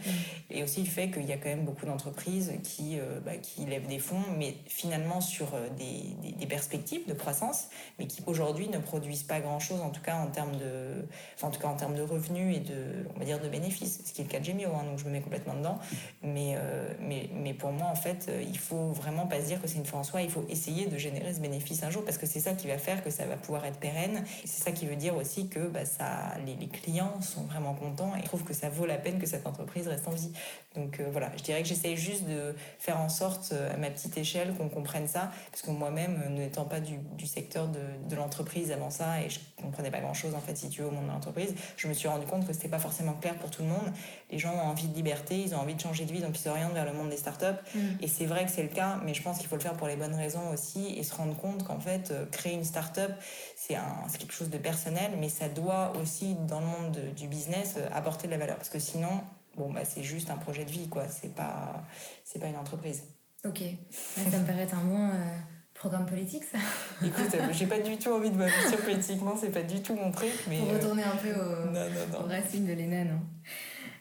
Et 0.52 0.64
aussi 0.64 0.82
le 0.82 0.90
fait 0.90 1.10
qu'il 1.10 1.26
y 1.26 1.34
a 1.34 1.38
quand 1.38 1.50
même 1.50 1.66
beaucoup 1.66 1.86
d'entreprises 1.86 2.54
qui, 2.64 2.98
bah, 3.26 3.38
qui 3.42 3.66
lèvent 3.66 3.88
des 3.88 4.00
fonds, 4.00 4.24
mais 4.38 4.56
finalement 4.68 5.22
sur 5.22 5.48
des, 5.78 6.16
des, 6.22 6.36
des 6.36 6.48
perspectives 6.48 7.08
de 7.08 7.14
croissance, 7.14 7.68
mais 8.00 8.08
qui 8.08 8.22
aujourd'hui 8.26 8.70
ne 8.70 8.78
produisent 8.78 9.24
pas 9.24 9.40
grand-chose, 9.40 9.82
en 9.82 9.90
tout 9.90 10.02
cas 10.02 10.16
en 10.16 10.28
termes 10.28 10.56
de, 10.58 11.06
enfin, 11.36 11.48
en 11.48 11.52
tout 11.52 11.60
cas 11.60 11.68
en 11.68 11.76
termes 11.76 11.96
de 11.96 12.02
revenus 12.02 12.58
et 12.58 12.60
de, 12.60 13.08
on 13.16 13.20
va 13.20 13.26
dire, 13.26 13.40
de 13.42 13.48
bénéfices, 13.48 14.02
ce 14.06 14.14
qui 14.14 14.22
est 14.22 14.26
le 14.26 14.30
cas 14.30 14.40
de 14.40 14.46
Gemio, 14.46 14.70
hein, 14.70 14.84
donc 14.86 15.00
je 15.00 15.06
me 15.06 15.12
mets 15.12 15.22
complètement 15.22 15.35
dedans. 15.40 15.80
Mais, 16.22 16.56
euh, 16.58 16.94
mais, 17.00 17.30
mais 17.34 17.54
pour 17.54 17.72
moi, 17.72 17.88
en 17.88 17.96
fait, 17.96 18.28
euh, 18.30 18.44
il 18.48 18.58
faut 18.58 18.92
vraiment 18.92 19.28
pas 19.28 19.42
se 19.42 19.48
dire 19.48 19.62
que 19.62 19.68
c'est 19.68 19.78
une 19.78 19.86
fois 19.86 20.00
en 20.00 20.04
soi. 20.04 20.22
Il 20.22 20.30
faut 20.30 20.46
essayer 20.50 20.88
de 20.88 20.98
générer 20.98 21.34
ce 21.34 21.40
bénéfice 21.40 21.84
un 21.84 21.90
jour 21.90 22.04
parce 22.04 22.18
que 22.18 22.26
c'est 22.26 22.40
ça 22.40 22.54
qui 22.54 22.68
va 22.68 22.78
faire 22.78 23.04
que 23.04 23.10
ça 23.10 23.26
va 23.26 23.36
pouvoir 23.36 23.66
être 23.66 23.80
pérenne. 23.80 24.24
C'est 24.46 24.64
ça 24.64 24.72
qui 24.72 24.86
veut 24.86 24.96
dire 24.96 25.16
aussi 25.16 25.48
que 25.48 25.60
bah, 25.60 25.86
ça, 25.86 26.36
les, 26.46 26.56
clients 26.66 27.22
sont 27.22 27.44
vraiment 27.44 27.76
contents 27.76 28.14
et 28.16 28.24
trouvent 28.24 28.44
que 28.44 28.54
ça 28.54 28.70
vaut 28.70 28.88
la 28.88 28.98
peine 28.98 29.20
que 29.20 29.28
cette 29.28 29.46
entreprise 29.46 29.88
reste 29.88 30.08
en 30.08 30.12
vie. 30.12 30.32
Donc 30.76 31.00
euh, 31.00 31.08
voilà, 31.12 31.32
je 31.38 31.44
dirais 31.44 31.62
que 31.62 31.68
j'essaie 31.68 31.96
juste 31.96 32.28
de 32.28 32.56
faire 32.80 33.00
en 33.00 33.08
sorte 33.08 33.54
à 33.54 33.78
ma 33.78 33.90
petite 33.90 34.18
échelle 34.18 34.54
qu'on 34.56 34.68
comprenne 34.68 35.08
ça 35.08 35.32
parce 35.52 35.62
que 35.62 35.72
moi-même, 35.72 36.34
n'étant 36.34 36.66
pas 36.66 36.80
du, 36.80 36.98
du, 37.18 37.28
secteur 37.28 37.68
de, 37.68 37.80
de 38.10 38.16
l'entreprise 38.16 38.72
avant 38.72 38.90
ça 38.90 39.22
et 39.22 39.30
je 39.30 39.40
comprenais 39.62 39.92
pas 39.92 40.00
grand-chose 40.00 40.34
en 40.34 40.40
fait 40.40 40.56
si 40.58 40.70
tu 40.70 40.82
veux 40.82 40.88
au 40.88 40.92
monde 40.92 41.06
de 41.06 41.12
l'entreprise, 41.12 41.54
je 41.78 41.88
me 41.88 41.94
suis 41.94 42.08
rendu 42.08 42.26
compte 42.26 42.48
que 42.48 42.54
c'était 42.54 42.70
pas 42.70 42.80
forcément 42.80 43.14
clair 43.14 43.36
pour 43.36 43.50
tout 43.50 43.62
le 43.62 43.70
monde. 43.70 43.92
Les 44.36 44.42
gens 44.42 44.54
ont 44.54 44.68
envie 44.68 44.90
de 44.90 44.94
liberté, 44.94 45.40
ils 45.40 45.56
ont 45.56 45.60
envie 45.60 45.76
de 45.76 45.80
changer 45.80 46.04
de 46.04 46.12
vie, 46.12 46.20
donc 46.20 46.38
ils 46.38 46.42
s'orientent 46.42 46.74
vers 46.74 46.84
le 46.84 46.92
monde 46.92 47.10
des 47.10 47.16
startups. 47.16 47.46
Mm. 47.74 47.80
Et 48.02 48.08
c'est 48.10 48.26
vrai 48.26 48.44
que 48.44 48.52
c'est 48.52 48.64
le 48.64 48.68
cas, 48.68 49.00
mais 49.06 49.14
je 49.14 49.24
pense 49.24 49.38
qu'il 49.38 49.48
faut 49.48 49.56
le 49.56 49.62
faire 49.62 49.78
pour 49.78 49.88
les 49.88 49.96
bonnes 49.96 50.14
raisons 50.14 50.50
aussi 50.50 50.94
et 50.98 51.04
se 51.04 51.16
rendre 51.16 51.38
compte 51.38 51.64
qu'en 51.64 51.80
fait, 51.80 52.12
euh, 52.12 52.26
créer 52.26 52.54
une 52.54 52.66
startup, 52.66 53.14
c'est 53.56 53.78
quelque 54.20 54.34
chose 54.34 54.50
de 54.50 54.58
personnel, 54.58 55.14
mais 55.18 55.30
ça 55.30 55.48
doit 55.48 55.94
aussi, 56.02 56.36
dans 56.50 56.60
le 56.60 56.66
monde 56.66 57.00
du 57.16 57.30
business, 57.30 57.76
euh, 57.78 57.88
apporter 57.94 58.28
de 58.28 58.34
la 58.34 58.38
valeur. 58.38 58.58
Parce 58.58 58.68
que 58.68 58.80
sinon, 58.80 59.22
bon, 59.56 59.72
bah, 59.72 59.86
c'est 59.86 60.04
juste 60.04 60.30
un 60.30 60.38
projet 60.38 60.66
de 60.66 60.72
vie, 60.72 60.90
quoi. 60.90 61.08
C'est 61.08 61.34
pas, 61.34 61.82
c'est 62.26 62.40
pas 62.40 62.48
une 62.48 62.58
entreprise. 62.58 63.04
Ok. 63.46 63.62
Ça 63.90 64.38
me 64.38 64.46
paraît 64.46 64.64
être 64.64 64.76
un 64.76 64.84
bon. 64.84 65.12
Euh, 65.12 65.38
programme 65.76 66.06
politique, 66.06 66.44
ça 66.46 66.58
Écoute, 67.06 67.36
j'ai 67.52 67.68
pas 67.68 67.80
du 67.80 67.98
tout 67.98 68.10
envie 68.10 68.32
de 68.32 68.38
m'investir 68.38 68.78
politiquement, 68.78 69.36
c'est 69.40 69.52
pas 69.52 69.62
du 69.62 69.82
tout 69.82 69.94
mon 69.94 70.10
truc. 70.10 70.32
Mais 70.50 70.60
Pour 70.60 70.72
retourner 70.72 71.04
un 71.04 71.18
peu 71.18 71.30
au, 71.34 72.24
au 72.24 72.28
racine 72.28 72.66
de 72.66 72.74
Léna, 72.74 73.04
non 73.04 73.20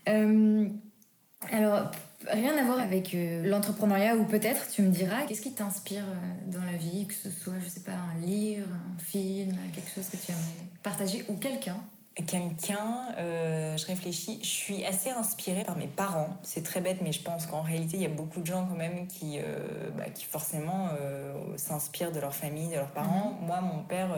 alors, 0.06 1.90
rien 2.30 2.56
à 2.56 2.64
voir 2.64 2.78
avec 2.78 3.14
euh, 3.14 3.46
l'entrepreneuriat, 3.46 4.16
ou 4.16 4.24
peut-être, 4.24 4.70
tu 4.70 4.82
me 4.82 4.90
diras, 4.90 5.22
qu'est-ce 5.26 5.42
qui 5.42 5.52
t'inspire 5.52 6.04
euh, 6.04 6.50
dans 6.50 6.64
la 6.64 6.76
vie, 6.76 7.06
que 7.06 7.14
ce 7.14 7.30
soit, 7.30 7.54
je 7.62 7.68
sais 7.68 7.80
pas, 7.80 7.92
un 7.92 8.20
livre, 8.20 8.68
un 8.68 8.98
film, 8.98 9.56
quelque 9.74 9.90
chose 9.90 10.08
que 10.08 10.16
tu 10.16 10.32
aimerais 10.32 10.68
partager, 10.82 11.24
ou 11.28 11.34
quelqu'un? 11.36 11.76
Quelqu'un, 12.14 13.08
euh, 13.18 13.76
je 13.76 13.86
réfléchis, 13.86 14.38
je 14.40 14.46
suis 14.46 14.84
assez 14.84 15.10
inspirée 15.10 15.64
par 15.64 15.76
mes 15.76 15.88
parents. 15.88 16.28
C'est 16.44 16.62
très 16.62 16.80
bête, 16.80 16.98
mais 17.02 17.10
je 17.10 17.20
pense 17.20 17.46
qu'en 17.46 17.62
réalité, 17.62 17.96
il 17.96 18.04
y 18.04 18.06
a 18.06 18.08
beaucoup 18.08 18.40
de 18.40 18.46
gens 18.46 18.66
quand 18.66 18.76
même 18.76 19.08
qui, 19.08 19.40
euh, 19.40 19.90
bah, 19.98 20.04
qui 20.14 20.24
forcément 20.24 20.90
euh, 21.00 21.34
s'inspirent 21.56 22.12
de 22.12 22.20
leur 22.20 22.32
famille, 22.32 22.68
de 22.68 22.76
leurs 22.76 22.92
parents. 22.92 23.36
Mhm. 23.40 23.46
Moi, 23.48 23.60
mon 23.62 23.82
père 23.82 24.10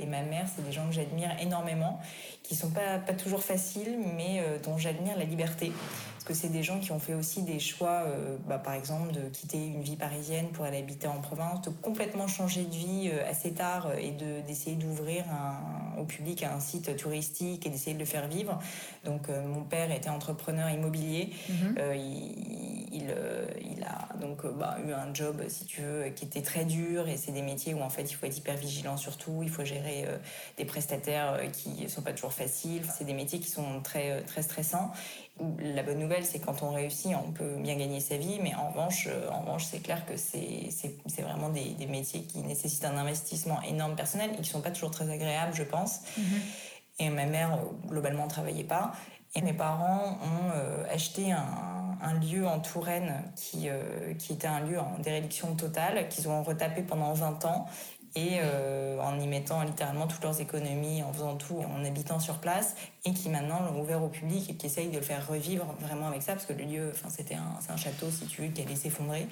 et 0.00 0.06
ma 0.06 0.22
mère, 0.22 0.46
c'est 0.54 0.64
des 0.64 0.72
gens 0.72 0.86
que 0.86 0.94
j'admire 0.94 1.30
énormément, 1.42 2.00
qui 2.42 2.56
sont 2.56 2.70
pas, 2.70 2.98
pas 2.98 3.12
toujours 3.12 3.42
faciles, 3.42 3.98
mais 4.16 4.42
dont 4.64 4.78
j'admire 4.78 5.18
la 5.18 5.24
liberté. 5.24 5.72
Parce 6.22 6.38
que 6.38 6.46
c'est 6.46 6.52
des 6.52 6.62
gens 6.62 6.78
qui 6.78 6.92
ont 6.92 7.00
fait 7.00 7.14
aussi 7.14 7.42
des 7.42 7.58
choix, 7.58 8.04
euh, 8.06 8.36
bah, 8.46 8.58
par 8.58 8.74
exemple, 8.74 9.10
de 9.10 9.22
quitter 9.32 9.58
une 9.58 9.82
vie 9.82 9.96
parisienne 9.96 10.50
pour 10.52 10.64
aller 10.64 10.78
habiter 10.78 11.08
en 11.08 11.20
province, 11.20 11.62
de 11.62 11.70
complètement 11.70 12.28
changer 12.28 12.62
de 12.62 12.72
vie 12.72 13.10
euh, 13.12 13.28
assez 13.28 13.50
tard 13.50 13.88
euh, 13.88 13.96
et 13.96 14.12
d'essayer 14.46 14.76
d'ouvrir 14.76 15.24
au 15.98 16.04
public 16.04 16.44
un 16.44 16.60
site 16.60 16.96
touristique 16.96 17.66
et 17.66 17.70
d'essayer 17.70 17.94
de 17.94 17.98
le 17.98 18.04
faire 18.04 18.28
vivre. 18.28 18.60
Donc, 19.04 19.28
mon 19.28 19.62
père 19.62 19.90
était 19.90 20.10
entrepreneur 20.10 20.70
immobilier. 20.70 21.30
Mhm. 21.48 21.76
il, 22.92 23.14
il, 23.70 23.82
a 23.82 24.08
donc 24.20 24.46
bah, 24.46 24.78
eu 24.86 24.92
un 24.92 25.12
job, 25.12 25.42
si 25.48 25.64
tu 25.64 25.80
veux, 25.82 26.08
qui 26.10 26.24
était 26.24 26.42
très 26.42 26.64
dur 26.64 27.08
et 27.08 27.16
c'est 27.16 27.32
des 27.32 27.42
métiers 27.42 27.74
où 27.74 27.80
en 27.80 27.90
fait 27.90 28.10
il 28.10 28.14
faut 28.14 28.26
être 28.26 28.36
hyper 28.36 28.56
vigilant 28.56 28.96
surtout. 28.96 29.40
Il 29.42 29.50
faut 29.50 29.64
gérer 29.64 30.06
des 30.56 30.64
prestataires 30.64 31.40
qui 31.52 31.88
sont 31.88 32.02
pas 32.02 32.12
toujours 32.12 32.32
faciles. 32.32 32.82
C'est 32.96 33.04
des 33.04 33.14
métiers 33.14 33.38
qui 33.38 33.50
sont 33.50 33.80
très, 33.82 34.22
très 34.22 34.42
stressants. 34.42 34.92
La 35.58 35.82
bonne 35.82 35.98
nouvelle, 35.98 36.24
c'est 36.24 36.38
quand 36.38 36.62
on 36.62 36.70
réussit, 36.70 37.12
on 37.16 37.32
peut 37.32 37.56
bien 37.56 37.76
gagner 37.76 38.00
sa 38.00 38.16
vie, 38.16 38.38
mais 38.40 38.54
en 38.54 38.70
revanche, 38.70 39.08
euh, 39.10 39.30
en 39.30 39.40
revanche, 39.40 39.64
c'est 39.64 39.80
clair 39.80 40.06
que 40.06 40.16
c'est 40.16 41.22
vraiment 41.22 41.48
des, 41.48 41.86
métiers 41.86 42.22
qui 42.22 42.38
nécessitent 42.42 42.84
un 42.84 42.96
investissement 42.96 43.60
énorme 43.62 43.96
personnel 43.96 44.30
et 44.34 44.42
qui 44.42 44.48
sont 44.48 44.60
pas 44.60 44.70
toujours 44.70 44.90
très 44.90 45.10
agréables, 45.10 45.54
je 45.54 45.64
pense. 45.64 46.00
Mm-hmm. 46.18 47.00
Et 47.00 47.10
ma 47.10 47.26
mère, 47.26 47.54
euh, 47.54 47.88
globalement, 47.88 48.28
travaillait 48.28 48.64
pas. 48.64 48.92
Et 49.34 49.42
mes 49.42 49.54
parents 49.54 50.18
ont 50.22 50.50
euh, 50.54 50.84
acheté 50.92 51.32
un, 51.32 51.98
un, 52.02 52.14
lieu 52.20 52.46
en 52.46 52.60
Touraine 52.60 53.24
qui, 53.34 53.68
qui 54.18 54.32
était 54.34 54.46
un 54.46 54.60
lieu 54.60 54.78
en 54.78 54.98
déréliction 54.98 55.54
totale, 55.54 56.08
qu'ils 56.08 56.28
ont 56.28 56.42
retapé 56.42 56.82
pendant 56.82 57.14
20 57.14 57.44
ans 57.46 57.66
et 58.14 58.38
euh, 58.42 58.98
en 59.00 59.18
y 59.18 59.26
mettant 59.26 59.62
littéralement 59.62 60.06
toutes 60.06 60.22
leurs 60.22 60.40
économies, 60.40 61.02
en 61.02 61.12
faisant 61.12 61.36
tout, 61.36 61.58
en 61.58 61.84
habitant 61.84 62.20
sur 62.20 62.38
place, 62.38 62.74
et 63.04 63.12
qui 63.12 63.28
maintenant 63.28 63.60
l'ont 63.62 63.80
ouvert 63.80 64.02
au 64.02 64.08
public 64.08 64.48
et 64.50 64.54
qui 64.54 64.66
essayent 64.66 64.90
de 64.90 64.96
le 64.96 65.02
faire 65.02 65.26
revivre 65.26 65.74
vraiment 65.80 66.08
avec 66.08 66.22
ça, 66.22 66.32
parce 66.34 66.46
que 66.46 66.52
le 66.52 66.64
lieu, 66.64 66.90
enfin 66.92 67.08
c'était 67.10 67.34
un, 67.34 67.58
un 67.68 67.76
château 67.76 68.10
si 68.10 68.26
tu 68.26 68.42
veux 68.42 68.48
qui 68.48 68.62
allait 68.62 68.76
s'effondrer. 68.76 69.26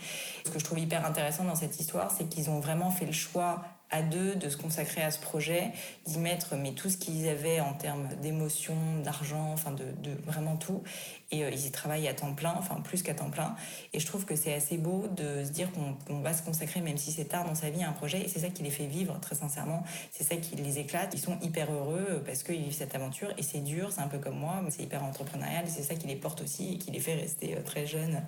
Ce 0.45 0.51
que 0.51 0.59
je 0.59 0.65
trouve 0.65 0.79
hyper 0.79 1.05
intéressant 1.05 1.45
dans 1.45 1.55
cette 1.55 1.79
histoire, 1.79 2.11
c'est 2.11 2.29
qu'ils 2.29 2.51
ont 2.51 2.61
vraiment 2.61 2.91
fait 2.91 3.07
le 3.07 3.13
choix 3.13 3.63
à 3.91 4.03
deux 4.03 4.37
de 4.37 4.49
se 4.49 4.57
consacrer 4.57 5.03
à 5.03 5.11
ce 5.11 5.19
projet, 5.19 5.73
d'y 6.07 6.19
mettre 6.19 6.55
mais 6.57 6.73
tout 6.73 6.89
ce 6.89 6.97
qu'ils 6.97 7.29
avaient 7.29 7.61
en 7.61 7.73
termes 7.75 8.09
d'émotion, 8.23 8.77
d'argent, 9.05 9.51
enfin 9.53 9.73
de, 9.73 9.85
de, 10.03 10.17
vraiment 10.25 10.57
tout. 10.57 10.83
Et 11.31 11.45
euh, 11.45 11.51
ils 11.51 11.67
y 11.67 11.71
travaillent 11.71 12.09
à 12.09 12.15
temps 12.15 12.35
plein, 12.35 12.55
enfin 12.59 12.77
plus 12.83 13.03
qu'à 13.03 13.15
temps 13.15 13.31
plein. 13.31 13.55
Et 13.93 14.01
je 14.01 14.07
trouve 14.07 14.25
que 14.25 14.37
c'est 14.37 14.53
assez 14.55 14.77
beau 14.77 15.07
de 15.17 15.45
se 15.45 15.51
dire 15.51 15.69
qu'on 15.73 16.21
va 16.21 16.33
se 16.33 16.43
consacrer, 16.43 16.81
même 16.81 16.97
si 16.97 17.13
c'est 17.13 17.27
tard 17.27 17.45
dans 17.45 17.55
sa 17.55 17.71
vie, 17.71 17.83
à 17.83 17.89
un 17.89 17.93
projet. 17.93 18.21
Et 18.21 18.29
c'est 18.29 18.41
ça 18.41 18.49
qui 18.49 18.63
les 18.63 18.71
fait 18.71 18.87
vivre, 18.87 19.19
très 19.21 19.35
sincèrement. 19.35 19.85
C'est 20.11 20.25
ça 20.25 20.37
qui 20.37 20.57
les 20.57 20.79
éclate. 20.79 21.13
Ils 21.15 21.21
sont 21.21 21.39
hyper 21.41 21.73
heureux 21.73 22.23
parce 22.27 22.43
qu'ils 22.43 22.63
vivent 22.63 22.75
cette 22.75 22.95
aventure. 22.95 23.33
Et 23.39 23.43
c'est 23.43 23.61
dur, 23.61 23.93
c'est 23.93 24.01
un 24.01 24.09
peu 24.09 24.19
comme 24.19 24.39
moi, 24.39 24.61
mais 24.63 24.71
c'est 24.71 24.83
hyper 24.83 25.05
entrepreneurial. 25.05 25.65
Et 25.67 25.71
c'est 25.71 25.83
ça 25.83 25.95
qui 25.95 26.07
les 26.07 26.17
porte 26.17 26.43
aussi 26.43 26.75
et 26.75 26.79
qui 26.79 26.91
les 26.91 27.01
fait 27.01 27.15
rester 27.15 27.57
euh, 27.57 27.63
très 27.63 27.87
jeunes 27.87 28.23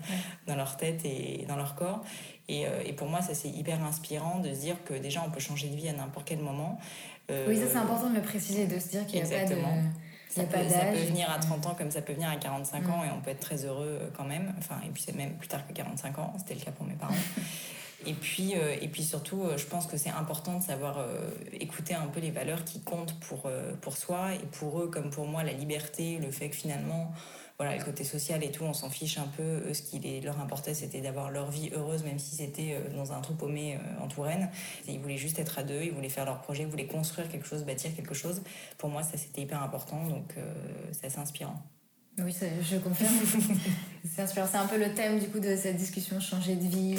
dans 0.47 0.57
leur 0.57 0.77
tête 0.77 1.05
et 1.05 1.45
dans 1.49 1.57
leur 1.57 1.75
corps. 1.75 2.03
Euh, 2.51 2.83
et, 2.85 2.93
pour 2.93 3.09
moi, 3.09 3.23
ça 3.23 3.35
c'est 3.35 3.49
hyper 3.49 3.83
inspirant 3.85 4.41
de 4.41 4.53
se 4.53 4.61
dire 4.61 4.77
que 4.85 4.95
déjà 4.95 5.23
on 5.27 5.31
peut 5.31 5.41
changer 5.41 5.69
de 5.69 5.77
vie 5.77 5.89
à 5.89 5.93
n'importe 5.93 6.27
quel 6.27 6.41
moment. 6.41 6.79
Euh, 7.31 7.47
oui, 7.49 7.57
ça 7.57 7.65
c'est 7.71 7.79
important 7.79 8.11
de 8.11 8.17
le 8.17 8.23
préciser, 8.23 8.67
de 8.67 8.79
se 8.79 8.89
dire 8.89 9.07
qu'il 9.07 9.23
n'y 9.23 9.35
a 9.35 9.39
pas 9.39 9.49
de... 9.49 9.57
Ça 10.35 10.45
peut, 10.45 10.57
ça 10.69 10.87
peut, 10.87 10.99
venir 10.99 11.31
à 11.31 11.39
30 11.39 11.67
ans 11.67 11.75
comme 11.75 11.91
ça 11.91 12.01
peut 12.01 12.15
venir 12.15 12.31
à 12.31 12.37
45 12.37 12.89
ans 12.89 12.99
mm. 12.99 13.07
et 13.07 13.11
on 13.17 13.21
peut 13.21 13.31
être 13.31 13.41
très 13.41 13.65
heureux 13.65 13.99
euh, 14.01 14.09
quand 14.17 14.25
même. 14.25 14.53
Enfin, 14.59 14.77
et 14.85 14.89
puis 14.89 15.03
c'est 15.05 15.15
même 15.15 15.35
plus 15.35 15.49
tard 15.49 15.67
que 15.67 15.73
45 15.73 16.19
ans, 16.19 16.33
c'était 16.39 16.55
le 16.55 16.61
cas 16.61 16.71
pour 16.71 16.87
mes 16.87 16.95
parents. 16.95 17.15
et 18.07 18.15
puis, 18.15 18.53
et 18.53 18.89
puis 18.89 19.05
surtout, 19.05 19.45
je 19.57 19.65
pense 19.67 19.87
que 19.87 19.97
c'est 19.97 20.11
important 20.11 20.59
de 20.59 20.63
savoir 20.63 21.07
écouter 21.53 21.95
un 21.95 22.07
peu 22.07 22.19
les 22.19 22.33
valeurs 22.33 22.65
qui 22.65 22.81
comptent 22.81 23.15
pour, 23.21 23.49
pour 23.81 23.97
soi 23.97 24.35
et 24.35 24.47
pour 24.59 24.81
eux 24.81 24.89
comme 24.89 25.11
pour 25.11 25.29
moi, 25.29 25.45
la 25.45 25.53
liberté, 25.53 26.19
le 26.19 26.33
fait 26.33 26.49
que 26.49 26.57
finalement 26.57 27.13
voilà, 27.59 27.77
le 27.77 27.85
côté 27.85 28.05
social 28.05 28.43
et 28.43 28.51
tout, 28.51 28.65
on 28.65 28.73
s'en 28.73 28.91
fiche 28.91 29.19
un 29.19 29.29
peu. 29.37 29.63
Eux, 29.69 29.75
ce 29.75 29.83
qui 29.83 30.21
leur 30.21 30.41
importait, 30.41 30.75
c'était 30.75 31.01
d'avoir 31.01 31.31
leur 31.31 31.51
vie 31.51 31.71
heureuse, 31.75 32.03
même 32.05 32.19
si 32.19 32.37
c'était 32.37 32.75
euh, 32.75 32.95
dans 32.97 33.13
un 33.13 33.21
trou 33.21 33.35
paumé 33.35 33.77
euh, 33.77 34.03
en 34.03 34.09
Touraine. 34.09 34.49
ils 34.89 34.99
voulaient 34.99 35.17
juste 35.17 35.39
être 35.39 35.59
à 35.59 35.63
deux, 35.63 35.83
ils 35.83 35.93
voulaient 35.93 36.09
faire 36.09 36.25
leur 36.25 36.41
projet, 36.41 36.63
ils 36.63 36.69
voulaient 36.69 36.87
construire 36.87 37.29
quelque 37.29 37.47
chose, 37.47 37.65
bâtir 37.65 37.95
quelque 37.95 38.15
chose. 38.15 38.43
Pour 38.79 38.89
moi, 38.89 39.03
ça, 39.03 39.17
c'était 39.17 39.43
hyper 39.43 39.63
important, 39.63 40.05
donc 40.07 40.35
euh, 40.37 40.43
c'est 40.93 41.07
assez 41.07 41.19
inspirant. 41.19 41.63
Oui, 42.19 42.35
je 42.63 42.77
confirme. 42.77 43.15
c'est 44.15 44.23
inspirant. 44.23 44.47
C'est 44.51 44.59
un 44.59 44.67
peu 44.67 44.79
le 44.79 44.93
thème 44.93 45.19
du 45.19 45.29
coup 45.29 45.41
de 45.41 45.57
cette 45.57 45.77
discussion, 45.77 46.21
changer 46.21 46.57
de 46.57 46.67
vie 46.67 46.97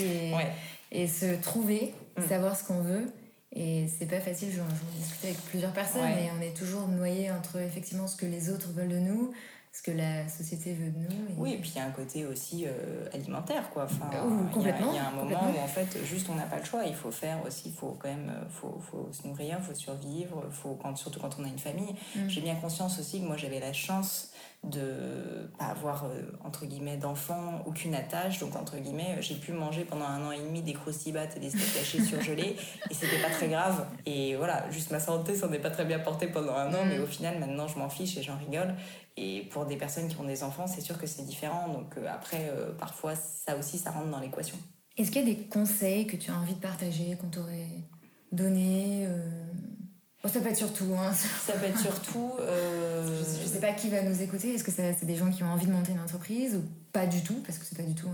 et, 0.92 1.08
se 1.08 1.36
trouver, 1.42 1.94
mm. 2.18 2.28
savoir 2.28 2.58
ce 2.58 2.64
qu'on 2.64 2.82
veut. 2.82 3.12
Et 3.56 3.88
c'est 3.88 4.08
pas 4.08 4.20
facile, 4.20 4.50
j'en 4.52 4.64
ai 4.64 5.30
avec 5.30 5.40
plusieurs 5.46 5.74
personnes, 5.74 6.10
et 6.10 6.32
on 6.36 6.42
est 6.42 6.58
toujours 6.58 6.88
noyé 6.88 7.30
entre 7.30 7.60
effectivement 7.60 8.08
ce 8.08 8.16
que 8.16 8.26
les 8.26 8.50
autres 8.50 8.70
veulent 8.72 8.88
de 8.88 8.98
nous, 8.98 9.32
ce 9.74 9.82
que 9.82 9.92
la 9.92 10.30
société 10.30 10.74
veut 10.74 10.92
de 10.92 11.00
nous. 11.00 11.34
Oui, 11.36 11.54
et 11.54 11.58
puis 11.58 11.72
il 11.74 11.78
y 11.80 11.82
a 11.82 11.86
un 11.86 11.92
côté 11.92 12.28
aussi 12.28 12.66
euh, 12.68 13.08
alimentaire, 13.12 13.72
quoi. 13.72 13.86
Enfin. 13.86 14.08
Il 14.56 14.62
y, 14.62 14.70
a 14.70 15.08
un 15.08 15.12
moment 15.12 15.52
où 15.52 15.60
en 15.60 15.68
fait, 15.68 15.98
juste 16.06 16.28
on 16.30 16.36
n'a 16.36 16.44
pas 16.44 16.60
le 16.60 16.64
choix. 16.64 16.84
Il 16.86 16.94
faut 16.94 17.10
faire 17.10 17.44
aussi, 17.44 17.70
il 17.70 17.74
faut 17.74 17.98
quand 18.00 18.08
même, 18.08 18.30
euh, 18.30 18.50
faut, 18.52 18.80
faut 18.80 19.10
se 19.12 19.28
nourrir, 19.28 19.58
il 19.60 19.66
faut 19.66 19.74
survivre, 19.74 20.44
faut 20.52 20.78
quand, 20.80 20.96
surtout 20.96 21.20
quand 21.20 21.38
on 21.40 21.44
a 21.46 21.48
une 21.48 21.58
famille. 21.58 21.96
Mm. 22.16 22.30
J'ai 22.30 22.42
bien 22.42 22.54
conscience 22.54 23.00
aussi 23.00 23.20
que 23.20 23.26
moi 23.26 23.36
j'avais 23.36 23.60
la 23.60 23.74
chance 23.74 24.32
de 24.64 25.50
pas 25.58 25.66
avoir 25.66 26.06
euh, 26.06 26.22
entre 26.46 26.66
guillemets 26.66 26.96
d'enfants, 26.96 27.62
aucune 27.66 27.96
attache. 27.96 28.40
Donc 28.40 28.56
entre 28.56 28.78
guillemets, 28.78 29.18
j'ai 29.20 29.36
pu 29.36 29.52
manger 29.52 29.84
pendant 29.84 30.06
un 30.06 30.26
an 30.26 30.32
et 30.32 30.40
demi 30.40 30.62
des 30.62 30.74
croustibates 30.74 31.36
et 31.36 31.40
des 31.40 31.50
steaks 31.50 31.82
hachés 31.82 32.02
surgelés 32.04 32.56
et 32.90 32.94
c'était 32.94 33.22
pas 33.22 33.30
très 33.30 33.50
grave. 33.50 33.86
Et 34.06 34.36
voilà, 34.36 34.70
juste 34.72 34.92
ma 34.92 35.00
santé 35.00 35.36
s'en 35.36 35.52
est 35.52 35.60
pas 35.60 35.72
très 35.72 35.84
bien 35.84 36.00
portée 36.00 36.28
pendant 36.28 36.54
un 36.54 36.74
an, 36.74 36.86
mm. 36.86 36.90
mais 36.90 37.00
au 37.00 37.08
final 37.08 37.40
maintenant 37.40 37.68
je 37.68 37.78
m'en 37.78 37.90
fiche 37.90 38.18
et 38.18 38.24
j'en 38.24 38.38
rigole. 38.38 38.74
Et 39.16 39.48
pour 39.52 39.66
des 39.66 39.76
personnes 39.76 40.08
qui 40.08 40.18
ont 40.18 40.24
des 40.24 40.44
enfants, 40.44 40.66
c'est 40.68 40.82
sûr 40.82 40.98
que 40.98 41.06
c'est 41.06 41.24
différent. 41.24 41.68
Donc 41.70 41.98
euh, 41.98 42.08
après, 42.12 42.50
euh, 42.50 42.72
parfois, 42.74 43.14
ça 43.16 43.58
aussi, 43.58 43.78
ça 43.78 43.92
rentre 43.92 44.10
dans 44.10 44.20
l'équation. 44.20 44.58
Est-ce 44.98 45.12
qu'il 45.12 45.28
y 45.28 45.32
a 45.32 45.36
des 45.36 45.42
conseils 45.48 46.08
que 46.08 46.16
tu 46.18 46.32
as 46.32 46.36
envie 46.36 46.56
de 46.56 46.60
partager, 46.60 47.16
qu'on 47.20 47.30
t'aurait 47.30 47.84
donné 48.32 49.06
euh... 49.08 49.30
Ça 50.26 50.40
peut 50.40 50.50
être 50.50 50.58
surtout. 50.58 50.94
Hein. 50.98 51.12
Ça 51.14 51.54
peut 51.54 51.66
être 51.66 51.80
surtout. 51.80 52.32
Euh... 52.40 53.24
Je, 53.42 53.48
sais 53.48 53.60
pas 53.60 53.74
qui 53.74 53.90
va 53.90 54.02
nous 54.02 54.22
écouter. 54.22 54.54
Est-ce 54.54 54.64
que 54.64 54.72
c'est 54.72 55.06
des 55.06 55.16
gens 55.16 55.30
qui 55.30 55.44
ont 55.44 55.52
envie 55.52 55.66
de 55.66 55.72
monter 55.72 55.92
une 55.92 56.00
entreprise 56.00 56.56
ou 56.56 56.64
pas 56.92 57.06
du 57.06 57.22
tout? 57.22 57.36
Parce 57.46 57.58
que 57.58 57.66
c'est 57.66 57.78
pas 57.78 57.84
du 57.84 57.96
tout 57.96 58.08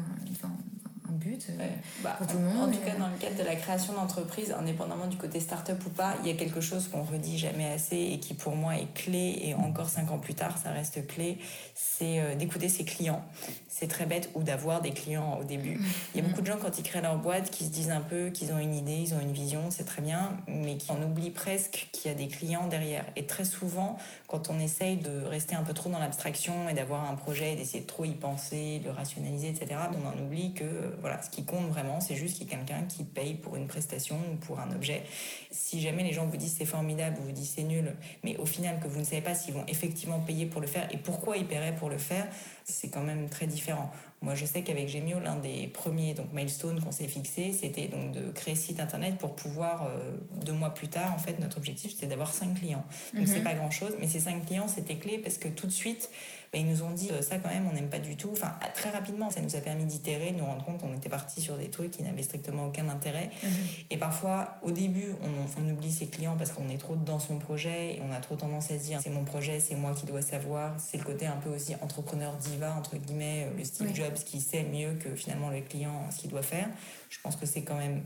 un 1.09 1.15
but 1.15 1.47
euh, 1.49 1.67
bah, 2.03 2.15
pour 2.17 2.27
tout 2.27 2.37
le 2.37 2.43
monde. 2.43 2.69
En 2.69 2.71
tout 2.71 2.79
cas, 2.79 2.95
dans 2.95 3.07
le 3.07 3.17
cadre 3.17 3.37
de 3.37 3.43
la 3.43 3.55
création 3.55 3.93
d'entreprise, 3.93 4.51
indépendamment 4.51 5.07
du 5.07 5.17
côté 5.17 5.39
start-up 5.39 5.81
ou 5.85 5.89
pas, 5.89 6.15
il 6.21 6.29
y 6.29 6.31
a 6.31 6.35
quelque 6.35 6.61
chose 6.61 6.87
qu'on 6.87 7.03
redit 7.03 7.37
jamais 7.37 7.71
assez 7.71 7.97
et 7.97 8.19
qui 8.19 8.33
pour 8.33 8.55
moi 8.55 8.75
est 8.75 8.93
clé 8.93 9.39
et 9.41 9.53
encore 9.53 9.89
cinq 9.89 10.11
ans 10.11 10.19
plus 10.19 10.33
tard, 10.33 10.57
ça 10.57 10.71
reste 10.71 11.05
clé, 11.07 11.37
c'est 11.75 12.19
euh, 12.19 12.35
d'écouter 12.35 12.69
ses 12.69 12.83
clients. 12.85 13.23
C'est 13.67 13.87
très 13.87 14.05
bête 14.05 14.29
ou 14.35 14.43
d'avoir 14.43 14.81
des 14.81 14.91
clients 14.91 15.37
au 15.39 15.43
début. 15.43 15.79
Il 16.13 16.21
y 16.21 16.25
a 16.25 16.27
beaucoup 16.27 16.41
de 16.41 16.47
gens 16.47 16.57
quand 16.61 16.77
ils 16.77 16.83
créent 16.83 17.01
leur 17.01 17.17
boîte 17.17 17.49
qui 17.49 17.65
se 17.65 17.69
disent 17.69 17.91
un 17.91 18.01
peu 18.01 18.29
qu'ils 18.29 18.51
ont 18.51 18.59
une 18.59 18.75
idée, 18.75 18.97
ils 18.97 19.13
ont 19.13 19.21
une 19.21 19.31
vision, 19.31 19.61
c'est 19.69 19.85
très 19.85 20.01
bien, 20.01 20.37
mais 20.47 20.77
qui 20.77 20.91
en 20.91 21.01
oublient 21.01 21.31
presque 21.31 21.89
qu'il 21.91 22.11
y 22.11 22.13
a 22.13 22.17
des 22.17 22.27
clients 22.27 22.67
derrière. 22.67 23.05
Et 23.15 23.25
très 23.25 23.45
souvent, 23.45 23.97
quand 24.27 24.49
on 24.49 24.59
essaye 24.59 24.97
de 24.97 25.25
rester 25.25 25.55
un 25.55 25.63
peu 25.63 25.73
trop 25.73 25.89
dans 25.89 25.99
l'abstraction 25.99 26.69
et 26.69 26.73
d'avoir 26.73 27.09
un 27.09 27.15
projet, 27.15 27.55
d'essayer 27.55 27.81
de 27.81 27.87
trop 27.87 28.05
y 28.05 28.13
penser, 28.13 28.79
de 28.79 28.85
le 28.85 28.91
rationaliser, 28.91 29.49
etc., 29.49 29.79
on 29.93 30.07
en 30.07 30.25
oublie 30.25 30.53
que 30.53 30.63
voilà, 31.01 31.21
ce 31.21 31.29
qui 31.29 31.45
compte 31.45 31.67
vraiment, 31.69 31.99
c'est 31.99 32.15
juste 32.15 32.37
qu'il 32.37 32.47
y 32.49 32.53
ait 32.53 32.55
quelqu'un 32.55 32.83
qui 32.83 33.03
paye 33.03 33.35
pour 33.35 33.55
une 33.55 33.67
prestation 33.67 34.17
ou 34.31 34.35
pour 34.37 34.59
un 34.59 34.71
objet. 34.71 35.03
Si 35.51 35.81
jamais 35.81 36.03
les 36.03 36.13
gens 36.13 36.25
vous 36.25 36.37
disent 36.37 36.55
c'est 36.57 36.65
formidable 36.65 37.17
ou 37.19 37.25
vous 37.25 37.31
disent 37.31 37.53
c'est 37.55 37.63
nul, 37.63 37.95
mais 38.23 38.37
au 38.37 38.45
final 38.45 38.79
que 38.79 38.87
vous 38.87 38.99
ne 38.99 39.05
savez 39.05 39.21
pas 39.21 39.35
s'ils 39.35 39.53
vont 39.53 39.65
effectivement 39.67 40.19
payer 40.19 40.45
pour 40.45 40.61
le 40.61 40.67
faire 40.67 40.87
et 40.91 40.97
pourquoi 40.97 41.37
ils 41.37 41.45
paieraient 41.45 41.75
pour 41.75 41.89
le 41.89 41.97
faire, 41.97 42.27
c'est 42.63 42.89
quand 42.89 43.03
même 43.03 43.29
très 43.29 43.47
différent. 43.47 43.91
Moi, 44.21 44.35
je 44.35 44.45
sais 44.45 44.63
qu'avec 44.63 44.89
Gemio, 44.89 45.19
l'un 45.19 45.37
des 45.37 45.67
premiers 45.67 46.13
donc 46.13 46.33
milestones 46.33 46.81
qu'on 46.81 46.91
s'est 46.91 47.07
fixé, 47.07 47.53
c'était 47.53 47.87
donc 47.87 48.11
de 48.11 48.31
créer 48.31 48.55
site 48.55 48.81
internet 48.81 49.17
pour 49.17 49.33
pouvoir 49.33 49.87
euh, 49.87 50.11
deux 50.43 50.51
mois 50.51 50.73
plus 50.73 50.89
tard, 50.89 51.13
en 51.13 51.17
fait, 51.17 51.39
notre 51.39 51.57
objectif 51.57 51.91
c'était 51.91 52.07
d'avoir 52.07 52.33
cinq 52.33 52.55
clients. 52.55 52.83
Donc 53.13 53.27
c'est 53.27 53.37
mhm. 53.37 53.43
pas 53.43 53.53
grand 53.53 53.71
chose, 53.71 53.93
mais 53.99 54.07
ces 54.07 54.19
cinq 54.19 54.45
clients 54.45 54.67
c'était 54.67 54.95
clé 54.95 55.19
parce 55.19 55.37
que 55.37 55.47
tout 55.47 55.67
de 55.67 55.71
suite, 55.71 56.09
ils 56.57 56.67
nous 56.67 56.81
ont 56.81 56.91
dit 56.91 57.11
euh, 57.11 57.21
ça 57.21 57.37
quand 57.37 57.49
même, 57.49 57.67
on 57.67 57.73
n'aime 57.73 57.89
pas 57.89 57.99
du 57.99 58.15
tout. 58.15 58.29
Enfin, 58.31 58.51
très 58.73 58.89
rapidement, 58.89 59.29
ça 59.29 59.41
nous 59.41 59.55
a 59.55 59.59
permis 59.59 59.85
d'itérer, 59.85 60.31
de 60.31 60.37
nous 60.37 60.45
rendre 60.45 60.65
compte 60.65 60.79
qu'on 60.79 60.95
était 60.95 61.09
parti 61.09 61.41
sur 61.41 61.57
des 61.57 61.69
trucs 61.69 61.91
qui 61.91 62.01
n'avaient 62.01 62.23
strictement 62.23 62.65
aucun 62.65 62.89
intérêt. 62.89 63.29
Mhm. 63.43 63.49
Et 63.91 63.97
parfois, 63.97 64.57
au 64.63 64.71
début, 64.71 65.13
on, 65.21 65.61
on 65.61 65.69
oublie 65.71 65.91
ses 65.91 66.07
clients 66.07 66.35
parce 66.37 66.51
qu'on 66.51 66.69
est 66.69 66.77
trop 66.77 66.95
dans 66.95 67.19
son 67.19 67.37
projet 67.37 67.95
et 67.95 68.01
on 68.01 68.11
a 68.11 68.19
trop 68.19 68.35
tendance 68.35 68.71
à 68.71 68.79
se 68.79 68.83
dire 68.83 68.99
c'est 69.01 69.11
mon 69.11 69.25
projet, 69.25 69.59
c'est 69.59 69.75
moi 69.75 69.93
qui 69.93 70.05
dois 70.05 70.21
savoir. 70.21 70.75
C'est 70.79 70.97
le 70.97 71.03
côté 71.03 71.27
un 71.27 71.37
peu 71.37 71.49
aussi 71.49 71.75
entrepreneur 71.81 72.35
diva 72.37 72.75
entre 72.75 72.97
guillemets, 72.97 73.47
euh, 73.47 73.57
le 73.57 73.63
Steve 73.63 73.93
Jobs 73.93 74.15
qui 74.25 74.41
sait 74.41 74.63
mieux 74.63 74.93
que 74.93 75.15
finalement 75.15 75.49
le 75.49 75.61
client 75.61 76.09
ce 76.11 76.17
qu'il 76.17 76.29
doit 76.29 76.41
faire. 76.41 76.67
Je 77.09 77.19
pense 77.21 77.35
que 77.35 77.45
c'est 77.45 77.63
quand 77.63 77.77
même 77.77 78.03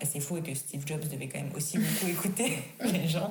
assez 0.00 0.20
faux 0.20 0.36
et 0.38 0.42
que 0.42 0.54
Steve 0.54 0.86
Jobs 0.86 1.06
devait 1.08 1.28
quand 1.28 1.38
même 1.38 1.52
aussi 1.54 1.78
beaucoup 1.78 2.06
écouter 2.08 2.58
les 2.84 3.08
gens. 3.08 3.30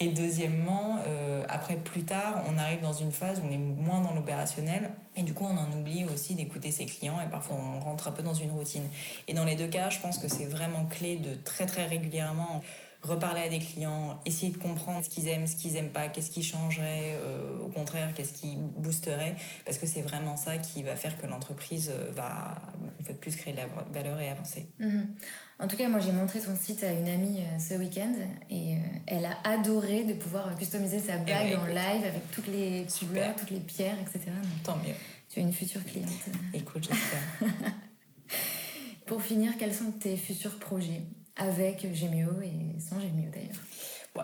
Et 0.00 0.08
deuxièmement, 0.08 0.98
euh, 1.06 1.44
après 1.48 1.76
plus 1.76 2.02
tard, 2.02 2.42
on 2.52 2.58
arrive 2.58 2.80
dans 2.80 2.92
une 2.92 3.12
phase 3.12 3.40
où 3.40 3.46
on 3.46 3.50
est 3.50 3.58
moins 3.58 4.00
dans 4.00 4.14
l'opérationnel 4.14 4.90
et 5.16 5.22
du 5.22 5.34
coup 5.34 5.44
on 5.44 5.56
en 5.56 5.78
oublie 5.78 6.04
aussi 6.12 6.34
d'écouter 6.34 6.70
ses 6.70 6.86
clients 6.86 7.20
et 7.20 7.30
parfois 7.30 7.56
on 7.56 7.80
rentre 7.80 8.08
un 8.08 8.12
peu 8.12 8.22
dans 8.22 8.34
une 8.34 8.50
routine. 8.50 8.88
Et 9.28 9.34
dans 9.34 9.44
les 9.44 9.56
deux 9.56 9.68
cas, 9.68 9.90
je 9.90 10.00
pense 10.00 10.18
que 10.18 10.28
c'est 10.28 10.46
vraiment 10.46 10.86
clé 10.86 11.16
de 11.16 11.34
très 11.34 11.66
très 11.66 11.86
régulièrement 11.86 12.62
reparler 13.02 13.42
à 13.42 13.48
des 13.48 13.58
clients, 13.58 14.20
essayer 14.24 14.52
de 14.52 14.58
comprendre 14.58 15.04
ce 15.04 15.10
qu'ils 15.10 15.28
aiment, 15.28 15.46
ce 15.46 15.56
qu'ils 15.56 15.76
aiment 15.76 15.90
pas, 15.90 16.08
qu'est-ce 16.08 16.30
qui 16.30 16.42
changerait, 16.42 17.16
euh, 17.16 17.58
au 17.58 17.68
contraire, 17.68 18.14
qu'est-ce 18.14 18.32
qui 18.32 18.56
boosterait, 18.56 19.34
parce 19.64 19.78
que 19.78 19.86
c'est 19.86 20.02
vraiment 20.02 20.36
ça 20.36 20.58
qui 20.58 20.82
va 20.82 20.94
faire 20.94 21.20
que 21.20 21.26
l'entreprise 21.26 21.90
euh, 21.92 22.12
va 22.12 22.62
plus 23.20 23.36
créer 23.36 23.52
de 23.52 23.58
la 23.58 23.66
valeur 23.92 24.20
et 24.20 24.28
avancer. 24.28 24.68
Mhm. 24.78 25.14
En 25.62 25.68
tout 25.68 25.76
cas, 25.76 25.88
moi 25.88 26.00
j'ai 26.00 26.10
montré 26.10 26.40
ton 26.40 26.56
site 26.56 26.82
à 26.82 26.90
une 26.90 27.06
amie 27.08 27.38
euh, 27.38 27.58
ce 27.58 27.74
week-end 27.74 28.12
et 28.50 28.78
elle 29.06 29.24
a 29.24 29.38
adoré 29.44 30.02
de 30.02 30.12
pouvoir 30.14 30.56
customiser 30.56 30.98
sa 30.98 31.14
eh 31.14 31.18
bague 31.18 31.56
en 31.56 31.66
live 31.66 32.04
avec 32.04 32.28
toutes 32.32 32.48
les 32.48 32.84
couleurs, 32.98 33.36
toutes 33.36 33.50
les 33.50 33.60
pierres, 33.60 33.96
etc. 34.00 34.32
Tant 34.64 34.76
mieux. 34.78 34.94
Tu 35.28 35.38
es 35.38 35.42
une 35.42 35.52
future 35.52 35.84
cliente. 35.84 36.10
Écoute, 36.52 36.88
j'espère. 36.90 37.48
Pour 39.06 39.22
finir, 39.22 39.52
quels 39.56 39.72
sont 39.72 39.92
tes 39.92 40.16
futurs 40.16 40.58
projets? 40.58 41.02
Avec 41.36 41.86
Gémio 41.94 42.28
et 42.42 42.80
sans 42.80 42.98
Gémio 42.98 43.30
d'ailleurs. 43.32 43.56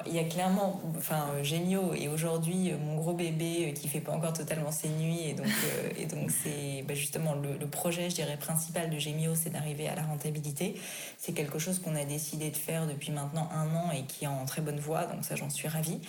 Il 0.06 0.14
y 0.14 0.18
a 0.18 0.24
clairement, 0.24 0.82
enfin, 0.98 1.42
Gémio 1.42 1.94
et 1.94 2.08
aujourd'hui 2.08 2.72
mon 2.72 2.96
gros 2.96 3.14
bébé 3.14 3.68
euh, 3.68 3.72
qui 3.72 3.88
fait 3.88 4.00
pas 4.00 4.12
encore 4.12 4.34
totalement 4.34 4.70
ses 4.70 4.90
nuits 4.90 5.28
et 5.28 5.32
donc, 5.32 5.46
euh, 5.46 5.90
et 5.96 6.04
donc 6.04 6.30
c'est 6.30 6.82
bah, 6.86 6.92
justement 6.92 7.34
le, 7.34 7.66
projet, 7.66 8.10
je 8.10 8.16
dirais, 8.16 8.36
principal 8.36 8.90
de 8.90 8.98
Gémio, 8.98 9.34
c'est 9.34 9.50
d'arriver 9.50 9.88
à 9.88 9.94
la 9.94 10.02
rentabilité. 10.02 10.78
C'est 11.16 11.32
quelque 11.32 11.58
chose 11.58 11.78
qu'on 11.78 11.96
a 11.96 12.04
décidé 12.04 12.50
de 12.50 12.56
faire 12.56 12.86
depuis 12.86 13.12
maintenant 13.12 13.48
un 13.50 13.74
an 13.74 13.90
et 13.90 14.04
qui 14.04 14.24
est 14.24 14.28
en 14.28 14.44
très 14.44 14.60
bonne 14.60 14.78
voie, 14.78 15.04
donc 15.04 15.24
ça 15.24 15.36
j'en 15.36 15.48
suis 15.48 15.68
ravie. 15.68 16.00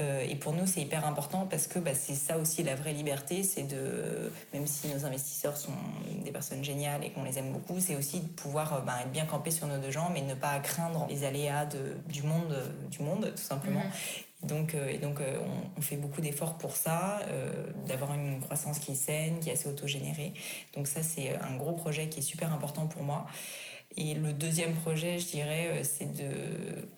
Euh, 0.00 0.24
et 0.28 0.34
pour 0.34 0.52
nous, 0.52 0.66
c'est 0.66 0.80
hyper 0.80 1.06
important 1.06 1.46
parce 1.48 1.68
que 1.68 1.78
bah, 1.78 1.94
c'est 1.94 2.14
ça 2.14 2.38
aussi 2.38 2.62
la 2.62 2.74
vraie 2.74 2.92
liberté, 2.92 3.44
c'est 3.44 3.62
de, 3.62 4.32
même 4.52 4.66
si 4.66 4.88
nos 4.88 5.04
investisseurs 5.06 5.56
sont 5.56 5.72
des 6.24 6.32
personnes 6.32 6.64
géniales 6.64 7.04
et 7.04 7.10
qu'on 7.10 7.22
les 7.22 7.38
aime 7.38 7.52
beaucoup, 7.52 7.78
c'est 7.78 7.94
aussi 7.94 8.20
de 8.20 8.26
pouvoir 8.26 8.74
euh, 8.74 8.80
bah, 8.80 8.94
être 9.02 9.12
bien 9.12 9.24
campé 9.24 9.50
sur 9.52 9.66
nos 9.66 9.78
deux 9.78 9.92
jambes 9.92 10.14
et 10.16 10.22
ne 10.22 10.34
pas 10.34 10.58
craindre 10.58 11.06
les 11.08 11.24
aléas 11.24 11.66
de, 11.66 11.96
du 12.12 12.22
monde, 12.22 12.56
du 12.90 13.02
monde 13.02 13.23
tout 13.30 13.42
simplement. 13.42 13.84
Mhm. 13.84 14.48
Donc, 14.48 14.74
euh, 14.74 14.88
et 14.88 14.98
donc 14.98 15.20
on, 15.76 15.80
fait 15.80 15.96
beaucoup 15.96 16.20
d'efforts 16.20 16.58
pour 16.58 16.76
ça, 16.76 17.20
d'avoir 17.86 18.14
une 18.14 18.40
croissance 18.40 18.78
qui 18.78 18.92
est 18.92 18.96
saine, 18.96 19.40
qui 19.40 19.50
est 19.50 19.52
assez 19.52 19.68
autogénérée. 19.68 20.32
Donc 20.74 20.86
ça, 20.86 21.02
c'est 21.02 21.36
un 21.36 21.56
gros 21.56 21.72
projet 21.72 22.08
qui 22.08 22.20
est 22.20 22.22
super 22.22 22.52
important 22.52 22.86
pour 22.86 23.02
moi. 23.02 23.26
Et 23.96 24.14
le 24.14 24.32
deuxième 24.32 24.74
projet, 24.74 25.18
je 25.18 25.26
dirais, 25.26 25.68
euh, 25.70 25.80
c'est 25.84 26.12
de, 26.12 26.24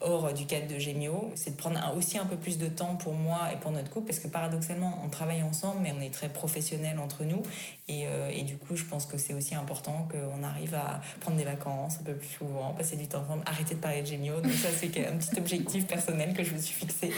hors 0.00 0.32
du 0.32 0.46
cadre 0.46 0.66
de 0.66 0.78
Gémio, 0.78 1.30
c'est 1.34 1.50
de 1.50 1.56
prendre 1.56 1.78
aussi 1.96 2.16
un 2.16 2.24
peu 2.24 2.36
plus 2.36 2.56
de 2.56 2.68
temps 2.68 2.96
pour 2.96 3.12
moi 3.12 3.50
et 3.52 3.56
pour 3.56 3.70
notre 3.70 3.90
couple, 3.90 4.06
parce 4.06 4.18
que 4.18 4.28
paradoxalement, 4.28 5.02
on 5.04 5.10
travaille 5.10 5.42
ensemble, 5.42 5.80
mais 5.82 5.92
on 5.96 6.00
est 6.00 6.12
très 6.12 6.30
professionnels 6.30 6.98
entre 6.98 7.24
nous. 7.24 7.42
Et, 7.88 8.06
euh, 8.06 8.30
et 8.32 8.42
du 8.42 8.56
coup, 8.56 8.76
je 8.76 8.84
pense 8.84 9.04
que 9.04 9.18
c'est 9.18 9.34
aussi 9.34 9.54
important 9.54 10.08
qu'on 10.10 10.42
arrive 10.42 10.74
à 10.74 11.00
prendre 11.20 11.36
des 11.36 11.44
vacances 11.44 11.98
un 12.00 12.04
peu 12.04 12.14
plus 12.14 12.28
souvent, 12.28 12.72
passer 12.72 12.96
du 12.96 13.06
temps 13.06 13.22
ensemble, 13.22 13.42
arrêter 13.44 13.74
de 13.74 13.80
parler 13.80 14.00
de 14.00 14.06
Gémio. 14.06 14.40
Donc 14.40 14.52
ça, 14.52 14.68
c'est 14.70 15.06
un 15.06 15.16
petit 15.16 15.38
objectif 15.38 15.86
personnel 15.86 16.32
que 16.32 16.42
je 16.42 16.54
me 16.54 16.58
suis 16.58 16.74
fixé. 16.74 17.12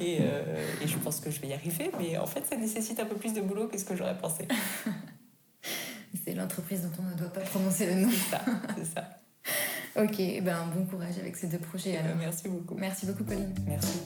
Euh, 0.00 0.64
et 0.82 0.86
je 0.86 0.96
pense 0.98 1.20
que 1.20 1.30
je 1.30 1.40
vais 1.40 1.48
y 1.48 1.52
arriver, 1.52 1.90
mais 1.98 2.16
en 2.16 2.26
fait, 2.26 2.44
ça 2.46 2.56
nécessite 2.56 3.00
un 3.00 3.06
peu 3.06 3.16
plus 3.16 3.34
de 3.34 3.40
boulot 3.40 3.66
que 3.66 3.76
ce 3.76 3.84
que 3.84 3.96
j'aurais 3.96 4.16
pensé. 4.16 4.46
C'est 6.26 6.34
l'entreprise 6.34 6.82
dont 6.82 6.90
on 6.98 7.14
ne 7.14 7.16
doit 7.16 7.32
pas 7.32 7.42
prononcer 7.42 7.86
le 7.86 7.94
nom. 8.00 8.08
C'est 8.10 8.30
ça, 8.36 8.42
c'est 8.76 8.94
ça. 8.94 9.08
ok, 10.02 10.42
ben 10.42 10.56
bon 10.74 10.84
courage 10.84 11.14
avec 11.20 11.36
ces 11.36 11.46
deux 11.46 11.58
projets. 11.58 11.98
Euh, 11.98 12.14
merci 12.18 12.48
beaucoup. 12.48 12.74
Merci 12.76 13.06
beaucoup, 13.06 13.22
Pauline. 13.22 13.54
Merci. 13.64 13.98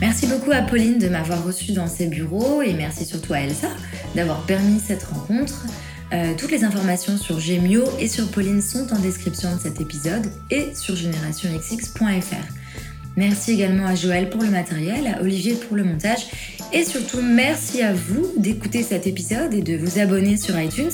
Merci 0.00 0.26
beaucoup 0.26 0.50
à 0.52 0.62
Pauline 0.62 0.98
de 0.98 1.08
m'avoir 1.08 1.44
reçue 1.44 1.72
dans 1.72 1.86
ses 1.86 2.06
bureaux 2.06 2.62
et 2.62 2.72
merci 2.72 3.04
surtout 3.04 3.34
à 3.34 3.40
Elsa 3.40 3.68
d'avoir 4.14 4.46
permis 4.46 4.80
cette 4.80 5.02
rencontre. 5.02 5.66
Euh, 6.14 6.32
toutes 6.38 6.50
les 6.50 6.64
informations 6.64 7.18
sur 7.18 7.38
Gemio 7.38 7.84
et 7.98 8.08
sur 8.08 8.30
Pauline 8.30 8.62
sont 8.62 8.90
en 8.94 8.98
description 9.00 9.54
de 9.54 9.60
cet 9.60 9.82
épisode 9.82 10.32
et 10.50 10.74
sur 10.74 10.96
générationxx.fr. 10.96 12.57
Merci 13.18 13.50
également 13.50 13.86
à 13.86 13.96
Joël 13.96 14.30
pour 14.30 14.40
le 14.40 14.48
matériel, 14.48 15.08
à 15.08 15.20
Olivier 15.22 15.54
pour 15.54 15.76
le 15.76 15.82
montage 15.82 16.28
et 16.72 16.84
surtout 16.84 17.20
merci 17.20 17.82
à 17.82 17.92
vous 17.92 18.32
d'écouter 18.36 18.84
cet 18.84 19.08
épisode 19.08 19.52
et 19.54 19.60
de 19.60 19.76
vous 19.76 19.98
abonner 19.98 20.36
sur 20.36 20.56
iTunes. 20.56 20.92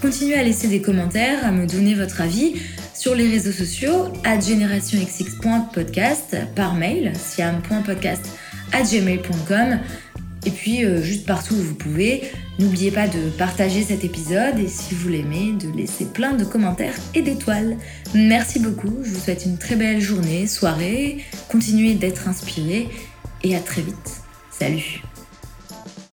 Continuez 0.00 0.36
à 0.36 0.44
laisser 0.44 0.68
des 0.68 0.80
commentaires, 0.80 1.44
à 1.44 1.50
me 1.50 1.66
donner 1.66 1.96
votre 1.96 2.20
avis 2.20 2.54
sur 2.94 3.16
les 3.16 3.28
réseaux 3.28 3.50
sociaux 3.50 4.04
à 4.22 4.38
generationxx.podcast 4.38 6.36
par 6.54 6.74
mail 6.74 7.12
siam.podcast@gmail.com 7.16 9.80
et 10.46 10.50
puis 10.50 10.84
euh, 10.84 11.02
juste 11.02 11.26
partout 11.26 11.54
où 11.54 11.62
vous 11.62 11.74
pouvez. 11.74 12.22
N'oubliez 12.58 12.90
pas 12.90 13.08
de 13.08 13.30
partager 13.36 13.82
cet 13.82 14.04
épisode 14.04 14.58
et 14.58 14.68
si 14.68 14.94
vous 14.94 15.08
l'aimez, 15.08 15.52
de 15.52 15.76
laisser 15.76 16.04
plein 16.04 16.32
de 16.32 16.44
commentaires 16.44 16.94
et 17.14 17.22
d'étoiles. 17.22 17.76
Merci 18.14 18.60
beaucoup, 18.60 18.94
je 19.02 19.10
vous 19.10 19.20
souhaite 19.20 19.44
une 19.44 19.58
très 19.58 19.76
belle 19.76 20.00
journée, 20.00 20.46
soirée, 20.46 21.24
continuez 21.48 21.94
d'être 21.94 22.28
inspiré 22.28 22.88
et 23.42 23.56
à 23.56 23.60
très 23.60 23.82
vite. 23.82 24.22
Salut 24.50 25.02